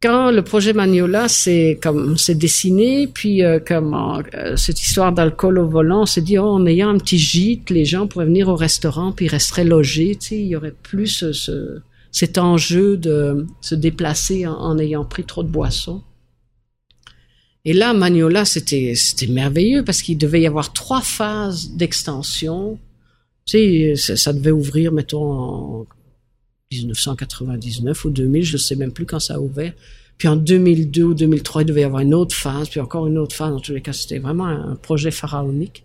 [0.00, 5.58] quand le projet Magnola s'est comme s'est dessiné, puis euh, comment euh, cette histoire d'alcool
[5.58, 8.48] au volant, on s'est dit oh, en ayant un petit gîte, les gens pourraient venir
[8.48, 10.16] au restaurant puis ils resteraient logés.
[10.20, 11.80] Tu sais, il y aurait plus ce, ce-
[12.12, 16.02] cet enjeu de se déplacer en, ayant pris trop de boissons.
[17.64, 22.78] Et là, Magnola, c'était c'était merveilleux parce qu'il devait y avoir trois phases d'extension.
[23.46, 25.86] Tu sais, ça, devait ouvrir, mettons,
[26.72, 29.72] 1999 ou 2000, je ne sais même plus quand ça a ouvert.
[30.18, 33.18] Puis en 2002 ou 2003, il devait y avoir une autre phase, puis encore une
[33.18, 33.52] autre phase.
[33.52, 35.84] En tous les cas, c'était vraiment un projet pharaonique.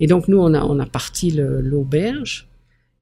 [0.00, 2.46] Et donc, nous, on a, on a parti l'auberge.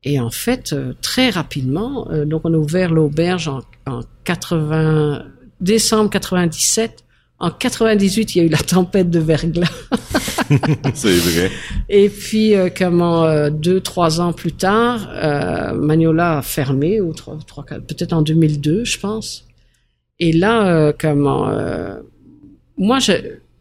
[0.03, 5.27] Et en fait, euh, très rapidement, euh, donc on a ouvert l'auberge en, en 80,
[5.61, 7.05] décembre 97.
[7.39, 9.71] En 98, il y a eu la tempête de verglas.
[10.95, 11.51] C'est vrai.
[11.91, 17.13] Et puis, euh, comment euh, deux, trois ans plus tard, euh, Magnola a fermé, ou
[17.13, 19.45] trois, trois, quatre- peut-être en 2002, je pense.
[20.19, 21.53] Et là, comment
[22.79, 22.99] moi,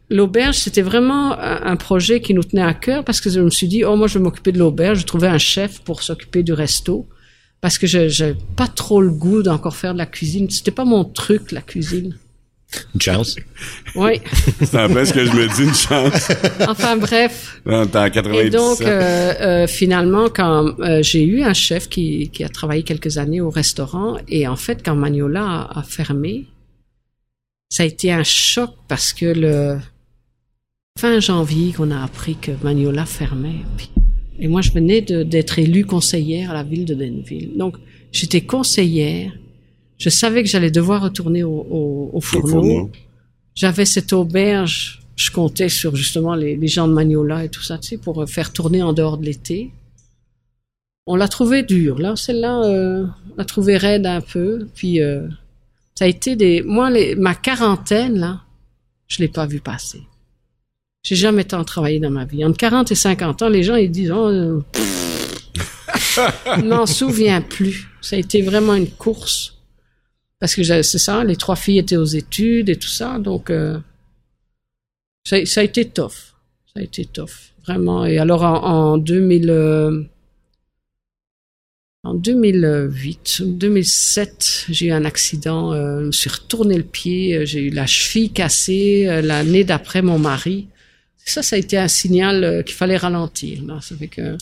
[0.08, 3.68] l'auberge, c'était vraiment un, projet qui nous tenait à cœur parce que je me suis
[3.68, 5.00] dit, oh, moi, je vais m'occuper de l'auberge.
[5.00, 7.06] Je trouvais un chef pour s'occuper du resto
[7.60, 10.48] parce que je j'ai pas trop le goût d'encore faire de la cuisine.
[10.48, 12.16] C'était pas mon truc, la cuisine.
[12.94, 13.36] Une chance.
[13.94, 14.20] Oui.
[14.62, 16.28] C'est un peu ce que je me dis, une chance.
[16.68, 17.60] Enfin bref.
[17.64, 18.52] En Et 97.
[18.52, 23.18] donc, euh, euh, finalement, quand euh, j'ai eu un chef qui, qui a travaillé quelques
[23.18, 26.46] années au restaurant, et en fait, quand Magnola a, a fermé,
[27.68, 29.78] ça a été un choc parce que le
[30.98, 33.64] fin janvier qu'on a appris que Magnola fermait.
[33.76, 33.90] puis-
[34.38, 37.52] et moi, je venais d'être élue conseillère à la ville de Denville.
[37.56, 37.76] Donc,
[38.12, 39.32] j'étais conseillère.
[39.98, 42.48] Je savais que j'allais devoir retourner au, au, au Au fourneau.
[42.48, 42.90] fourneau.
[43.54, 45.00] J'avais cette auberge.
[45.16, 48.22] Je comptais sur justement les, les gens de Magnola et tout ça, tu sais, pour
[48.22, 49.70] euh, faire tourner en dehors de l'été.
[51.06, 52.16] On l'a trouvé dur, là.
[52.16, 54.68] Celle-là, euh, on l'a trouvé raide un peu.
[54.74, 55.26] Puis, euh,
[55.94, 56.62] ça a été des...
[56.62, 58.42] Moi, les, ma quarantaine, là,
[59.08, 60.02] je l'ai pas vu passer.
[61.02, 62.44] J'ai jamais tant travaillé dans ma vie.
[62.44, 64.10] Entre 40 et 50 ans, les gens, ils disent...
[64.10, 64.92] Oh, euh, pff.
[66.56, 67.88] Je m'en souviens plus.
[68.02, 69.55] Ça a été vraiment une course.
[70.38, 73.78] Parce que c'est ça, les trois filles étaient aux études et tout ça, donc euh,
[75.24, 76.34] ça, ça a été tough.
[76.74, 77.30] Ça a été tough,
[77.64, 78.04] vraiment.
[78.04, 80.02] Et alors en, en 2000, euh,
[82.04, 85.72] En 2008, 2007, j'ai eu un accident.
[85.72, 87.34] Euh, je me suis retourné le pied.
[87.36, 89.08] euh, J'ai eu la cheville cassée.
[89.08, 90.68] euh, L'année d'après, mon mari.
[91.24, 93.64] Ça, ça a été un signal euh, qu'il fallait ralentir.
[93.64, 93.80] Là.
[93.80, 94.36] Ça fait que...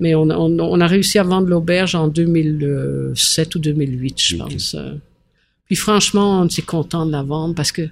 [0.00, 4.36] Mais on, a- on, on a réussi à vendre l'auberge en 2007 ou 2008, je
[4.36, 4.74] pense.
[5.68, 7.88] Puis franchement, on était content de la vendre parce que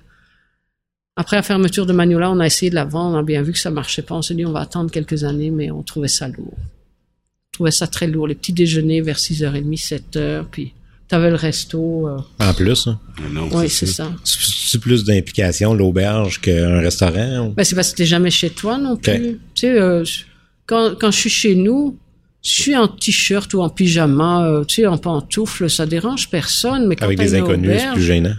[1.17, 3.17] après la fermeture de Magnola, on a essayé de la vendre.
[3.17, 4.15] On a bien vu que ça marchait pas.
[4.15, 6.55] On s'est dit, on va attendre quelques années, mais on trouvait ça lourd.
[6.59, 8.27] On trouvait ça très lourd.
[8.29, 9.79] Les petits déjeuners vers 6h30,
[10.13, 10.75] 7h, puis
[11.09, 12.07] t'avais le resto.
[12.09, 13.01] euh, En plus, hein.
[13.19, 14.13] Ah Non, oui, c'est ça.
[14.25, 17.47] c'est plus d'implication l'auberge qu'un restaurant.
[17.49, 19.39] ou- Ben, c'est parce que t'es jamais chez toi non plus.
[19.55, 20.05] Tu sais, euh,
[20.67, 21.97] quand, quand je suis chez nous,
[22.49, 26.87] je suis en t-shirt ou en pyjama, euh, tu sais, en pantoufle, ça dérange personne.
[26.87, 28.35] Mais quand Avec des une inconnus, c'est auberge, plus gênant.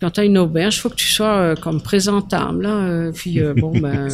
[0.00, 2.70] quand t'as une auberge, faut que tu sois euh, comme présentable, là.
[2.76, 4.08] euh, puis euh, bon, ben.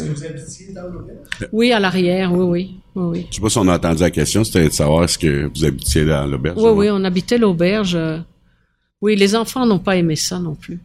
[1.53, 3.27] oui, à l'arrière, oui, oui, oui, oui.
[3.31, 5.65] Je sais pas si on a entendu la question, c'était de savoir est-ce que vous
[5.65, 6.57] habitiez dans l'auberge.
[6.59, 7.95] Oui, oui, on habitait l'auberge.
[7.97, 8.19] euh.
[9.03, 10.81] Oui, les enfants n'ont pas aimé ça non plus.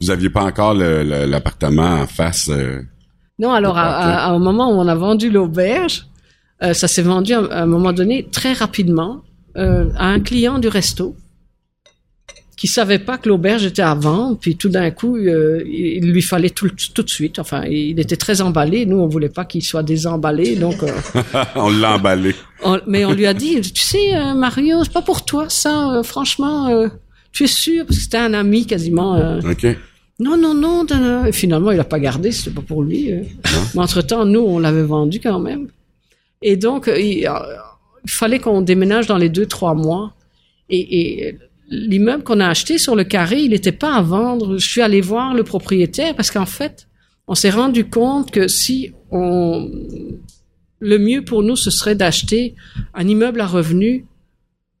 [0.00, 2.48] Vous aviez pas encore le- le- l'appartement en face.
[2.50, 2.82] euh,
[3.38, 6.06] Non, alors à, à- à- au moment où on a vendu l'auberge,
[6.62, 9.22] euh, ça s'est vendu à, à un moment donné très rapidement
[9.56, 11.16] euh, à un client du resto
[12.56, 16.22] qui savait pas que l'auberge était à vendre, puis tout d'un coup, euh, il lui
[16.22, 17.38] fallait tout, tout de suite.
[17.38, 18.84] Enfin, il était très emballé.
[18.84, 20.82] Nous, on voulait pas qu'il soit désemballé, donc.
[20.82, 20.88] euh,
[21.54, 22.34] on l'a emballé.
[22.64, 26.00] on- mais on lui a dit, tu sais, euh, Mario, c'est pas pour toi ça.
[26.02, 26.68] franchement,
[27.30, 27.86] tu es sûr?
[27.86, 29.38] Parce que c'était un ami quasiment.
[29.38, 29.64] OK.
[30.18, 30.84] non, non, non.
[31.26, 33.12] Et finalement, il a pas gardé, c'était pas pour lui.
[33.74, 35.68] Mais entre-temps, nous, on l'avait vendu quand même.
[36.42, 37.32] Et donc, euh, il, euh,
[38.04, 40.14] il fallait qu'on déménage dans les deux, trois mois.
[40.70, 41.36] Et,
[41.70, 44.56] l'immeuble qu'on a acheté sur le carré, il n'était pas à vendre.
[44.56, 46.88] Je suis allé voir le propriétaire parce qu'en fait,
[47.26, 49.70] on s'est rendu compte que si on...
[50.80, 52.54] Le mieux pour nous, ce serait d'acheter
[52.94, 54.04] un immeuble à revenus,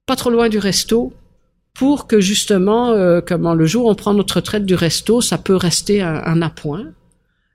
[0.06, 1.12] pas trop loin du resto,
[1.74, 5.38] pour que justement, euh, comment le jour où on prend notre retraite du resto, ça
[5.38, 6.92] peut rester un, un appoint.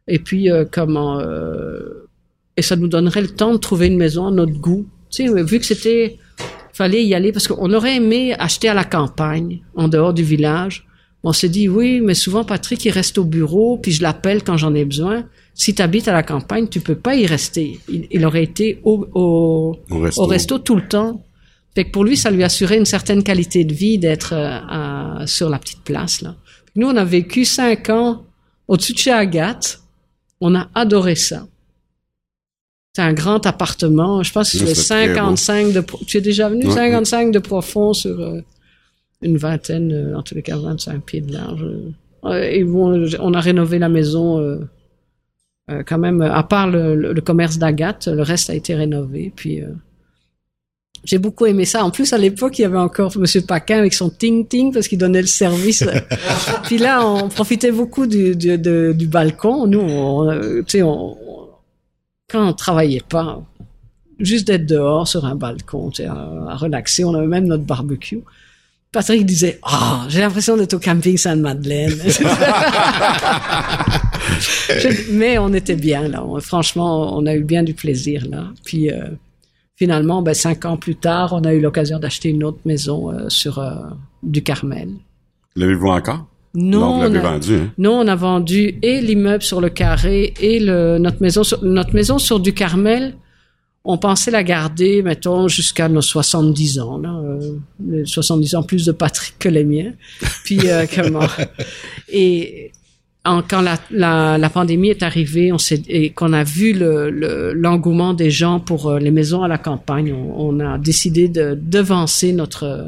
[0.07, 2.09] Et puis comment euh,
[2.57, 4.85] et ça nous donnerait le temps de trouver une maison à notre goût.
[5.09, 6.17] Tu sais, vu que c'était
[6.73, 10.85] fallait y aller parce qu'on aurait aimé acheter à la campagne, en dehors du village.
[11.23, 14.57] On s'est dit oui, mais souvent Patrick il reste au bureau, puis je l'appelle quand
[14.57, 15.23] j'en ai besoin.
[15.53, 17.79] Si tu habites à la campagne, tu peux pas y rester.
[17.87, 20.21] Il, il aurait été au, au, Au resto.
[20.21, 21.23] au resto tout le temps.
[21.75, 25.49] Fait que pour lui, ça lui assurait une certaine qualité de vie d'être euh, sur
[25.49, 26.35] la petite place là.
[26.75, 28.23] Nous, on a vécu cinq ans
[28.67, 29.79] au-dessus de chez Agathe.
[30.41, 31.45] On a adoré ça.
[32.95, 34.21] C'est un grand appartement.
[34.21, 35.83] Je pense que c'est c'est très 55 de.
[36.05, 38.41] Tu es déjà venu Ouais, 55 de profond sur euh,
[39.23, 41.65] une vingtaine, euh, en tous les cas 25 pieds de large.
[42.25, 44.39] Euh, et bon, on a rénové la maison.
[44.39, 44.59] euh,
[45.87, 49.31] quand même, à part le, le- le commerce d'Agathe, le reste a été rénové.
[49.35, 49.61] Puis
[51.05, 51.83] j'ai beaucoup aimé ça.
[51.83, 54.87] En plus, à l'époque, il y avait encore Monsieur Paquin avec son ting ting parce
[54.87, 55.83] qu'il donnait le service.
[56.65, 59.65] Puis là, on profitait beaucoup du, du, de- du balcon.
[59.65, 60.29] Nous, on,
[60.61, 61.17] tu sais, on, on-
[62.33, 63.41] quand on travaillait pas,
[64.19, 67.05] juste d'être dehors sur un balcon, sais, à, relaxer.
[67.05, 68.21] On avait même notre barbecue.
[68.91, 71.93] Patrick disait, ah, j'ai l'impression d'être au camping Sainte-Madeleine.
[75.11, 76.23] Mais on était bien là.
[76.41, 78.45] Franchement, on a eu bien du plaisir là.
[78.63, 79.07] Puis euh,
[79.75, 83.29] finalement, ben, cinq ans plus tard, on a eu l'occasion d'acheter une autre maison euh,
[83.29, 83.73] sur euh,
[84.21, 84.89] du Carmel.
[85.55, 86.27] L'avez-vous encore?
[86.55, 87.71] Non, vous l'avez on a- vendu, hein?
[87.77, 91.93] non, on a vendu et l'immeuble sur le carré et le, notre maison sur, notre
[91.95, 93.15] maison sur du Carmel.
[93.85, 97.51] On pensait la garder, mettons, jusqu'à nos 70 ans, là, euh,
[97.85, 99.91] les 70 ans plus de Patrick que les miens.
[100.45, 101.27] Puis, euh, comment,
[102.11, 102.71] et
[103.25, 107.09] en- quand la, la, la pandémie est arrivée, on s'est, et qu'on a vu le,
[107.09, 111.27] le- l'engouement des gens pour euh, les maisons à la campagne, on, on a décidé
[111.27, 112.87] de devancer notre,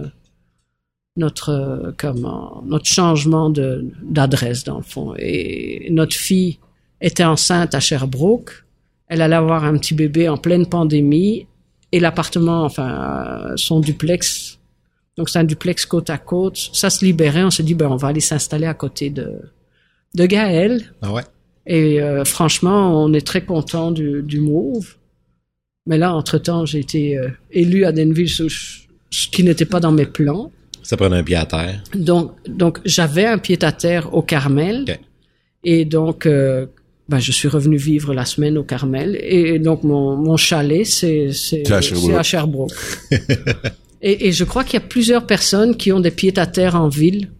[1.17, 5.13] notre euh, comment notre changement de d'adresse dans le fond.
[5.17, 6.59] Et notre fille
[7.01, 8.65] était enceinte à Sherbrooke.
[9.07, 11.47] Elle allait avoir un petit bébé en pleine pandémie.
[11.91, 14.59] Et l'appartement enfin euh, son duplex
[15.17, 16.57] donc c'est un duplex côte à côte.
[16.73, 17.43] Ça se libérait.
[17.43, 19.39] On s'est dit ben on va aller s'installer à côté de
[20.15, 20.93] de Gaël.
[21.01, 21.23] Ah ouais?
[21.67, 24.95] et euh, franchement on est très content du, du move.
[25.87, 29.79] Mais là entre temps j'ai été euh, élu à Denville ce, ce qui n'était pas
[29.79, 30.51] dans mes plans
[30.87, 31.81] Ça prenait un pied à terre.
[31.95, 34.99] donc, donc j'avais un pied à terre au Carmel.
[35.63, 36.67] Et donc, euh,
[37.09, 39.17] ben, je suis revenu vivre la semaine au Carmel.
[39.21, 41.29] Et donc, mon, mon chalet, c'est
[41.71, 42.11] à Sherbrooke.
[42.13, 42.71] à Sherbrooke.
[44.01, 46.75] et, et je crois qu'il y a plusieurs personnes qui ont des pieds à terre
[46.75, 47.31] en ville,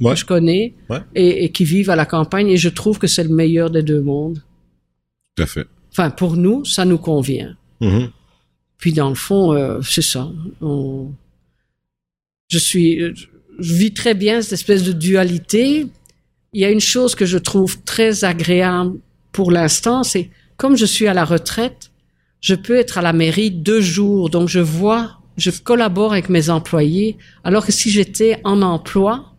[0.00, 0.12] Ouais.
[0.14, 0.98] que je connais, Ouais.
[1.14, 2.48] et, et qui vivent à la campagne.
[2.50, 4.42] Et je trouve que c'est le meilleur des deux mondes.
[5.36, 5.66] Tout à fait.
[5.92, 7.56] Enfin, pour nous, ça nous convient.
[7.80, 8.10] Mhm.
[8.78, 10.30] puis dans le fond, euh, c'est ça.
[10.60, 11.10] On-
[12.54, 13.00] je suis,
[13.58, 15.86] je vis très bien cette espèce de dualité.
[16.52, 18.98] Il y a une chose que je trouve très agréable
[19.32, 21.90] pour l'instant, c'est comme je suis à la retraite,
[22.40, 26.48] je peux être à la mairie deux jours, donc je vois, je collabore avec mes
[26.50, 29.34] employés, alors que si j'étais en emploi,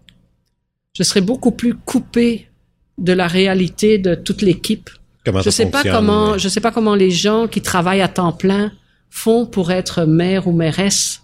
[0.97, 2.49] je serais beaucoup plus coupé
[2.97, 4.89] de la réalité de toute l'équipe.
[5.23, 8.33] Comment Je sais pas comment, je sais pas comment les gens qui travaillent à temps
[8.33, 8.73] plein
[9.09, 11.21] font pour être maire ou mairesse.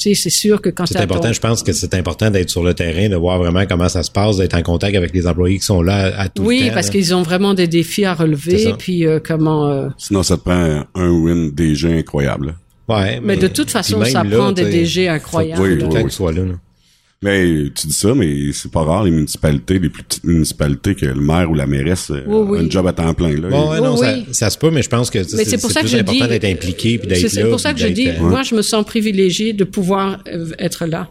[0.00, 2.48] Tu sais, c'est sûr que quand C'est important, ton- je pense que c'est important d'être
[2.48, 5.26] sur le terrain, de voir vraiment comment ça se passe, d'être en contact avec les
[5.26, 6.74] employés qui sont là à tout Oui, le temps.
[6.74, 6.92] parce là.
[6.92, 9.68] qu'ils ont vraiment des défis à relever, puis euh, comment.
[9.68, 12.54] euh, Sinon, ça te prend un, win DG incroyable.
[12.88, 15.60] Ouais, Mais de toute façon, ça là, prend des DG incroyables.
[15.62, 16.04] Oui, Faut oui, que oui.
[16.04, 16.54] tu sois là, là.
[17.22, 21.04] Mais tu dis ça, mais c'est pas rare les municipalités, les plus petites municipalités que
[21.04, 22.58] le maire ou la mairesse euh, Oui, oui.
[22.58, 23.36] a un job à temps plein.
[23.38, 23.48] Là.
[23.50, 23.96] Bon, ouais, Oui, non.
[23.98, 26.00] Ça, ça se peut, mais je pense que c'est c'est pour ça que plus je
[26.00, 27.42] important dis- d'être impliqué puis d'être C'est là.
[27.44, 30.50] c'est pour ça que je dis, euh, moi, je me sens privilégié de pouvoir euh,
[30.58, 31.10] être là.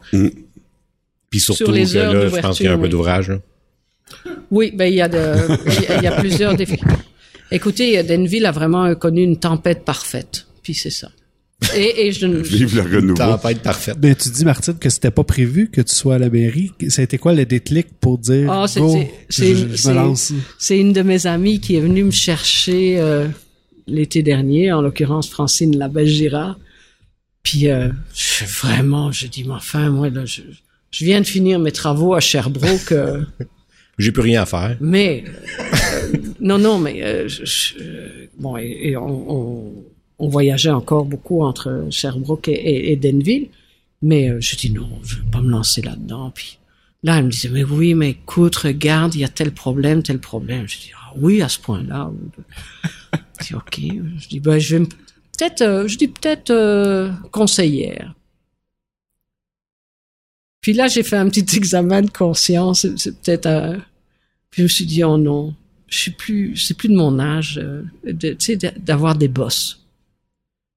[1.29, 3.35] Puis surtout sur les que heures là, je pense qu'il y a un peu d'ouverture,
[3.35, 4.33] d'ouvrage.
[4.33, 4.39] là.
[4.49, 5.35] Oui, ben il y a de,
[5.67, 6.79] il y y a plusieurs défis.
[7.51, 11.11] Écoutez, Denville a vraiment connu une tempête parfaite, puis c'est ça.
[11.75, 13.13] Et, et je ne, Vive le renouveau.
[13.15, 13.97] Tempête parfaite.
[13.99, 16.71] Ben, tu dis, Martine, que c'était pas prévu que tu sois à la mairie.
[16.87, 19.75] Ça a été quoi le déclic pour dire, Ah, c'est- go, c'est- c'est- je, je
[19.75, 20.33] c'est- me lance?
[20.57, 23.27] c'est une de mes amies qui est venue me chercher euh,
[23.87, 26.57] l'été dernier, en l'occurrence Francine Labelle-Girard.
[27.43, 30.41] Puis euh, je- vraiment, je dis, mais enfin, moi, là, je,
[30.91, 32.91] je viens de finir mes travaux à Sherbrooke.
[32.93, 33.21] euh,
[33.99, 34.77] J'ai plus rien à faire.
[34.79, 35.25] Mais
[35.59, 37.73] euh, non, non, mais euh, je- je-
[38.39, 39.73] bon, et, et on, on,
[40.19, 43.47] on voyageait encore beaucoup entre Sherbrooke et, et, Denville,
[44.01, 46.31] mais euh, je dis non, je vais pas me lancer là-dedans.
[46.35, 46.59] Puis
[47.03, 50.19] là, elle me disait mais oui, mais écoute, regarde, il y a tel problème, tel
[50.19, 50.67] problème.
[50.67, 52.11] Je dis ah oui, à ce point-là.
[53.41, 53.79] Je dis ok.
[54.17, 58.13] Je dis ben je vais peut-être, euh, je dis peut-être euh, conseillère.
[60.61, 62.85] Puis là, j'ai fait un petit examen de conscience.
[62.97, 63.77] C'est- peut-être.
[64.49, 65.55] puis je me suis dit, oh non,
[65.87, 67.61] je suis plus, c'est plus de mon âge,
[68.03, 69.78] d'avoir des bosses.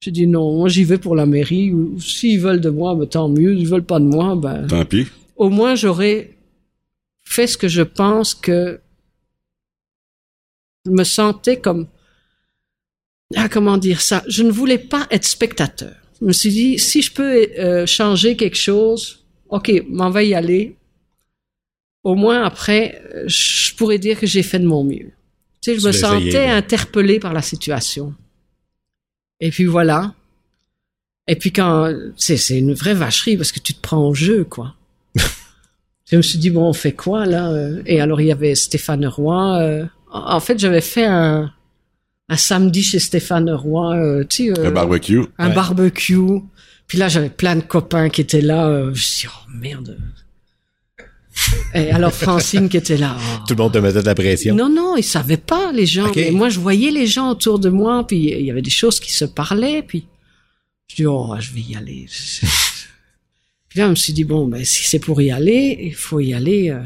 [0.02, 1.72] J'ai dit non, moi j'y vais pour la mairie.
[1.72, 3.56] ou S'ils veulent de moi, ben, tant mieux.
[3.56, 4.66] S'ils veulent pas de moi, ben.
[4.66, 5.06] Tant pis.
[5.36, 6.36] au moins j'aurais
[7.22, 8.80] fait ce que je pense que
[10.84, 11.86] je me sentais comme
[13.36, 14.24] ah comment dire ça?
[14.26, 15.94] Je ne voulais pas être spectateur.
[16.20, 20.34] Je me suis dit si je peux euh, changer quelque chose ok m'en va y
[20.34, 20.76] aller.
[22.02, 25.12] Au moins après euh, je pourrais dire que j'ai fait de mon mieux.
[25.62, 28.16] Tu sais je Tu me sentais essayé, interpellé par la situation
[29.42, 30.14] et puis voilà
[31.26, 34.44] et puis quand c'est c'est une vraie vacherie parce que tu te prends au jeu
[34.44, 34.74] quoi
[36.10, 37.82] je me suis dit bon on fait quoi là euh?
[37.86, 41.52] et alors il y avait Stéphane Roy euh, en en fait j'avais fait un
[42.28, 45.20] un samedi chez Stéphane Roy euh, tu sais euh, Un barbecue.
[45.38, 45.54] un Ouais.
[45.54, 46.40] barbecue
[46.86, 49.50] puis là j'avais plein de copains qui étaient là euh, je me suis dit oh
[49.58, 49.98] merde
[51.74, 53.44] et alors Francine qui était là oh.
[53.46, 54.54] Tout le monde te mettait de la pression.
[54.54, 56.10] Non, non, ils savaient pas, les gens.
[56.14, 59.00] Mais moi, je voyais les gens autour de moi, puis il y avait des choses
[59.00, 60.06] qui se parlaient, puis
[60.88, 62.06] je dis, oh, je vais y aller.
[63.68, 66.20] puis là, je me suis dit, bon, ben, si c'est pour y aller, il faut
[66.20, 66.82] y aller euh,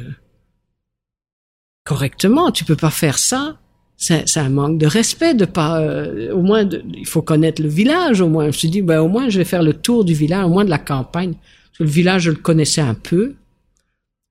[1.85, 2.51] correctement.
[2.53, 3.59] Tu peux pas faire ça.
[3.99, 7.63] C'est c'est un manque de respect de pas, euh, au moins, de- il faut connaître
[7.63, 8.45] le village, au moins.
[8.45, 10.51] Je me suis dit, ben, au moins, je vais faire le tour du village, au
[10.51, 11.33] moins de la campagne.
[11.33, 13.35] Parce que le village, je le connaissais un peu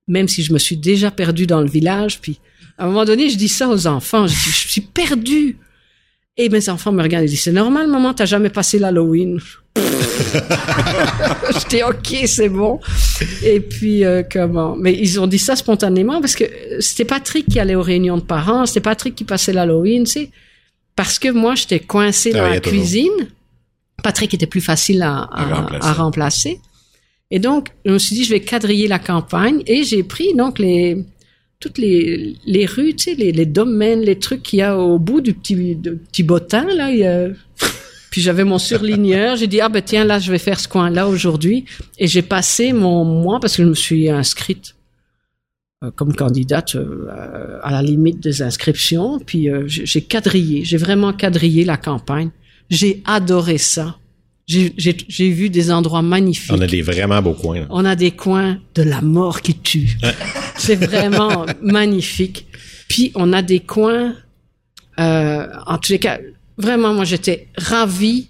[0.08, 2.20] même si je me suis déjà perdu dans le village.
[2.22, 2.40] Puis
[2.78, 5.58] à un moment donné, je dis ça aux enfants, je dis, je suis perdu.
[6.38, 9.40] Et mes enfants me regardent et disent, c'est normal, maman, t'as jamais passé l'Halloween.
[9.78, 12.80] je dis, ok, c'est bon.
[13.44, 14.76] Et puis, euh, comment?
[14.76, 16.44] Mais ils ont dit ça spontanément parce que
[16.80, 20.32] c'était Patrick qui allait aux réunions de parents, c'était Patrick qui passait l'Halloween, tu sais.
[20.96, 23.12] Parce que moi, j'étais coincé dans Ah, y la cuisine.
[24.04, 25.88] Patrick était plus facile à, à- À remplacer.
[25.88, 26.60] à remplacer.
[27.32, 29.64] Et donc, je me suis dit, je vais quadriller la campagne.
[29.68, 30.62] Et j'ai pris donc
[31.60, 35.76] toutes les, les rues, les, domaines, les trucs qu'il y a au bout du petit,
[35.76, 36.90] petit bottin, là.
[38.12, 39.36] Puis j'avais mon surligneur.
[39.36, 41.66] J'ai dit, ah ben tiens, là, je vais faire ce coin-là aujourd'hui.
[41.98, 44.76] Et j'ai passé mon mois, parce que je me suis inscrite
[45.84, 49.20] euh, comme candidate euh, à la limite des inscriptions.
[49.20, 52.30] Puis euh, j'ai quadrillé, j'ai vraiment quadrillé la campagne.
[52.70, 53.98] J'ai adoré ça.
[54.48, 56.52] J'ai- vu des endroits magnifiques.
[56.54, 57.62] On a des vraiment beaux coins.
[57.62, 57.68] là.
[57.70, 59.98] On a des coins de la mort qui tue.
[60.58, 62.46] C'est vraiment magnifique.
[62.88, 64.16] Puis on a des coins,
[65.00, 66.20] euh, en tous les cas,
[66.58, 68.30] vraiment, moi j'étais ravi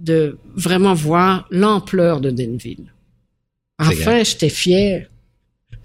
[0.00, 2.92] de vraiment voir l'ampleur de Denville.
[3.78, 5.08] Enfin, j'étais fier.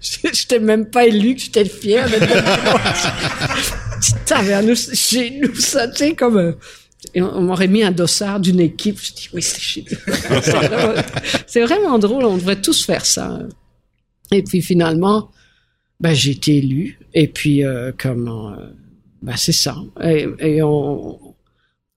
[0.00, 2.44] J'étais même pas élu que j'étais fier de Denville.
[4.26, 5.86] Taverne, chez nous, ça,
[6.16, 6.52] comme, euh,
[7.14, 8.98] Et on, on m'aurait mis un dossard d'une équipe.
[9.00, 9.88] Je dis oui, c'est shit.
[11.46, 12.24] c'est vraiment, drôle.
[12.24, 13.40] On devrait tous faire ça.
[14.32, 15.30] Et puis finalement,
[16.00, 16.98] ben j'ai été élu.
[17.14, 18.66] Et puis euh, comment, euh,
[19.22, 19.76] ben c'est ça.
[20.02, 21.18] Et, et on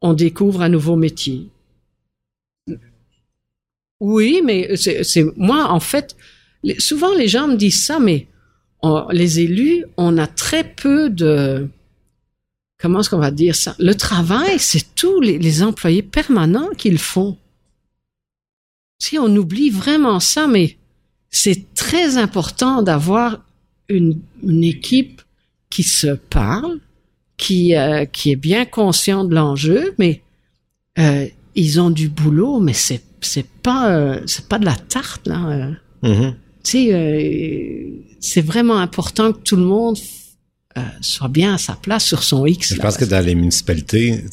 [0.03, 1.49] on découvre un nouveau métier.
[3.99, 6.15] Oui, mais c'est moi en fait.
[6.79, 8.27] souvent les gens me disent ça, mais
[8.81, 11.69] on- les élus, on a très peu de
[12.81, 13.75] comment est-ce qu'on va dire ça?
[13.79, 17.37] Le travail, c'est tous les, les employés permanents qui le font.
[18.99, 20.77] Si on oublie vraiment ça, mais
[21.29, 23.39] c'est très important d'avoir
[23.89, 25.21] une, une équipe
[25.69, 26.79] qui se parle,
[27.37, 30.21] qui euh, qui est bien conscient de l'enjeu, mais
[30.99, 31.25] euh,
[31.55, 35.71] ils ont du boulot, mais c'est c'est pas euh, c'est pas de la tarte là.
[36.03, 36.35] Mhm.
[36.63, 39.97] Tu sais, c'est vraiment important que tout le monde
[40.77, 42.69] euh, soit bien à sa place sur son X.
[42.69, 44.23] Je là, pense que dans les municipalités,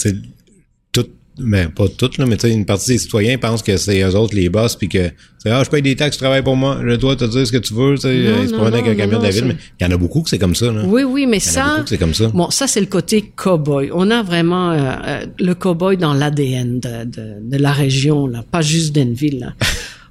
[0.93, 4.03] toutes, mais pas toutes, là, mais tu sais, une partie des citoyens pensent que c'est
[4.03, 5.11] eux autres les boss, puis que,
[5.47, 7.59] ah, je paye des taxes, tu travailles pour moi, je dois te dire ce que
[7.59, 9.85] tu veux, tu sais, ils se promènent avec un camion de la ville, mais il
[9.85, 10.83] y en a beaucoup que c'est comme ça, là.
[10.85, 12.29] Oui, oui, mais ça, c'est comme ça.
[12.29, 13.91] bon, ça c'est le côté cow-boy.
[13.93, 18.45] On a vraiment euh, euh, le cow-boy dans l'ADN de, de, de la région, là,
[18.49, 19.41] pas juste d'Enville.
[19.41, 19.55] Là.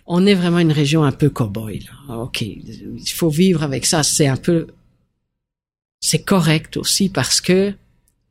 [0.09, 1.81] On est vraiment une région un peu cow-boy.
[1.83, 2.19] Là.
[2.19, 4.03] Ok, il faut vivre avec ça.
[4.03, 4.67] C'est un peu,
[5.99, 7.73] c'est correct aussi parce que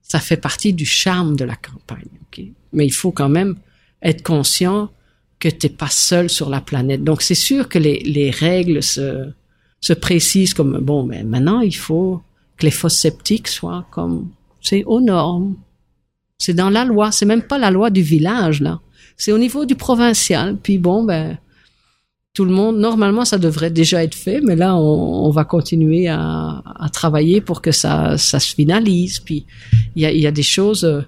[0.02, 2.08] ça fait partie du charme de la campagne.
[2.22, 2.44] ok?
[2.72, 3.56] Mais il faut quand même
[4.02, 4.90] être conscient
[5.38, 7.04] que t'es pas seul sur la planète.
[7.04, 9.30] Donc c'est sûr que les, les règles se,
[9.80, 12.22] se précisent comme bon, mais maintenant il faut
[12.56, 14.30] que les fosses sceptiques soient comme
[14.62, 15.56] c'est aux normes.
[16.38, 17.12] C'est dans la loi.
[17.12, 18.80] C'est même pas la loi du village là.
[19.16, 20.56] C'est au niveau du provincial.
[20.62, 21.38] Puis bon ben
[22.36, 26.06] tout le monde normalement ça devrait déjà être fait, mais là on, on va continuer
[26.08, 29.18] à, à travailler pour que ça ça se finalise.
[29.26, 29.46] Puis
[29.94, 30.84] il y a, y a des choses.
[30.84, 31.00] euh,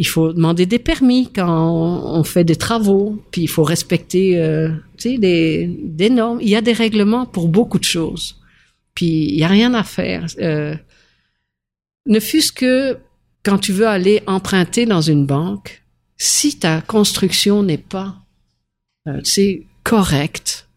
[0.00, 1.72] il faut demander des permis quand
[2.18, 4.70] on fait des travaux, puis il faut respecter euh,
[5.04, 5.66] des,
[6.00, 6.38] des normes.
[6.40, 8.36] Il y a des règlements pour beaucoup de choses,
[8.94, 10.26] puis il y a rien à faire.
[10.38, 10.76] Euh,
[12.06, 12.98] ne fût-ce que
[13.42, 15.82] quand tu veux aller emprunter dans une banque,
[16.16, 18.14] si ta construction n'est pas
[19.08, 20.67] euh, tu correcte,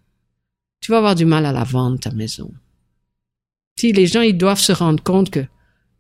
[0.82, 2.52] tu vas avoir du mal à la vendre ta maison.
[3.80, 5.45] Si les gens ils doivent se rendre compte que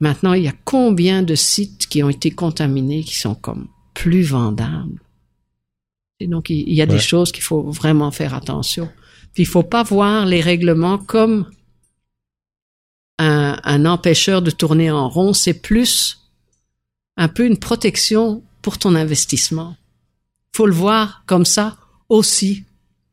[0.01, 4.23] Maintenant, il y a combien de sites qui ont été contaminés qui sont comme plus
[4.23, 4.99] vendables.
[6.19, 8.89] Et donc, il y a des choses qu'il faut vraiment faire attention.
[9.33, 11.49] Puis, il faut pas voir les règlements comme
[13.19, 15.33] un, un empêcheur de tourner en rond.
[15.33, 16.19] C'est plus
[17.15, 19.75] un peu une protection pour ton investissement.
[20.55, 21.77] Faut le voir comme ça
[22.09, 22.65] aussi.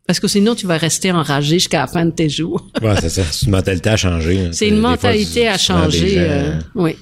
[0.09, 2.67] Parce que sinon, tu vas rester enragé jusqu'à la fin de tes jours.
[2.83, 3.23] Ouais, c'est ça.
[3.31, 4.35] C'est une mentalité à changer.
[4.45, 4.49] là.
[4.53, 6.09] C'est une Des fois, mentalité à changer.
[6.15, 6.97] gens, euh, oui.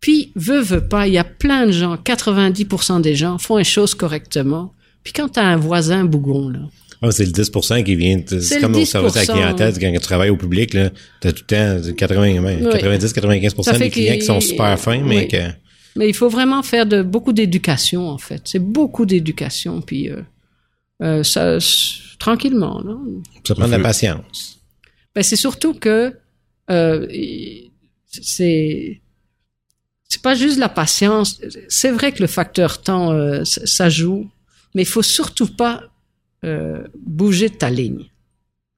[0.00, 3.64] Puis, veut, veut pas, il y a plein de gens, 90% des gens font les
[3.64, 4.72] choses correctement.
[5.04, 6.58] Puis quand t'as un voisin bougon, là,
[7.02, 8.20] Ah, c'est le 10% qui vient.
[8.26, 10.90] C'est comme au service à la 10%, clientèle, quand tu travailles au public, là,
[11.20, 12.80] t'as tout le temps 80, ouais, Oui.
[12.80, 15.28] 90-95 Ça fait des clients qui sont super fins, mais oui.
[15.28, 15.36] que
[15.96, 18.42] mais il faut vraiment faire de beaucoup d'éducation, en fait.
[18.44, 20.20] C'est beaucoup d'éducation, puis euh,
[21.02, 21.58] euh, ça,
[22.18, 22.96] tranquillement, là.
[23.44, 24.58] ça prend de la patience.
[25.14, 26.14] Ben, c'est surtout que
[26.70, 27.06] euh,
[28.10, 29.00] c'est
[30.08, 31.40] c'est pas juste la patience.
[31.68, 34.30] C'est vrai que le facteur temps euh, ça ça joue,
[34.74, 35.82] mais il faut surtout pas
[36.44, 38.06] euh, bouger de ta ligne.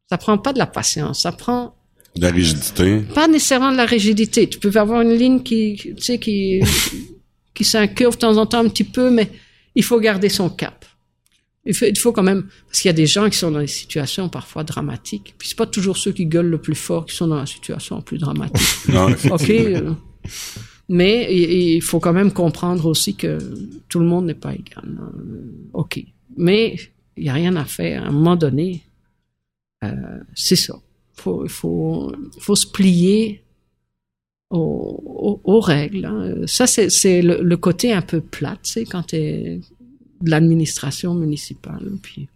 [0.09, 1.75] Ça prend pas de la patience, ça prend
[2.17, 3.01] De la rigidité.
[3.15, 4.49] pas nécessairement de la rigidité.
[4.49, 6.61] Tu peux avoir une ligne qui, tu sais, qui,
[7.55, 9.31] qui s'incurve de temps en temps un petit peu, mais
[9.75, 10.85] il faut garder son cap.
[11.65, 13.61] Il faut, il faut quand même, parce qu'il y a des gens qui sont dans
[13.61, 15.35] des situations parfois dramatiques.
[15.39, 17.97] Puis c'est pas toujours ceux qui gueulent le plus fort qui sont dans la situation
[17.97, 18.67] la plus dramatique.
[18.89, 19.51] Non, OK.
[19.51, 19.93] euh,
[20.89, 23.39] mais il, il faut quand même comprendre aussi que
[23.89, 24.85] tout le monde n'est pas égal.
[25.01, 25.13] hein.
[25.73, 26.05] OK.
[26.37, 26.77] Mais
[27.17, 28.05] il y a rien à faire.
[28.05, 28.83] À un moment donné,
[29.85, 29.91] euh,
[30.35, 30.75] c'est ça.
[31.15, 33.43] Faut, faut, faut se plier
[34.51, 36.07] aux, aux- aux règles.
[36.07, 36.35] hein.
[36.47, 39.61] Ça, c'est, c'est le, le côté un peu plat, tu sais, quand t'es
[40.23, 41.83] de l'administration municipale.
[42.03, 42.29] Puis,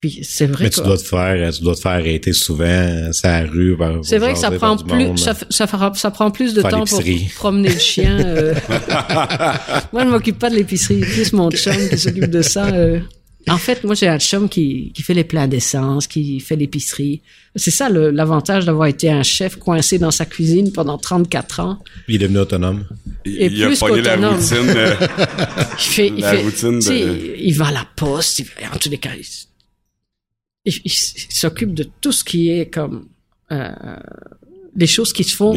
[0.00, 0.76] puis c'est vrai Mais que...
[0.76, 3.76] tu dois te faire, tu dois te faire arrêter souvent, euh, ça rue.
[3.76, 6.60] par- C'est vrai que ça prend plus, ça, f- ça, fera- ça prend plus de
[6.60, 7.02] Faire temps pour
[7.36, 8.18] promener le chien.
[8.24, 8.54] euh.
[9.92, 12.66] moi, je m'occupe pas de l'épicerie, plus mon chum qui s'occupe de ça.
[12.68, 13.00] euh.
[13.46, 17.22] En fait, moi, j'ai un chum qui, qui fait les plats d'essence, qui fait l'épicerie.
[17.56, 21.78] C'est ça l'avantage d'avoir été un chef coincé dans sa cuisine pendant 34 ans.
[22.08, 22.84] Il est devenu autonome.
[23.24, 24.56] Il, Et il a plus pogné la routine.
[24.68, 24.94] euh,
[25.78, 28.90] Il fait, il La fait, routine de- il va à la poste, il, en tous
[28.90, 29.24] les cas, il,
[30.66, 30.90] il- il
[31.34, 33.06] s'occupe de tout ce qui est comme
[33.50, 33.70] euh,
[34.76, 35.54] les choses qui se font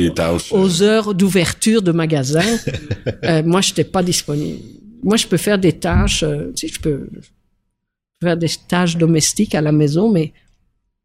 [0.52, 2.58] aux heures d'ouverture de magasin.
[3.26, 4.60] euh, moi, j'étais pas disponible.
[5.04, 7.08] moi, je peux faire des tâches, euh, tu sais, je peux
[8.22, 10.32] faire des tâches domestiques à la maison, mais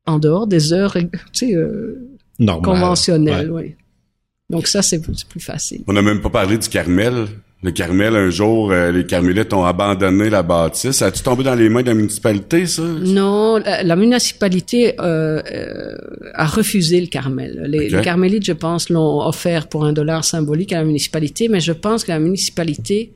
[0.06, 2.64] en dehors des heures, tu sais, euh, Normal.
[2.74, 3.62] conventionnelles, Ouais.
[3.68, 3.74] oui.
[4.50, 5.82] Donc ça, c'est plus facile.
[5.88, 7.26] On n'a même pas parlé du Carmel.
[7.62, 11.00] Le Carmel, un jour, euh, les Carmélites ont abandonné la bâtisse.
[11.02, 12.82] As-tu tombé dans les mains de la municipalité, ça?
[12.82, 15.96] Non, la, la municipalité euh, euh,
[16.34, 17.64] a refusé le Carmel.
[17.66, 17.92] Les, Ok.
[17.92, 21.72] les Carmélites, je pense, l'ont offert pour un dollar symbolique à la municipalité, mais je
[21.72, 23.14] pense que la municipalité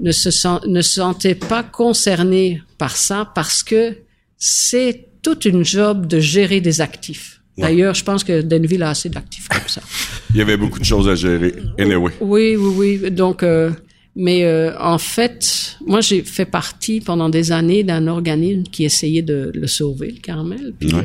[0.00, 3.96] ne se, sent, ne se sentait pas concernée par ça parce que
[4.36, 7.40] c'est toute une job de gérer des actifs.
[7.56, 7.62] Ouais.
[7.68, 9.80] D'ailleurs, je pense que Denville a assez d'actifs comme ça.
[10.30, 11.54] Il y avait beaucoup de choses à gérer.
[11.78, 12.12] Anyway.
[12.20, 13.10] Oui, oui, oui.
[13.12, 13.70] Donc, euh,
[14.16, 19.22] mais euh, en fait, moi, j'ai fait partie pendant des années d'un organisme qui essayait
[19.22, 20.74] de le sauver, le Carmel.
[20.78, 21.04] Puis, Ouais.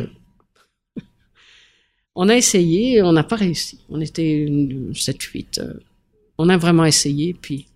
[0.97, 1.01] euh,
[2.15, 3.79] on a essayé, on n'a pas réussi.
[3.89, 5.59] On était une 7-8.
[5.59, 5.73] euh,
[6.39, 7.67] on a vraiment essayé, puis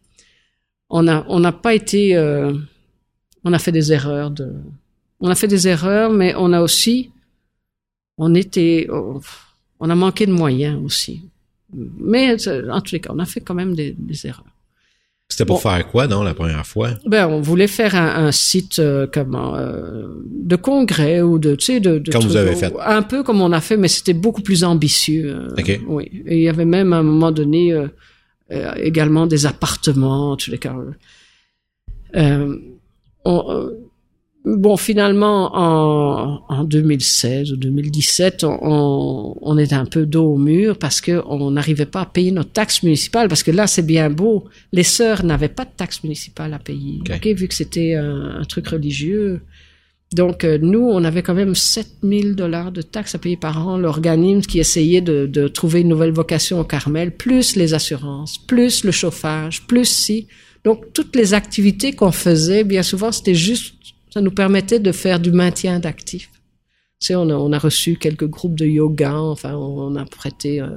[0.95, 2.53] on a, on n'a pas été, euh,
[3.44, 4.53] on a fait des erreurs de,
[5.20, 7.10] on a fait des erreurs, mais on a aussi,
[8.20, 9.20] on était, oh,
[9.80, 11.24] on a manqué de moyens aussi.
[11.74, 14.45] Mais euh, en tous les cas, on a fait quand même des, des erreurs.
[15.30, 16.91] C'était pour faire quoi, non, la première fois?
[17.07, 21.65] Ben, on voulait faire un, un site euh, comment euh, de congrès ou de tu
[21.65, 22.72] sais de, de Comme vous avez fait.
[22.86, 25.48] un peu comme on a fait, mais c'était beaucoup plus ambitieux.
[25.57, 25.80] Ok.
[25.88, 27.74] Oui, et il y avait même à un moment donné
[28.52, 30.76] euh, également des appartements, en tous les cas.
[32.15, 32.57] Euh,
[33.26, 33.70] on- euh,
[34.45, 40.78] bon, finalement, en, en 2016 ou 2017, on, on, était un peu dos au mur
[40.78, 43.28] parce que on n'arrivait pas à payer notre taxe municipale.
[43.30, 44.45] Parce que là, c'est bien beau.
[44.72, 46.99] Les sœurs n'avaient pas de taxe municipale à payer.
[47.02, 47.11] Ok.
[47.15, 49.41] ok, vu que c'était un, un truc religieux.
[50.14, 53.77] Donc, euh, nous, on avait quand même 7000 dollars de taxes à payer par an.
[53.77, 58.84] L'organisme qui essayait de, de trouver une nouvelle vocation au Carmel, plus les assurances, plus
[58.84, 60.27] le chauffage, plus si.
[60.64, 63.73] Donc, toutes les activités qu'on faisait, bien souvent, c'était juste,
[64.14, 66.30] ça nous permettait de faire du maintien d'actifs.
[66.99, 70.61] Tu sais, on a, on a reçu quelques groupes de yoga, enfin, on a prêté
[70.61, 70.69] euh,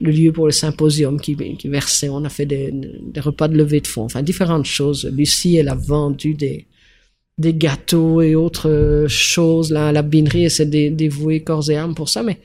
[0.00, 3.56] le lieu pour le symposium qui, qui versait, on a fait des, des repas de
[3.56, 5.10] levée de fonds, enfin, différentes choses.
[5.14, 6.66] Lucie, elle a vendu des,
[7.42, 11.76] des gâteaux et autres euh, choses à la binerie et s'est dé- dévouée corps et
[11.76, 12.40] âme pour ça mais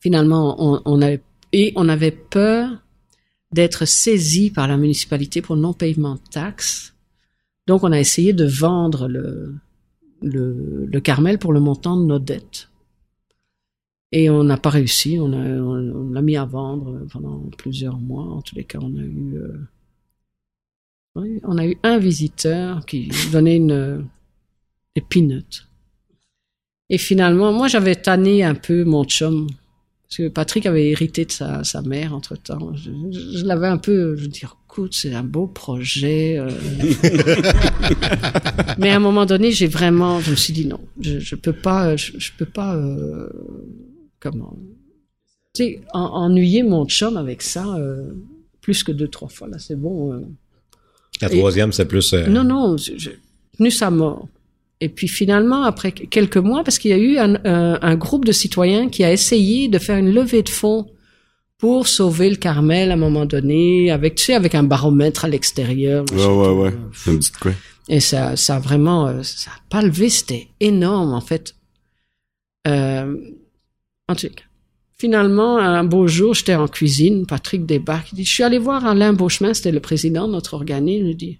[0.00, 1.22] finalement on, avait
[1.52, 2.70] et on avait peur
[3.52, 6.94] d'être saisi par la municipalité pour non paiement de taxes.
[7.66, 9.54] Donc on a essayé de vendre le
[10.22, 12.68] le, Carmel pour le montant de nos dettes.
[14.12, 15.18] Et on n'a pas réussi.
[15.18, 18.24] On l'a mis à vendre pendant plusieurs mois.
[18.24, 19.58] En tous les cas on a eu euh,
[21.14, 24.06] oui, on a eu un visiteur qui donnait une,
[24.96, 25.66] des peanuts.
[26.88, 29.48] Et finalement, moi, j'avais tanné un peu mon chum.
[30.08, 32.74] Parce que Patrick avait hérité de sa, sa mère entre temps.
[32.74, 36.38] Je, je- je l'avais un peu, je veux dire, écoute, c'est un beau projet.
[36.38, 36.50] euh.
[38.78, 41.52] Mais à un moment donné, j'ai vraiment, je me suis dit non, je, je peux
[41.52, 43.28] pas, je, je peux pas, euh,
[44.20, 44.56] comment,
[45.54, 48.12] tu sais, en- ennuyer mon chum avec ça, euh,
[48.60, 50.24] plus que deux, trois fois, là, c'est bon.
[51.22, 51.28] Euh.
[51.28, 52.12] La troisième, c'est plus...
[52.14, 53.10] euh, Non, non, je-
[53.56, 54.28] tenu sa mort.
[54.80, 58.24] Et puis finalement, après quelques mois, parce qu'il y a eu un, un- un groupe
[58.24, 60.88] de citoyens qui a essayé de faire une levée de fonds
[61.58, 65.28] pour sauver le Carmel à un moment donné, avec tu sais, avec un baromètre à
[65.28, 66.04] l'extérieur.
[66.12, 66.74] Ouais, ouais, ouais.
[66.92, 67.52] Ça me dit de quoi?
[67.88, 71.54] Et ça, ça a vraiment, euh, ça a pas levé, c'était énorme en fait.
[72.66, 73.16] Euh,
[74.08, 74.42] en tout cas,
[75.02, 78.86] finalement, un beau jour, j'étais en cuisine, Patrick débarque, il dit, je suis allé voir
[78.86, 81.38] Alain Beauchemin, c'était le président de notre organisme, il dit,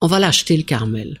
[0.00, 1.20] on va l'acheter le Carmel.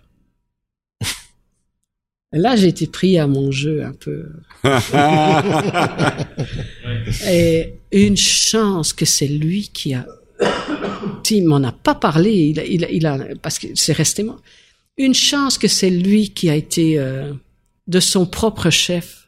[2.32, 4.30] Là, j'ai été pris à mon jeu un peu.
[7.28, 10.06] Et une chance que c'est lui qui a
[11.30, 14.22] il m'en a pas parlé, il a, il a, il a- parce que c'est resté
[14.22, 14.40] moi.
[14.98, 17.32] Une chance que c'est lui qui a été euh,
[17.86, 19.21] de son propre chef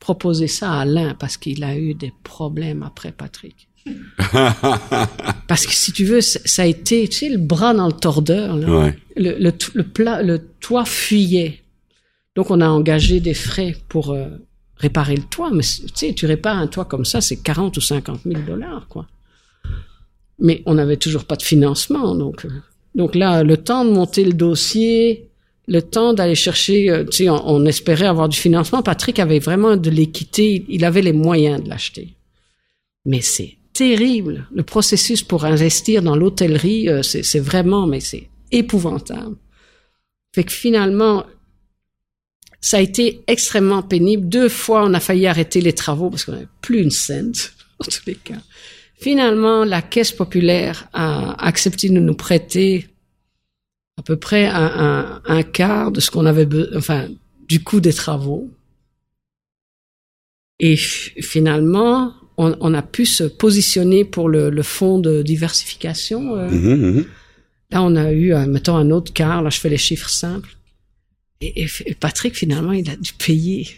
[0.00, 3.68] proposé ça à Alain parce qu'il a eu des problèmes après Patrick.
[5.48, 8.56] parce que si tu veux, ça a été, tu sais, le bras dans le tordeur.
[8.56, 8.68] Là.
[8.80, 8.98] Ouais.
[9.16, 11.62] Le, le, le, plat, le toit fuyait.
[12.34, 14.28] Donc on a engagé des frais pour euh,
[14.76, 15.50] réparer le toit.
[15.52, 18.86] Mais tu sais, tu répares un toit comme ça, c'est 40 ou 50 000 dollars,
[18.88, 19.06] quoi.
[20.38, 22.44] Mais on n'avait toujours pas de financement, donc.
[22.44, 22.48] euh,
[22.94, 25.28] donc là, le temps de monter le dossier,
[25.66, 28.82] le temps d'aller chercher, euh, tu sais, on, espérait avoir du financement.
[28.82, 32.14] Patrick avait vraiment de l'équité, il avait les moyens de l'acheter.
[33.04, 34.46] Mais c'est terrible.
[34.54, 39.36] Le processus pour investir dans l'hôtellerie, euh, c'est c'est vraiment, mais c'est épouvantable.
[40.34, 41.24] Fait que finalement,
[42.60, 44.28] ça a été extrêmement pénible.
[44.28, 47.32] Deux fois, on a failli arrêter les travaux parce qu'on n'avait plus une scène,
[47.78, 48.40] en tous les cas.
[48.96, 52.88] Finalement, la Caisse populaire a accepté de nous prêter
[53.96, 57.08] à peu près un, un, un quart de ce qu'on avait, be- enfin,
[57.48, 58.50] du coût des travaux.
[60.60, 66.36] Et finalement, on, on a pu se positionner pour le, le fonds de diversification.
[66.36, 66.48] euh.
[66.50, 67.04] Mhm, mhm.
[67.70, 69.42] Là, on a eu, euh, mettons, un autre quart.
[69.42, 70.56] Là, je fais les chiffres simples.
[71.40, 71.66] Et,
[72.00, 73.68] Patrick, finalement, il a dû payer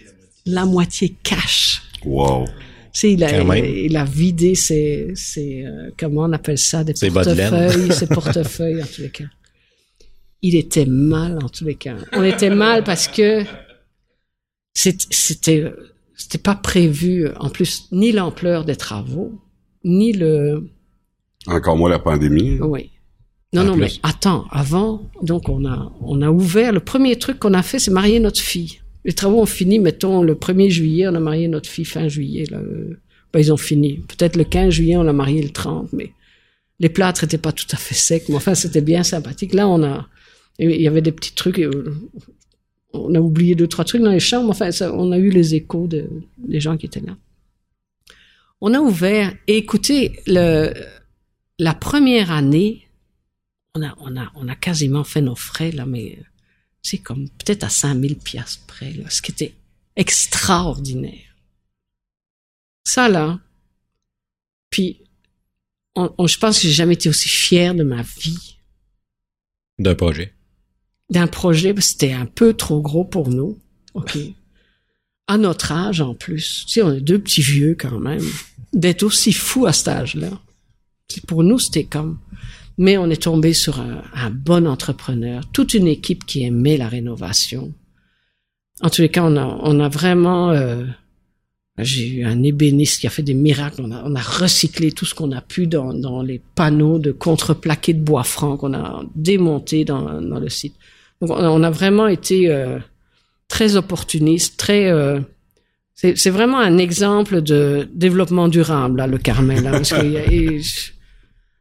[0.45, 1.83] la moitié cash.
[2.05, 2.45] Wow.
[2.47, 2.53] Tu
[3.01, 3.29] sais, il a,
[3.59, 8.87] il a vidé ses, ses euh, comment on appelle ça, des portefeuilles, ses portefeuilles, en
[8.87, 9.25] tous les cas.
[10.43, 11.97] Il était mal, en tous les cas.
[12.13, 13.43] On était mal parce que
[14.75, 15.73] c'était,
[16.15, 19.33] c'était pas prévu, en plus, ni l'ampleur des travaux,
[19.85, 20.69] ni le,
[21.47, 22.59] Encore moins la pandémie.
[22.61, 22.91] oui.
[23.53, 23.81] Non, non, plus.
[23.81, 27.79] mais attends, avant, donc on a, on a ouvert, le premier truc qu'on a fait,
[27.79, 28.81] c'est marier notre fille.
[29.05, 32.45] Les travaux ont fini, mettons, le 1er juillet, on a marié notre fille fin juillet.
[32.51, 32.59] Là.
[32.59, 33.01] Euh,
[33.33, 33.99] Ben, ils ont fini.
[34.09, 36.13] Peut-être le 15 juillet, on l'a marié le 30, mais
[36.81, 38.29] les plâtres étaient pas tout à fait secs.
[38.29, 39.55] Mais enfin, c'était bien sympathique.
[39.55, 40.07] Là, on a,
[40.59, 41.61] il y avait des petits trucs,
[42.93, 44.51] on a oublié deux, trois trucs dans les chambres.
[44.51, 46.09] Enfin, on a eu les échos de,
[46.39, 47.17] des gens qui étaient là.
[48.61, 50.73] On a ouvert, et écoutez, le,
[51.59, 52.89] la première année,
[53.75, 56.19] on a, on a, on a quasiment fait nos frais, là, mais
[56.81, 59.55] c'est comme peut-être à 5000 piastres près, là, ce qui était
[59.95, 61.37] extraordinaire.
[62.85, 63.41] Ça, là,
[64.71, 65.03] puis,
[65.97, 68.57] je pense que j'ai jamais été aussi fier de ma vie,
[69.79, 70.36] D'un projet.
[71.11, 73.59] D'un projet, c'était un peu trop gros pour nous.
[73.95, 74.19] OK.
[75.29, 76.65] À notre âge, en plus.
[76.67, 78.25] Tu sais, on est deux petits vieux, quand même.
[78.73, 80.31] D'être aussi fou à cet âge-là.
[81.27, 82.19] Pour nous, c'était comme...
[82.79, 86.89] Mais on est tombé sur un, un bon entrepreneur, toute une équipe qui aimait la
[86.89, 87.73] rénovation.
[88.83, 90.51] En tous les cas, on a, on a vraiment...
[90.51, 90.85] euh,
[91.79, 93.81] j'ai eu un ébéniste qui a fait des miracles.
[93.83, 97.13] On a, on a recyclé tout ce qu'on a pu dans, dans les panneaux de
[97.13, 100.75] contreplaqué de bois franc qu'on a démonté dans, dans le site.
[101.21, 102.79] Donc, on a, vraiment été euh,
[103.49, 104.91] très opportuniste, très...
[104.91, 105.21] euh,
[105.95, 109.65] c'est vraiment un exemple de développement durable, là, le Carmel.
[109.65, 110.91] là, parce et je-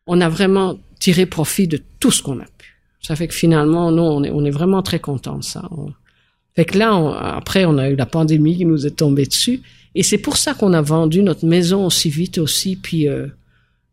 [0.08, 2.78] on a vraiment tiré profit de tout ce qu'on a pu.
[3.02, 5.70] Ça fait que finalement, nous, on est, vraiment très contents de ça.
[6.56, 6.94] Fait que là,
[7.36, 9.62] après, on a eu la pandémie qui nous est tombée dessus.
[9.94, 12.76] Et c'est pour ça qu'on a vendu notre maison aussi vite aussi.
[12.76, 13.28] Puis, euh,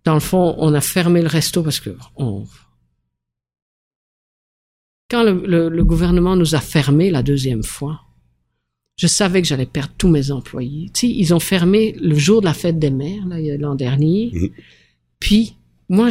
[0.05, 2.45] dans le fond, on a fermé le resto parce que on...
[5.13, 8.01] quand le, le- le gouvernement nous a fermé la deuxième fois,
[8.97, 10.91] je savais que j'allais perdre tous mes employés.
[10.95, 13.25] Tu sais, ils ont fermé le jour de la fête des mères,
[13.59, 14.31] l'an dernier.
[14.33, 14.49] Mhm.
[15.21, 15.55] Puis,
[15.89, 16.09] moi,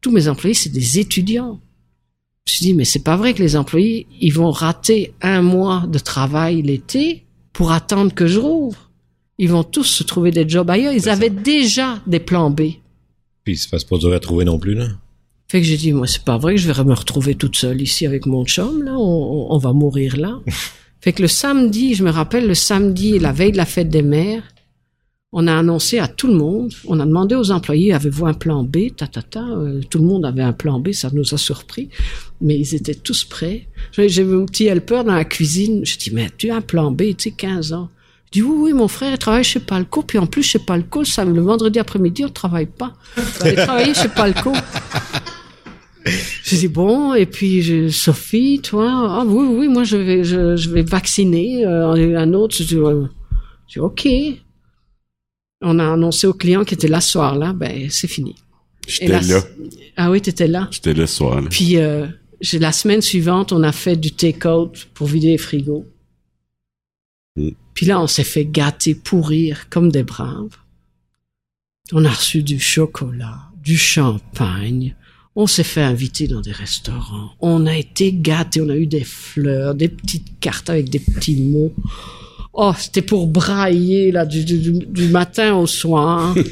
[0.00, 1.60] tous mes employés, c'est des étudiants.
[2.46, 5.42] Je me suis dit, mais c'est pas vrai que les employés, ils vont rater un
[5.42, 8.90] mois de travail l'été pour attendre que je rouvre.
[9.38, 10.92] Ils vont tous se trouver des jobs ailleurs.
[10.92, 12.62] Ils C'est avaient déjà des plans B.
[13.44, 14.88] Puis c'est pas c'est pas dur à trouver non plus, là.
[15.48, 17.80] Fait que j'ai dit, moi, c'est pas vrai que je vais me retrouver toute seule
[17.80, 18.92] ici avec mon chum, là.
[18.96, 20.40] On, va mourir là.
[21.00, 24.02] fait que le samedi, je me rappelle, le samedi, la veille de la fête des
[24.02, 24.42] mères,
[25.32, 28.62] on a annoncé à tout le monde, on a demandé aux employés, avez-vous un plan
[28.62, 29.44] B, ta, ta, ta.
[29.44, 31.90] Euh, tout le monde avait un plan B, ça nous a surpris.
[32.40, 33.68] Mais ils étaient tous prêts.
[33.98, 35.84] J'ai mon petit helper dans la cuisine.
[35.84, 37.90] Je dis, mais tu as un plan B, tu sais, 15 ans.
[38.26, 41.02] Je dis, oui, oui, mon frère, il travaille chez Palco, puis en plus, chez Palco,
[41.02, 42.94] le, vendredi après-midi, on travaille pas.
[43.40, 44.52] Aller travailler chez Palco.
[46.06, 50.56] Je dis bon, et puis je, Sophie, toi, ah oui, oui, moi je vais, je,
[50.56, 52.54] je vais vacciner euh, un autre.
[52.56, 53.08] Je dis, ouais.
[53.68, 54.08] Je dis, ok.
[55.62, 58.36] On a annoncé au client qui était là ce soir-là, ben c'est fini.
[58.86, 59.42] J'étais là.
[59.96, 60.68] Ah oui, t'étais là.
[60.70, 61.48] J'étais là ce soir-là.
[61.50, 62.06] Puis euh,
[62.52, 65.86] la semaine suivante, on a fait du take-out pour vider les frigos.
[67.36, 67.50] Mm.
[67.74, 70.56] Puis là, on s'est fait gâter, pourrir comme des braves.
[71.92, 74.94] On a reçu du chocolat, du champagne.
[75.36, 77.30] On s'est fait inviter dans des restaurants.
[77.40, 78.60] On a été gâtés.
[78.62, 81.72] On a eu des fleurs, des petites cartes avec des petits mots.
[82.54, 86.34] Oh, c'était pour brailler là du, du, du- du matin au soir.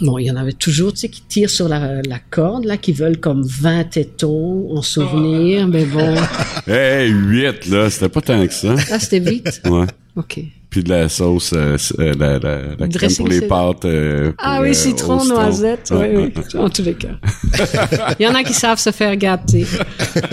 [0.00, 2.76] Bon, il y en avait toujours, tu sais, qui tirent sur la, la corde, là,
[2.78, 6.14] qui veulent comme 20 tétons en souvenir, mais bon.
[6.66, 8.74] Hey, 8, là, c'était pas tant que ça.
[8.90, 9.60] Ah, c'était vite?
[9.66, 9.86] Ouais.
[10.16, 10.40] OK.
[10.74, 13.84] Puis de la sauce, euh, euh, la, la, la crème Dressing, pour les pâtes.
[13.84, 17.16] euh, Ah pour, oui, euh, citron, noisette, oui, oui, en tous les cas.
[18.18, 19.66] Il y en a qui savent se faire gâter.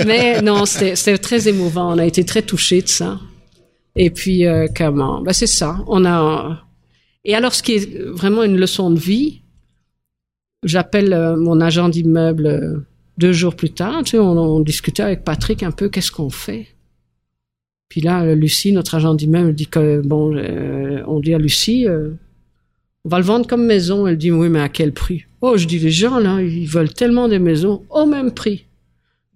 [0.08, 1.94] Mais non, c'était c'était très émouvant.
[1.94, 3.20] On a été très touchés de ça.
[3.96, 5.22] Et puis, euh, comment?
[5.22, 5.78] Ben, c'est ça.
[5.86, 6.66] On a...
[7.24, 9.44] Et alors, ce qui est vraiment une leçon de vie,
[10.64, 12.78] j'appelle euh, mon agent d'immeuble euh,
[13.20, 14.02] deux jours plus tard.
[14.06, 16.66] Tu sais, on, on discutait avec Patrick un peu qu'est-ce qu'on fait?
[17.92, 22.12] Puis là, Lucie, notre agent d'immeuble, dit que, bon, euh, on dit à Lucie, euh,
[23.04, 24.08] On va le vendre comme maison.
[24.08, 25.26] Elle dit, oui, mais à quel prix?
[25.42, 28.64] Oh, je dis, les gens, là, ils veulent tellement des maisons au même prix.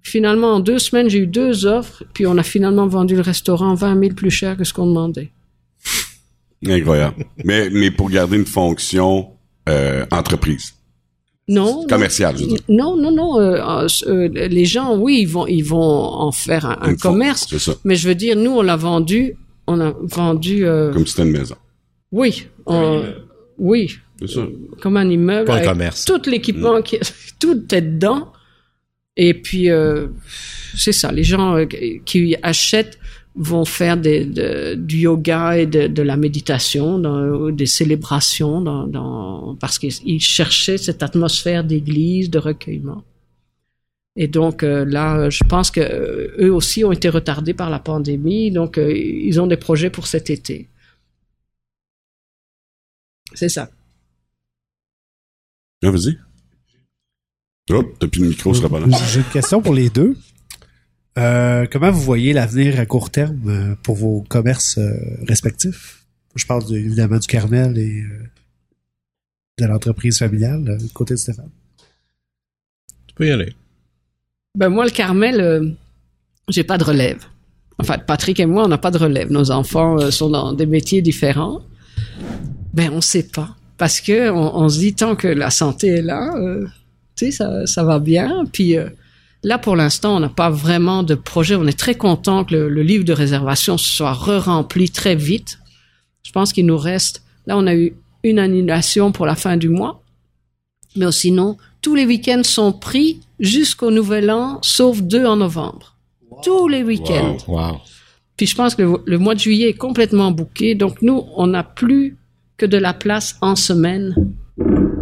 [0.03, 3.73] Finalement, en deux semaines, j'ai eu deux offres, puis on a finalement vendu le restaurant
[3.73, 5.31] 20 000 plus cher que ce qu'on demandait.
[6.65, 7.25] Incroyable.
[7.43, 9.31] mais, mais pour garder une fonction
[9.67, 10.75] euh, entreprise.
[11.47, 11.85] Non.
[11.87, 12.59] Commercial, je veux dire.
[12.69, 13.39] Non, non, non.
[13.39, 17.45] euh, euh, les gens, oui, ils vont, ils vont en faire un, commerce.
[17.49, 17.73] C'est ça.
[17.83, 19.35] Mais je veux dire, nous, on l'a vendu.
[19.67, 20.65] On a vendu.
[20.65, 21.55] euh, Comme si c'était une maison.
[22.11, 22.47] oui.
[22.65, 23.03] on-
[23.57, 23.95] oui.
[24.19, 24.41] C'est ça.
[24.81, 25.45] Comme un immeuble.
[25.45, 26.05] Pas un commerce.
[26.05, 26.97] Tout l'équipement, qui,
[27.39, 28.31] tout est dedans.
[29.17, 30.07] Et puis, euh,
[30.75, 31.11] c'est ça.
[31.11, 31.65] Les gens euh,
[32.05, 32.97] qui achètent
[33.37, 38.87] vont faire des, de- du yoga et de, de la méditation, dans- des célébrations, dans,
[38.87, 43.03] dans, parce qu'ils cherchaient cette atmosphère d'église, de recueillement.
[44.15, 47.79] Et donc euh, là, je pense que euh, eux aussi ont été retardés par la
[47.79, 50.69] pandémie, donc euh, ils ont des projets pour cet été.
[53.33, 53.69] C'est ça.
[55.83, 56.17] Ah, vas-y.
[57.71, 58.87] Oh, t'as plus de micro, ce sera pas là.
[59.11, 60.15] J'ai une question pour les deux.
[61.17, 64.91] Euh, comment vous voyez l'avenir à court terme euh, pour vos commerces euh,
[65.27, 66.03] respectifs?
[66.35, 68.23] Je parle de- évidemment du Carmel et euh,
[69.59, 71.49] de l'entreprise familiale, du côté de Stéphane.
[73.07, 73.53] Tu peux y aller.
[74.57, 75.69] Ben moi, le Carmel, euh,
[76.49, 77.23] j'ai pas de relève.
[77.77, 79.31] Enfin, Patrick et moi, on n'a pas de relève.
[79.31, 81.61] Nos enfants euh, sont dans des métiers différents.
[82.73, 83.55] Ben, on sait pas.
[83.77, 86.65] Parce que on, on se dit, tant que la santé est là, euh,
[87.15, 88.43] tu sais, ça, ça va bien.
[88.51, 88.89] Puis euh,
[89.43, 91.55] là, pour l'instant, on n'a pas vraiment de projet.
[91.55, 95.59] On est très content que le, le livre de réservation soit re-rempli très vite.
[96.23, 97.23] Je pense qu'il nous reste...
[97.45, 97.93] Là, on a eu
[98.23, 100.01] une annulation pour la fin du mois.
[100.95, 105.95] Mais sinon, tous les week-ends sont pris jusqu'au Nouvel An, sauf deux en novembre.
[106.43, 107.37] Tous les week-ends.
[107.47, 107.77] Wow.
[108.35, 110.73] Puis je pense que le, le mois de juillet est complètement bouqué.
[110.73, 112.17] Donc nous, on n'a plus
[112.57, 114.15] que de la place en semaine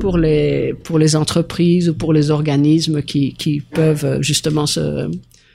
[0.03, 5.09] pour les, pour les entreprises ou pour les organismes qui, qui peuvent euh, justement se,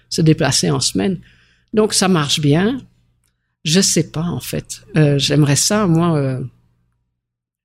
[0.09, 1.19] se déplacer en semaine.
[1.75, 2.81] Donc ça marche bien.
[3.66, 4.81] Je sais pas en fait.
[4.97, 6.41] Euh, J'aimerais ça, moi, euh,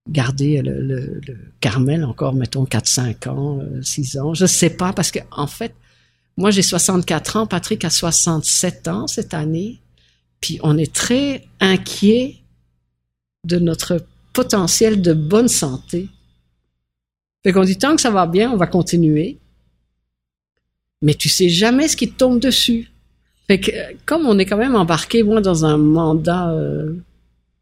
[0.09, 1.21] garder le,
[1.61, 4.33] Carmel encore, mettons, 4, 5 ans, euh, 6 ans.
[4.33, 5.73] Je sais pas parce que en fait,
[6.35, 9.79] moi j'ai 64 ans, Patrick a 67 ans cette année.
[10.41, 12.39] Puis on est très inquiet
[13.45, 16.09] de notre potentiel de bonne santé.
[17.43, 19.37] Fait qu'on dit tant que ça va bien, on va continuer.
[21.01, 22.89] Mais tu sais jamais ce qui te tombe dessus.
[23.47, 23.71] Fait que
[24.05, 26.93] comme on est quand même embarqué moi dans un mandat euh,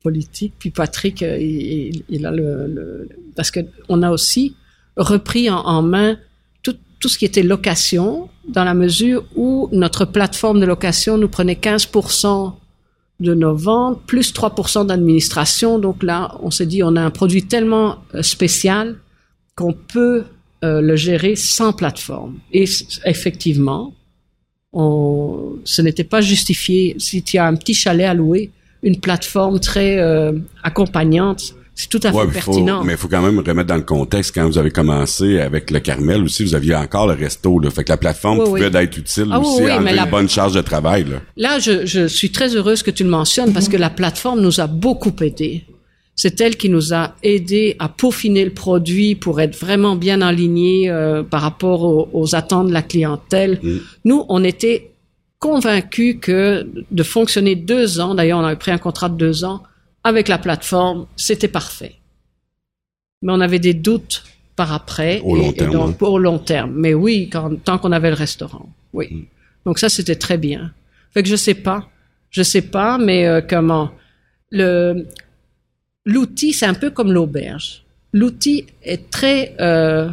[0.03, 4.55] politique, puis Patrick euh, il, il- il a le, le- parce que on a aussi
[4.95, 6.17] repris en, en main
[6.61, 11.29] tout, tout ce qui était location dans la mesure où notre plateforme de location nous
[11.29, 12.53] prenait 15%
[13.21, 15.77] de nos ventes, plus 3% d'administration.
[15.79, 18.97] Donc là, on s'est dit, on a un produit tellement euh, spécial
[19.61, 20.23] qu'on peut
[20.63, 22.35] euh, le gérer sans plateforme.
[22.53, 22.65] Et
[23.05, 23.93] effectivement,
[24.73, 26.95] on, ce n'était pas justifié.
[26.99, 28.51] Si tu as un petit chalet à louer,
[28.83, 30.31] une plateforme très euh,
[30.63, 32.83] accompagnante, c'est tout à fait Ouais, mais faut, pertinent.
[32.83, 35.79] mais il faut quand même remettre dans le contexte quand vous avez commencé avec le
[35.79, 38.83] Carmel aussi, vous aviez encore le resto là, fait que la plateforme Oui, pouvait oui.
[38.83, 41.21] être utile Ah aussi, oui, enlever la- une bonne charge de travail là.
[41.37, 44.59] Là, je, je suis très heureuse que tu le mentionnes parce que la plateforme nous
[44.59, 45.63] a beaucoup aidé.
[46.23, 50.87] C'est elle qui nous a aidé à peaufiner le produit pour être vraiment bien aligné
[50.87, 53.59] euh, par rapport aux, aux attentes de la clientèle.
[54.05, 54.91] Nous, on était
[55.39, 59.63] convaincus que de fonctionner deux ans, d'ailleurs, on avait pris un contrat de deux ans
[60.03, 61.95] avec la plateforme, c'était parfait.
[63.23, 64.23] Mais on avait des doutes
[64.55, 65.21] par après.
[65.21, 66.05] Au long terme, donc, hein.
[66.05, 66.73] Au long terme.
[66.75, 68.69] Mais oui, quand, tant qu'on avait le restaurant.
[68.93, 69.25] Oui.
[69.65, 70.71] Donc ça, c'était très bien.
[71.15, 71.89] Fait que je sais pas.
[72.29, 73.89] Je sais pas, mais euh, comment
[74.51, 75.07] le
[76.05, 77.83] l'outil, c'est un peu comme l'auberge.
[78.13, 80.09] L'outil est très euh,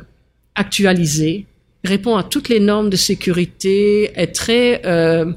[0.55, 1.47] actualisé,
[1.85, 4.83] répond à toutes les normes de sécurité, est très.
[4.87, 5.33] euh,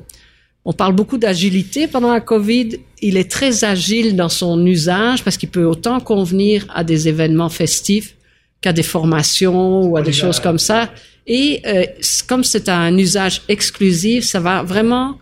[0.63, 2.79] on parle beaucoup d'agilité pendant la Covid.
[3.01, 7.49] Il est très agile dans son usage parce qu'il peut autant convenir à des événements
[7.49, 8.15] festifs
[8.61, 10.91] qu'à des formations ou à des choses comme ça.
[11.25, 11.85] Et euh,
[12.27, 15.17] comme c'est un usage exclusif, ça va vraiment,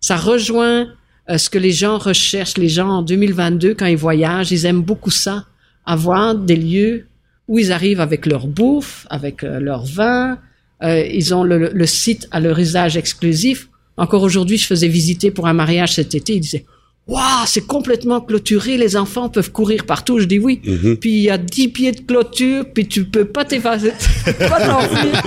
[0.00, 0.88] ça rejoint
[1.30, 2.58] euh, ce que les gens recherchent.
[2.58, 5.46] Les gens en 2022, quand ils voyagent, ils aiment beaucoup ça,
[5.86, 7.06] avoir des lieux
[7.48, 10.38] où ils arrivent avec leur bouffe, avec euh, leur vin.
[10.82, 13.68] Euh, ils ont le, le site à leur usage exclusif.
[13.96, 16.34] Encore aujourd'hui, je faisais visiter pour un mariage cet été.
[16.34, 16.64] Ils disaient
[17.08, 20.20] Waouh, c'est complètement clôturé, les enfants peuvent courir partout.
[20.20, 20.60] Je dis oui.
[21.00, 23.92] Puis il y a 10 pieds de clôture, puis tu peux pas t'effacer,
[24.38, 25.22] pas t'enfuir.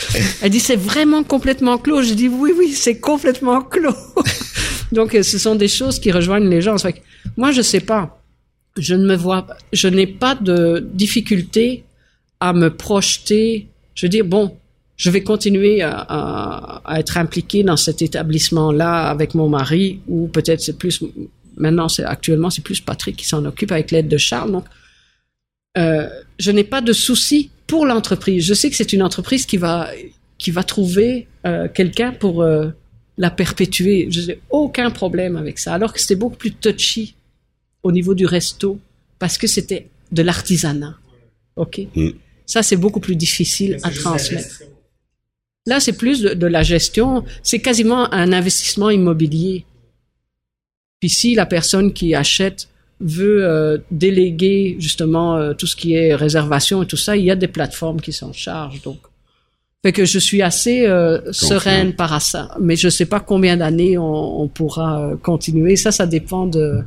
[0.42, 2.02] Elle dit c'est vraiment complètement clos.
[2.02, 3.94] Je dis oui, oui, c'est complètement clos.
[4.92, 6.76] Donc euh, ce sont des choses qui rejoignent les gens.
[7.36, 8.22] Moi je sais pas.
[8.76, 11.84] je ne me vois, je n'ai pas de difficulté
[12.40, 13.68] à me projeter.
[13.94, 14.56] Je veux dire, bon,
[14.96, 20.78] je vais continuer à être impliqué dans cet établissement-là avec mon mari, ou peut-être c'est
[20.78, 21.02] plus
[21.58, 24.52] maintenant, c'est actuellement c'est plus Patrick qui s'en occupe avec l'aide de Charles.
[24.52, 24.64] Donc,
[25.76, 26.08] euh,
[26.38, 28.44] je n'ai pas de souci pour l'entreprise.
[28.44, 29.88] Je sais que c'est une entreprise qui va
[30.38, 32.70] qui va trouver euh, quelqu'un pour euh,
[33.16, 34.08] la perpétuer.
[34.10, 35.74] Je n'ai aucun problème avec ça.
[35.74, 37.14] Alors que c'était beaucoup plus touchy
[37.82, 38.80] au niveau du resto
[39.18, 40.96] parce que c'était de l'artisanat.
[41.56, 41.80] OK?
[41.94, 42.10] Mm.
[42.46, 44.62] Ça, c'est beaucoup plus difficile à transmettre.
[45.66, 47.24] Là, c'est plus de, de la gestion.
[47.42, 49.66] C'est quasiment un investissement immobilier.
[51.00, 52.68] Puis si la personne qui achète
[53.00, 57.30] veut euh, déléguer justement euh, tout ce qui est réservation et tout ça, il y
[57.30, 58.82] a des plateformes qui s'en chargent.
[58.82, 58.98] Donc,
[59.82, 62.56] fait que je suis assez euh, sereine par ça.
[62.60, 65.76] Mais je sais pas combien d'années on, on pourra euh, continuer.
[65.76, 66.82] Ça, ça dépend de,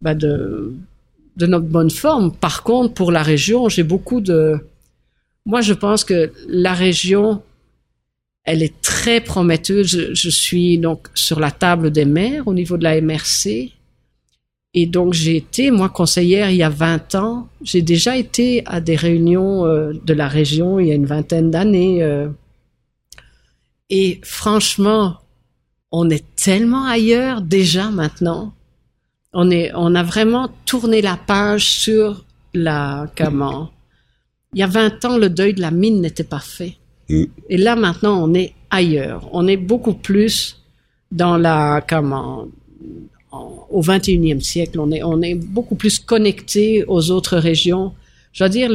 [0.00, 0.74] bah, de
[1.36, 2.34] de notre bonne forme.
[2.34, 4.58] Par contre, pour la région, j'ai beaucoup de.
[5.44, 7.42] Moi, je pense que la région,
[8.44, 9.86] elle est très prometteuse.
[9.86, 13.72] Je, je suis donc sur la table des maires au niveau de la MRC.
[14.78, 17.48] Et donc, j'ai été, moi, conseillère il y a 20 ans.
[17.62, 21.50] J'ai déjà été à des réunions euh, de la région il y a une vingtaine
[21.50, 22.02] d'années.
[22.02, 22.28] euh.
[23.88, 25.16] et franchement,
[25.92, 28.52] on est tellement ailleurs déjà maintenant.
[29.32, 33.70] On est, on a vraiment tourné la page sur la, comment,
[34.54, 36.74] il y a 20 ans, le deuil de la mine n'était pas fait.
[37.08, 37.24] Mm.
[37.48, 39.28] Et là, maintenant, on est ailleurs.
[39.32, 40.62] On est beaucoup plus
[41.12, 42.48] dans la, comment, en-
[43.70, 44.78] au 21e siècle.
[44.80, 47.92] On est, beaucoup plus connecté aux autres régions.
[48.32, 48.70] Je veux dire,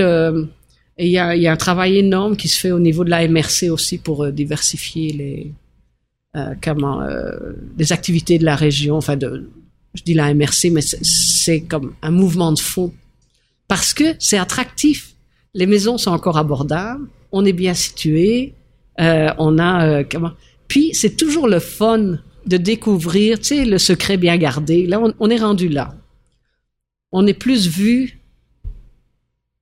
[0.98, 3.98] il y a, un travail énorme qui se fait au niveau de la MRC aussi
[3.98, 5.54] pour euh, diversifier les,
[6.36, 8.98] euh, euh, les activités de la région.
[8.98, 12.94] Enfin, je dis la MRC, mais c'est- comme un mouvement de fond.
[13.68, 15.16] Parce que c'est attractif.
[15.54, 18.54] Les maisons sont encore abordables, on est bien situé,
[18.98, 20.04] on a.
[20.68, 24.88] Puis c'est toujours le fun de découvrir, tu sais, le secret bien gardé.
[24.88, 25.96] Là, on, on est rendu là.
[27.12, 28.18] On est plus vu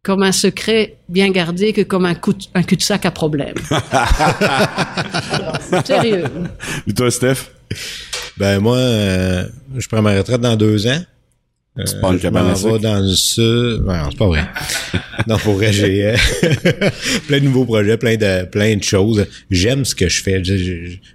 [0.03, 3.55] comme un secret bien gardé que comme un, coup de- un cul-de-sac à problème.
[5.85, 6.23] Sérieux.
[6.87, 7.51] Et toi, Steph?
[8.37, 9.43] Ben moi, euh,
[9.77, 11.01] je prends ma retraite dans deux ans.
[11.79, 13.83] Euh, une je à m'en vais dans le sud.
[13.85, 14.43] Non, c'est pas vrai.
[15.27, 16.15] non, pour vrai, j'ai euh,
[17.27, 19.25] plein de nouveaux projets, plein de plein de choses.
[19.49, 20.41] J'aime ce que je fais.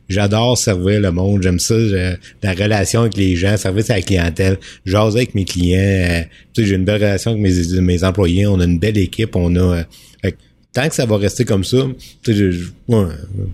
[0.09, 1.43] J'adore servir le monde.
[1.43, 5.79] J'aime ça, la relation avec les gens, servir sa clientèle, jaser avec mes clients.
[5.79, 6.23] euh,
[6.55, 8.47] tu sais, j'ai une belle relation avec mes, mes employés.
[8.47, 9.37] On a une belle équipe.
[9.37, 9.83] On a euh,
[10.23, 10.37] fait
[10.75, 11.79] tant que ça va rester comme ça,
[12.23, 13.07] tu sais, je, ouais,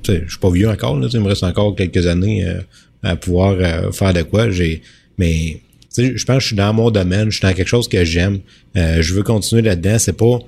[0.03, 0.99] suis pas vieux encore.
[0.99, 2.61] Là, il me reste encore quelques années euh,
[3.03, 4.51] à pouvoir euh, faire de quoi.
[4.51, 4.83] J'ai,
[5.19, 5.61] mais
[5.91, 8.05] sais, je pense que je suis dans mon domaine, je suis dans quelque chose que
[8.05, 8.41] j'aime.
[8.77, 9.99] Euh, je veux continuer là-dedans.
[9.99, 10.39] C'est pas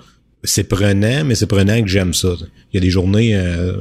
[0.44, 2.34] c'est prenant, mais c'est prenant que j'aime ça.
[2.72, 3.74] Il y a des journées, euh,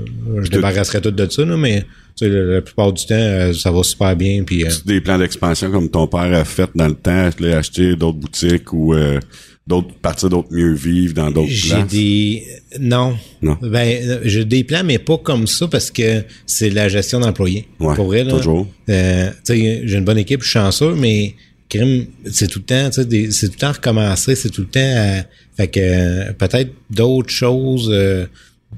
[0.43, 1.81] je débarrasserai tout de ça, là, mais
[2.15, 4.43] tu sais, la, la plupart du temps, euh, ça va super bien.
[4.43, 7.57] Puis, euh, Des plans d'expansion comme ton père a fait dans le temps, tu l'as
[7.57, 9.19] acheté d'autres boutiques ou euh,
[9.65, 11.87] d'autres partir d'autres mieux vivre dans d'autres J'ai places?
[11.87, 12.43] des
[12.79, 13.15] non.
[13.41, 13.57] Non.
[13.63, 17.67] Ben euh, j'ai des plans mais pas comme ça parce que c'est la gestion d'employés.
[17.79, 18.33] Ouais, Pour vrai là.
[18.33, 18.67] toujours.
[18.89, 21.33] euh, tu sais j'ai une bonne équipe, je suis chanceux mais
[21.79, 24.61] crime c'est tout le temps tu sais des- c'est tout le temps recommencer, c'est tout
[24.61, 25.23] le temps à-
[25.57, 28.25] fait que euh, peut-être d'autres choses euh,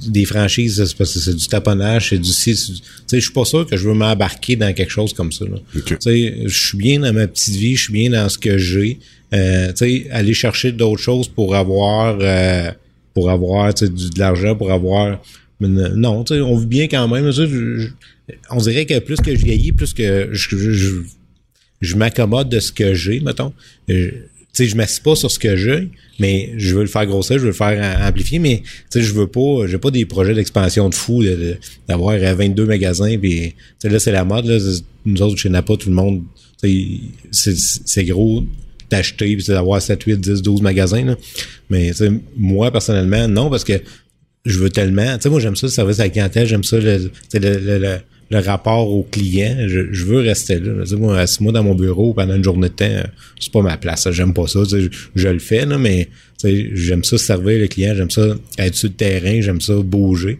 [0.07, 2.73] des franchises c'est parce que c'est du taponnage, c'est du si tu
[3.07, 5.57] sais je suis pas sûr que je veux m'embarquer dans quelque chose comme ça là.
[5.75, 5.85] Ok.
[5.85, 8.57] Tu sais, je suis bien dans ma petite vie, je suis bien dans ce que
[8.57, 8.99] j'ai.
[9.33, 12.71] Euh, tu sais, aller chercher d'autres choses pour avoir euh,
[13.13, 15.21] pour avoir tu sais, du- de l'argent, pour avoir
[15.59, 17.29] non, tu sais, on vit bien quand même.
[17.31, 17.87] Je-
[18.49, 21.01] on dirait que plus que je vieillis, plus que je, je,
[21.83, 23.53] je, je m'accommode de ce que j'ai, mettons.
[23.89, 24.09] Euh,
[24.55, 25.89] tu sais, je m'assieds pas sur ce que j'ai,
[26.19, 28.61] mais je veux le faire grossir, je veux le faire am- amplifier, mais
[28.91, 31.57] tu sais, je veux pas, j'ai pas des projets d'expansion de fou, de- de-
[31.87, 34.59] d'avoir euh, 22 magasins, puis là, c'est la mode, là,
[35.05, 36.21] nous autres, chez Napa, tout le monde,
[37.31, 38.43] c'est gros
[38.89, 41.15] d'acheter, puis d'avoir 7, 8, 10, 12 magasins, là.
[41.71, 41.91] Mais
[42.37, 43.81] moi, personnellement, non, parce que
[44.45, 46.77] je veux tellement, tu sais, moi, j'aime ça, le service à la clientèle, j'aime ça,
[46.79, 47.95] le, le, le, le,
[48.33, 50.85] le rapport au client, je, veux rester là.
[50.85, 53.03] Sais, moi, dans mon bureau pendant une journée de temps, euh,
[53.39, 54.09] c'est pas ma place.
[54.11, 54.61] J'aime pas ça.
[55.15, 56.09] Je, le fais, là, mais
[56.43, 60.39] j'aime ça servir le client, j'aime ça être sur le terrain, j'aime ça bouger.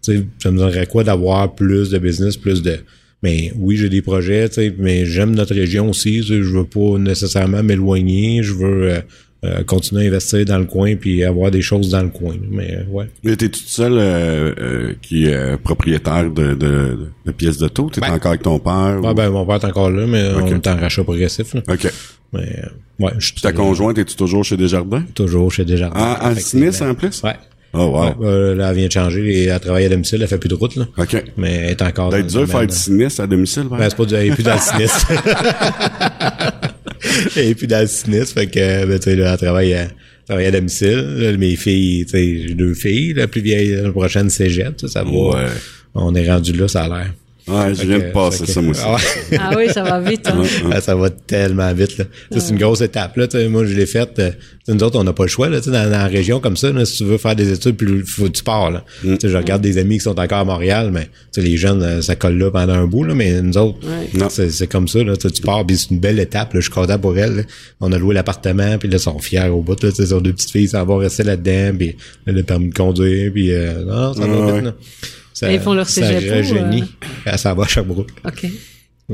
[0.00, 2.78] Ça me donnerait quoi d'avoir plus de business, plus de.
[3.22, 4.48] Mais oui, j'ai des projets,
[4.78, 6.22] mais j'aime notre région aussi.
[6.24, 8.42] Je veux pas nécessairement m'éloigner.
[8.42, 9.00] Je veux euh,
[9.44, 12.34] euh, continuer à investir dans le coin puis avoir des choses dans le coin.
[12.50, 13.06] Mais euh, ouais.
[13.24, 17.90] Mais t'es toute seule euh, euh, qui est propriétaire de, de, de pièces d'auto?
[17.92, 18.12] T'es Ben.
[18.12, 19.00] encore avec ton père?
[19.02, 20.42] Ou- ben mon père est encore là, mais Ok.
[20.44, 21.54] on est en rachat progressif.
[21.54, 21.62] Là.
[21.68, 21.86] OK.
[22.32, 25.02] Mais, euh, ouais, je suis Ta conjointe, es-tu toujours chez Desjardins?
[25.14, 26.16] toujours chez Desjardins.
[26.20, 26.34] À.
[26.36, 27.20] Sinis en plus?
[27.22, 27.34] Ouais.
[27.74, 28.04] Oh, wow.
[28.04, 30.48] Ouais, euh, là, elle vient de changer et elle travaille à domicile, elle fait plus
[30.50, 30.84] de route, là.
[30.98, 31.24] OK.
[31.38, 34.14] Mais elle est encore D'être dur faire du sinistre à domicile, Ben, c'est pas du,
[34.14, 35.10] elle est plus dans le sinistre.
[37.36, 39.88] est plus dans le sinistre, fait que, ben, tu sais, là, elle travaille à,
[40.26, 41.16] travaille à domicile.
[41.18, 44.88] Là, mes filles, tu sais, j'ai deux filles, la plus vieille, la prochaine cégep, ça,
[44.88, 45.10] ça va.
[45.10, 45.46] Ouais.
[45.94, 47.14] On est rendu là, ça a l'air.
[47.48, 48.82] Ouais, je viens de passer ça, moi aussi.
[48.84, 49.38] Ah ouais.
[49.40, 50.28] Ah oui, ça va vite.
[50.28, 50.42] Hein.
[50.70, 52.04] Ah, ça va tellement vite là.
[52.30, 53.26] Ça, C'est une grosse étape là.
[53.26, 54.18] Tu sais, Moi je l'ai faite.
[54.20, 54.36] euh, tu
[54.66, 55.58] sais, nous autres on n'a pas le choix là.
[55.58, 57.76] Tu sais, Dans, dans la région comme ça, là, si tu veux faire des études,
[57.76, 58.84] plus faut tu pars là.
[59.02, 59.14] Mm.
[59.14, 61.56] Tu sais, Je regarde des amis qui sont encore à Montréal, mais tu sais, les
[61.56, 63.14] jeunes euh, ça colle là pendant un bout là.
[63.14, 64.08] Mais nous autres, Ouais.
[64.20, 64.28] Non.
[64.30, 65.16] c'est c'est comme ça là.
[65.16, 66.54] Tu sais, tu pars, puis c'est une belle étape.
[66.54, 66.60] Là.
[66.60, 67.34] Je suis content pour elles.
[67.36, 67.42] là.
[67.80, 69.82] On a loué l'appartement, puis là ils sont fiers au bout.
[69.82, 71.96] Là, tu sais, Ils ont deux petites filles, ça va rester là-dedans, puis
[72.26, 74.54] là, le permis de conduire, puis euh, non, ça va Ouais, vite.
[74.54, 74.60] ouais.
[74.62, 74.74] là.
[75.34, 76.84] Ça, Et ils font leur ça cégep où, rajeunit.
[77.26, 78.10] Ah, Ça va à Sherbrooke.
[78.24, 78.46] OK.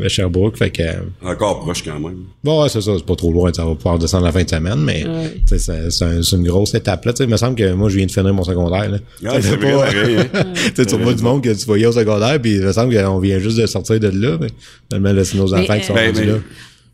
[0.04, 0.82] À Sherbrooke, fait que.
[0.82, 2.18] euh, Encore proche quand même.
[2.44, 4.48] Bon, ouais, c'est ça, c'est pas trop loin, ça va pouvoir descendre la fin de
[4.48, 5.34] semaine, mais Ouais.
[5.46, 5.72] c'est, c'est
[6.04, 7.04] un- c'est une grosse étape.
[7.04, 8.88] Là, il me semble que moi, je viens de finir mon secondaire.
[8.90, 8.98] Là.
[9.26, 10.52] Ah, c'est vrai, pas- pareil, hein.
[10.86, 13.40] tu vois du monde que tu voyais au secondaire, puis il me semble qu'on vient
[13.40, 14.48] juste de sortir de là, mais
[14.88, 16.38] finalement, là, c'est nos Mais, enfants qui sont euh, Ben, rendus ben, là.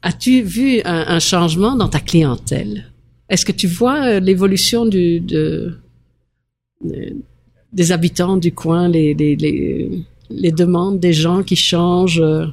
[0.03, 2.87] As-tu vu un, un changement dans ta clientèle?
[3.29, 5.77] Est-ce que tu vois euh, l'évolution du, de,
[6.85, 7.17] de-
[7.75, 9.91] des habitants du coin, les, les, les,
[10.31, 12.21] les demandes des gens qui changent?
[12.23, 12.47] euh,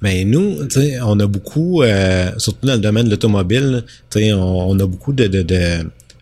[0.00, 4.20] Mais nous, tu sais, on a beaucoup, euh, surtout dans le domaine de l'automobile, tu
[4.20, 5.60] sais, on, on a beaucoup de, de, de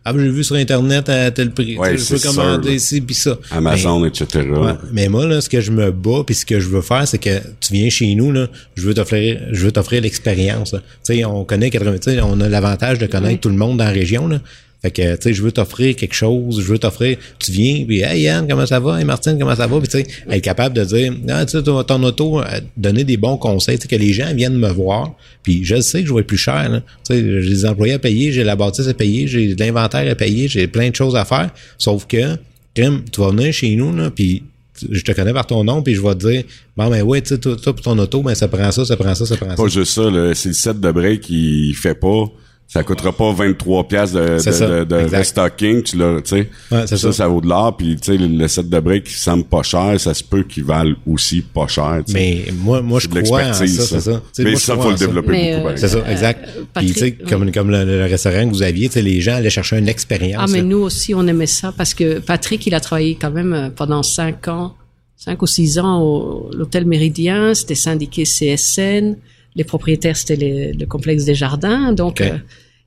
[0.03, 3.39] ah, j'ai vu sur Internet à tel prix, Ouais, je peux commander ici, puis ça.
[3.51, 4.49] Amazon, etc.
[4.51, 4.73] Ouais.
[4.95, 7.19] Mais moi, là, ce que je me bats, puis ce que je veux faire, c'est
[7.19, 10.71] que tu viens chez nous, là, je veux t'offrir, je veux t'offrir l'expérience.
[10.71, 13.39] Tu sais, on connaît 80, tu sais, on a l'avantage de connaître Oui.
[13.41, 14.41] tout le monde dans la région, là.
[14.83, 18.01] Fait que, tu sais, je veux t'offrir quelque chose, je veux t'offrir, tu viens, puis
[18.01, 18.99] hey Yann, comment ça va?
[18.99, 19.79] Hey Martine, comment ça va?
[19.79, 22.45] Puis tu sais, être capable de dire, ah, tu sais, ton, auto, euh,
[22.79, 26.03] donner des bons conseils, tu sais, que les gens viennent me voir, puis je sais
[26.03, 26.81] que je vais être plus cher, là.
[27.05, 30.11] Tu sais, j'ai des employés à payer, j'ai la bâtisse à payer, j'ai de l'inventaire
[30.11, 32.37] à payer, j'ai plein de choses à faire, sauf que,
[32.75, 34.45] Crème, tu vas venir chez nous, là, puis
[34.91, 36.45] je te connais par ton nom, puis je vais te dire,
[36.77, 39.15] bon, ben ouais, tu sais, toi, pour ton auto, ben ça prend ça, ça prend
[39.15, 39.57] ça, ça prend ça.
[39.57, 42.25] Pas juste ça, là, c'est le set de break qui fait pas.
[42.73, 46.49] Ça coûtera pas 23 pièces de, de, de, restocking, tu l'as, tu sais.
[46.71, 47.13] Ouais, c'est ça, ça.
[47.13, 49.65] ça vaut de l'or, puis tu sais, le, le set de break qui semble pas
[49.65, 52.19] cher, ça se peut qu'il valent aussi pas cher, tu sais.
[52.47, 54.13] Mais moi, moi, je C'est de crois en ça, l'expertise, c'est ça.
[54.13, 56.49] Tu sais, Mais moi, ça, faut le développer Mais, beaucoup, euh, C'est ça, exact.
[56.49, 59.03] Euh, Puis, tu sais, Patrick, comme, comme le, le restaurant que vous aviez, tu sais,
[59.03, 60.41] les gens allaient chercher une expérience.
[60.41, 60.65] Ah, mais là.
[60.69, 64.05] nous aussi, on aimait ça parce que Patrick, il a travaillé quand même euh, pendant
[64.05, 64.77] cinq ans,
[65.17, 67.53] cinq ou six ans au l'hôtel Méridien.
[67.53, 69.17] C'était syndiqué CSN.
[69.57, 71.93] Les propriétaires, c'était le complexe des jardins.
[71.93, 72.39] Donc, euh,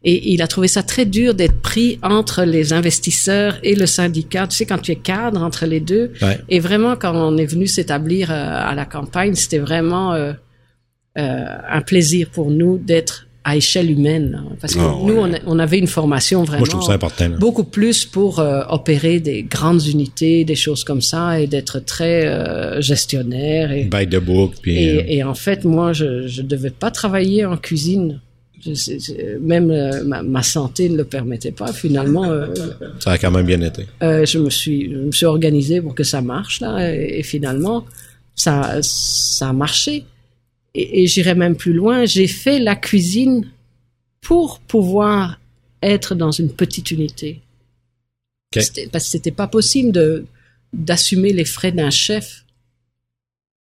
[0.05, 4.47] et il a trouvé ça très dur d'être pris entre les investisseurs et le syndicat.
[4.47, 6.11] Tu sais, quand tu es cadre entre les deux.
[6.21, 6.39] Ouais.
[6.49, 10.33] Et vraiment, quand on est venu s'établir euh, à la campagne, c'était vraiment euh,
[11.17, 14.31] euh, un plaisir pour nous d'être à échelle humaine.
[14.31, 14.39] là.
[14.61, 15.41] Parce que Ah, nous, ouais.
[15.45, 17.27] on, avait une formation vraiment Moi, je trouve ça important.
[17.27, 17.37] là.
[17.37, 22.25] beaucoup plus pour euh, opérer des grandes unités, des choses comme ça, et d'être très
[22.25, 23.71] euh, gestionnaire.
[23.71, 24.77] Et, By the book, puis...
[24.89, 28.21] euh, et, et en fait, moi, je je devais pas travailler en cuisine.
[28.65, 31.73] Je- même euh, ma, ma santé ne le permettait pas.
[31.73, 32.47] Finalement, euh,
[32.99, 33.83] ça a quand même bien été.
[34.01, 37.23] euh, je me suis je me suis organisé pour que ça marche là, et, et
[37.23, 37.83] finalement,
[38.35, 40.05] ça ça a marché.
[40.75, 42.05] Et, et j'irai même plus loin.
[42.05, 43.49] J'ai fait la cuisine
[44.21, 45.39] pour pouvoir
[45.81, 47.41] être dans une petite unité.
[48.53, 50.25] Parce que c'était pas possible de
[50.71, 52.45] d'assumer les frais d'un chef.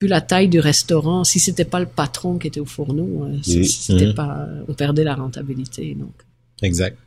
[0.01, 3.37] Vu la taille du restaurant, si c'était pas le patron qui était au fourneau, euh,
[3.47, 3.63] Mhm.
[3.63, 5.95] c'était pas, on perdait la rentabilité.
[5.95, 6.13] Donc,
[6.63, 6.97] Exact.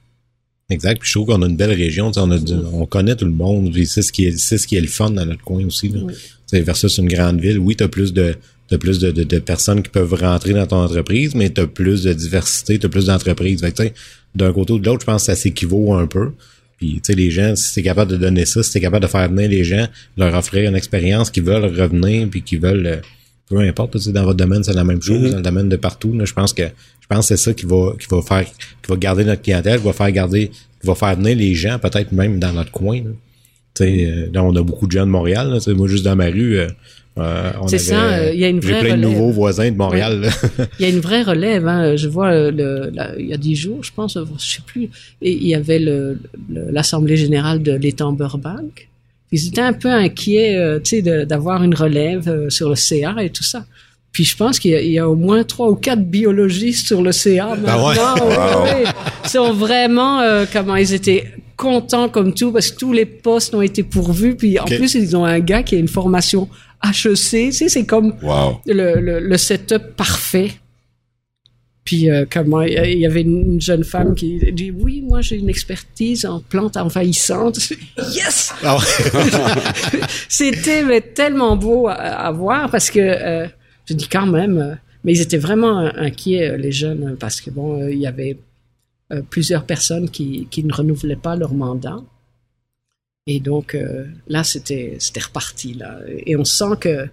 [0.71, 0.99] Exact.
[1.01, 2.11] Puis je trouve qu'on a une belle région.
[2.11, 3.73] tu sais, On, a du- on connaît tout le monde.
[3.85, 5.89] C'est ce qui est, c'est ce qui est le fun dans notre coin aussi.
[5.89, 6.01] Là.
[6.09, 6.15] Tu
[6.47, 7.59] sais, versus une grande ville.
[7.59, 8.37] Oui, t'as plus de
[8.69, 12.03] t'as plus de, de, de personnes qui peuvent rentrer dans ton entreprise, mais t'as plus
[12.03, 13.61] de diversité, t'as plus d'entreprises.
[13.61, 13.95] Fait que, tu sais,
[14.35, 16.33] d'un côté ou de l'autre, je pense que ça s'équivaut un peu.
[16.79, 19.11] Puis, tu sais, les gens, si t'es capable de donner ça, si t'es capable de
[19.11, 19.87] faire venir les gens,
[20.17, 22.97] leur offrir une expérience qui veulent revenir, puis qui veulent, euh,
[23.49, 25.31] peu importe, tu sais, dans votre domaine, c'est la même chose, Mhm.
[25.31, 27.67] dans le domaine de partout, là, je pense que, je pense que c'est ça qui
[27.67, 30.49] va, qui va faire, qui va garder notre clientèle, qui va faire garder,
[30.81, 33.11] qui va faire venir les gens, peut-être même dans notre coin, là.
[33.75, 36.17] Tu sais, euh, là, on a beaucoup de gens de Montréal, là, moi, juste dans
[36.17, 36.69] ma rue, euh,
[37.19, 39.19] euh, C'est ça, euh, il y a une vraie plein de relève.
[39.19, 40.29] nouveaux voisins de Montréal.
[40.81, 41.67] Il y a une vraie relève.
[41.69, 41.95] Hein.
[41.97, 44.89] Je vois euh, le, il y a dix jours, je pense, euh, je sais plus,
[45.23, 45.79] et il y avait
[46.51, 48.89] l'assemblée générale de l'étang Burbank.
[49.33, 53.31] Ils étaient un peu inquiets, euh, de- d'avoir une relève euh, sur le CA et
[53.31, 53.65] tout ça.
[54.13, 56.87] Puis je pense qu'il y, a- il y a au moins trois ou quatre biologistes
[56.87, 57.89] sur le CA maintenant.
[57.89, 57.97] ouais?
[57.97, 58.85] Ouais, ouais.
[59.25, 60.21] Ils sont vraiment
[60.53, 61.25] comment ils étaient
[61.57, 64.37] contents comme tout parce que tous les postes ont été pourvus.
[64.37, 66.49] Puis en plus ils ont un gars qui a une formation
[66.85, 67.15] HEC.
[67.15, 68.61] Tu sais, c'est comme Wow.
[68.67, 70.53] le, le, le setup parfait.
[71.85, 75.51] Puis euh, comment il y avait une jeune femme qui dit oui moi j'ai une
[75.51, 77.59] expertise en plantes envahissantes
[78.15, 78.79] yes Ah
[80.29, 83.47] c'était tellement beau à, à voir parce que euh,
[83.87, 84.75] je dis quand même euh,
[85.05, 88.39] mais ils étaient vraiment inquiets euh, les jeunes parce que bon il y avait
[89.29, 91.99] plusieurs personnes qui qui ne renouvelaient pas leur mandat
[93.27, 97.09] et donc euh, là c'était c'était reparti là et on sent que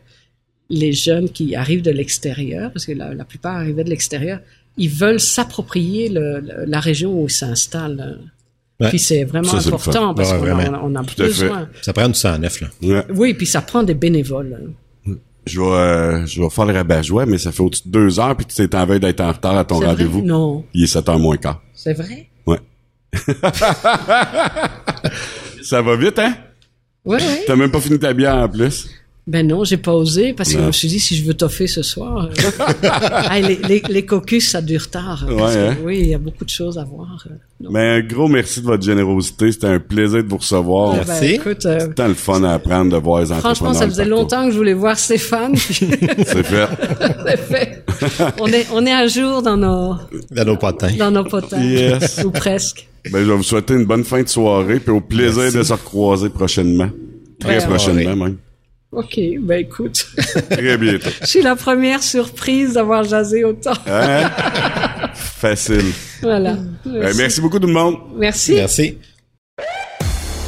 [0.69, 4.39] les jeunes qui arrivent de l'extérieur parce que la, la plupart arrivaient de l'extérieur
[4.77, 8.19] ils veulent s'approprier le, le- la région où ils s'installent.
[8.79, 8.87] Ouais.
[8.89, 11.69] Puis c'est vraiment Ça, c'est le important parce Ouais, qu'on a, on a besoin.
[11.81, 12.67] Ça prend du sang neuf, là.
[12.81, 13.03] Ouais.
[13.13, 14.71] Oui, puis ça prend des bénévoles.
[15.45, 18.35] Je vais, euh, je vais faire le rabat-joie, mais ça fait au-dessus de deux heures,
[18.37, 19.91] puis tu t'es en veille d'être en retard à ton C'est vrai?
[19.93, 20.21] rendez-vous.
[20.23, 21.61] Non, Il est 7 heures moins quart.
[21.73, 22.29] c'est vrai?
[22.47, 22.59] Ouais.
[25.71, 26.33] ça va vite, hein?
[27.05, 27.37] Oui, oui.
[27.47, 28.89] T'as même pas fini ta bière en plus.
[29.27, 30.63] Ben non, j'ai pas osé parce que Non.
[30.63, 32.27] je me suis dit si je veux toffer ce soir.
[32.27, 35.23] euh, hey, les, les, les caucus, ça dure tard.
[35.29, 35.77] hein, parce Ouais, que, hein?
[35.85, 37.23] Oui, il y a beaucoup de choses à voir.
[37.29, 37.69] euh, non.
[37.71, 39.51] Mais un gros merci de votre générosité.
[39.51, 40.95] C'était un plaisir de vous recevoir.
[40.95, 41.25] Ben, merci.
[41.35, 43.55] écoute, euh, C'est tant le fun à apprendre de voir les entrepreneurs.
[43.55, 44.09] franchement, ça faisait partout.
[44.23, 45.55] longtemps que je voulais voir Stéphane.
[45.55, 46.67] C'est fait.
[47.27, 47.80] c'est fait.
[48.39, 49.95] on est on est à jour dans nos
[50.31, 50.91] Dans nos potins.
[50.97, 52.21] dans nos potins Yes.
[52.25, 52.87] ou presque.
[53.11, 55.57] Ben, je vais vous souhaiter une bonne fin de soirée, puis au plaisir Merci.
[55.57, 56.89] de se recroiser prochainement.
[57.39, 58.37] Très Ouais, prochainement, même.
[58.91, 60.05] Ok, ben écoute,
[60.49, 61.09] Très bientôt.
[61.21, 63.71] je suis la première surprise d'avoir jasé autant.
[63.87, 64.29] Hein?
[65.15, 65.93] Facile.
[66.21, 66.57] Voilà.
[66.85, 67.95] Ben, merci beaucoup tout le monde.
[68.17, 68.53] Merci.
[68.55, 68.97] Merci.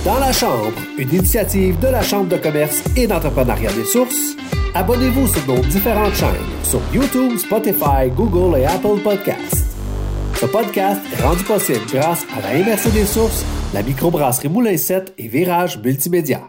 [0.03, 4.35] Dans la Chambre, une initiative de la Chambre de commerce et d'entrepreneuriat des sources.
[4.75, 6.31] Abonnez-vous sur nos différentes chaînes
[6.63, 9.77] sur YouTube, Spotify, Google et Apple Podcasts.
[10.33, 15.13] Ce podcast est rendu possible grâce à la MRC des sources, la microbrasserie Moulin 7
[15.19, 16.41] et Virage Multimédia.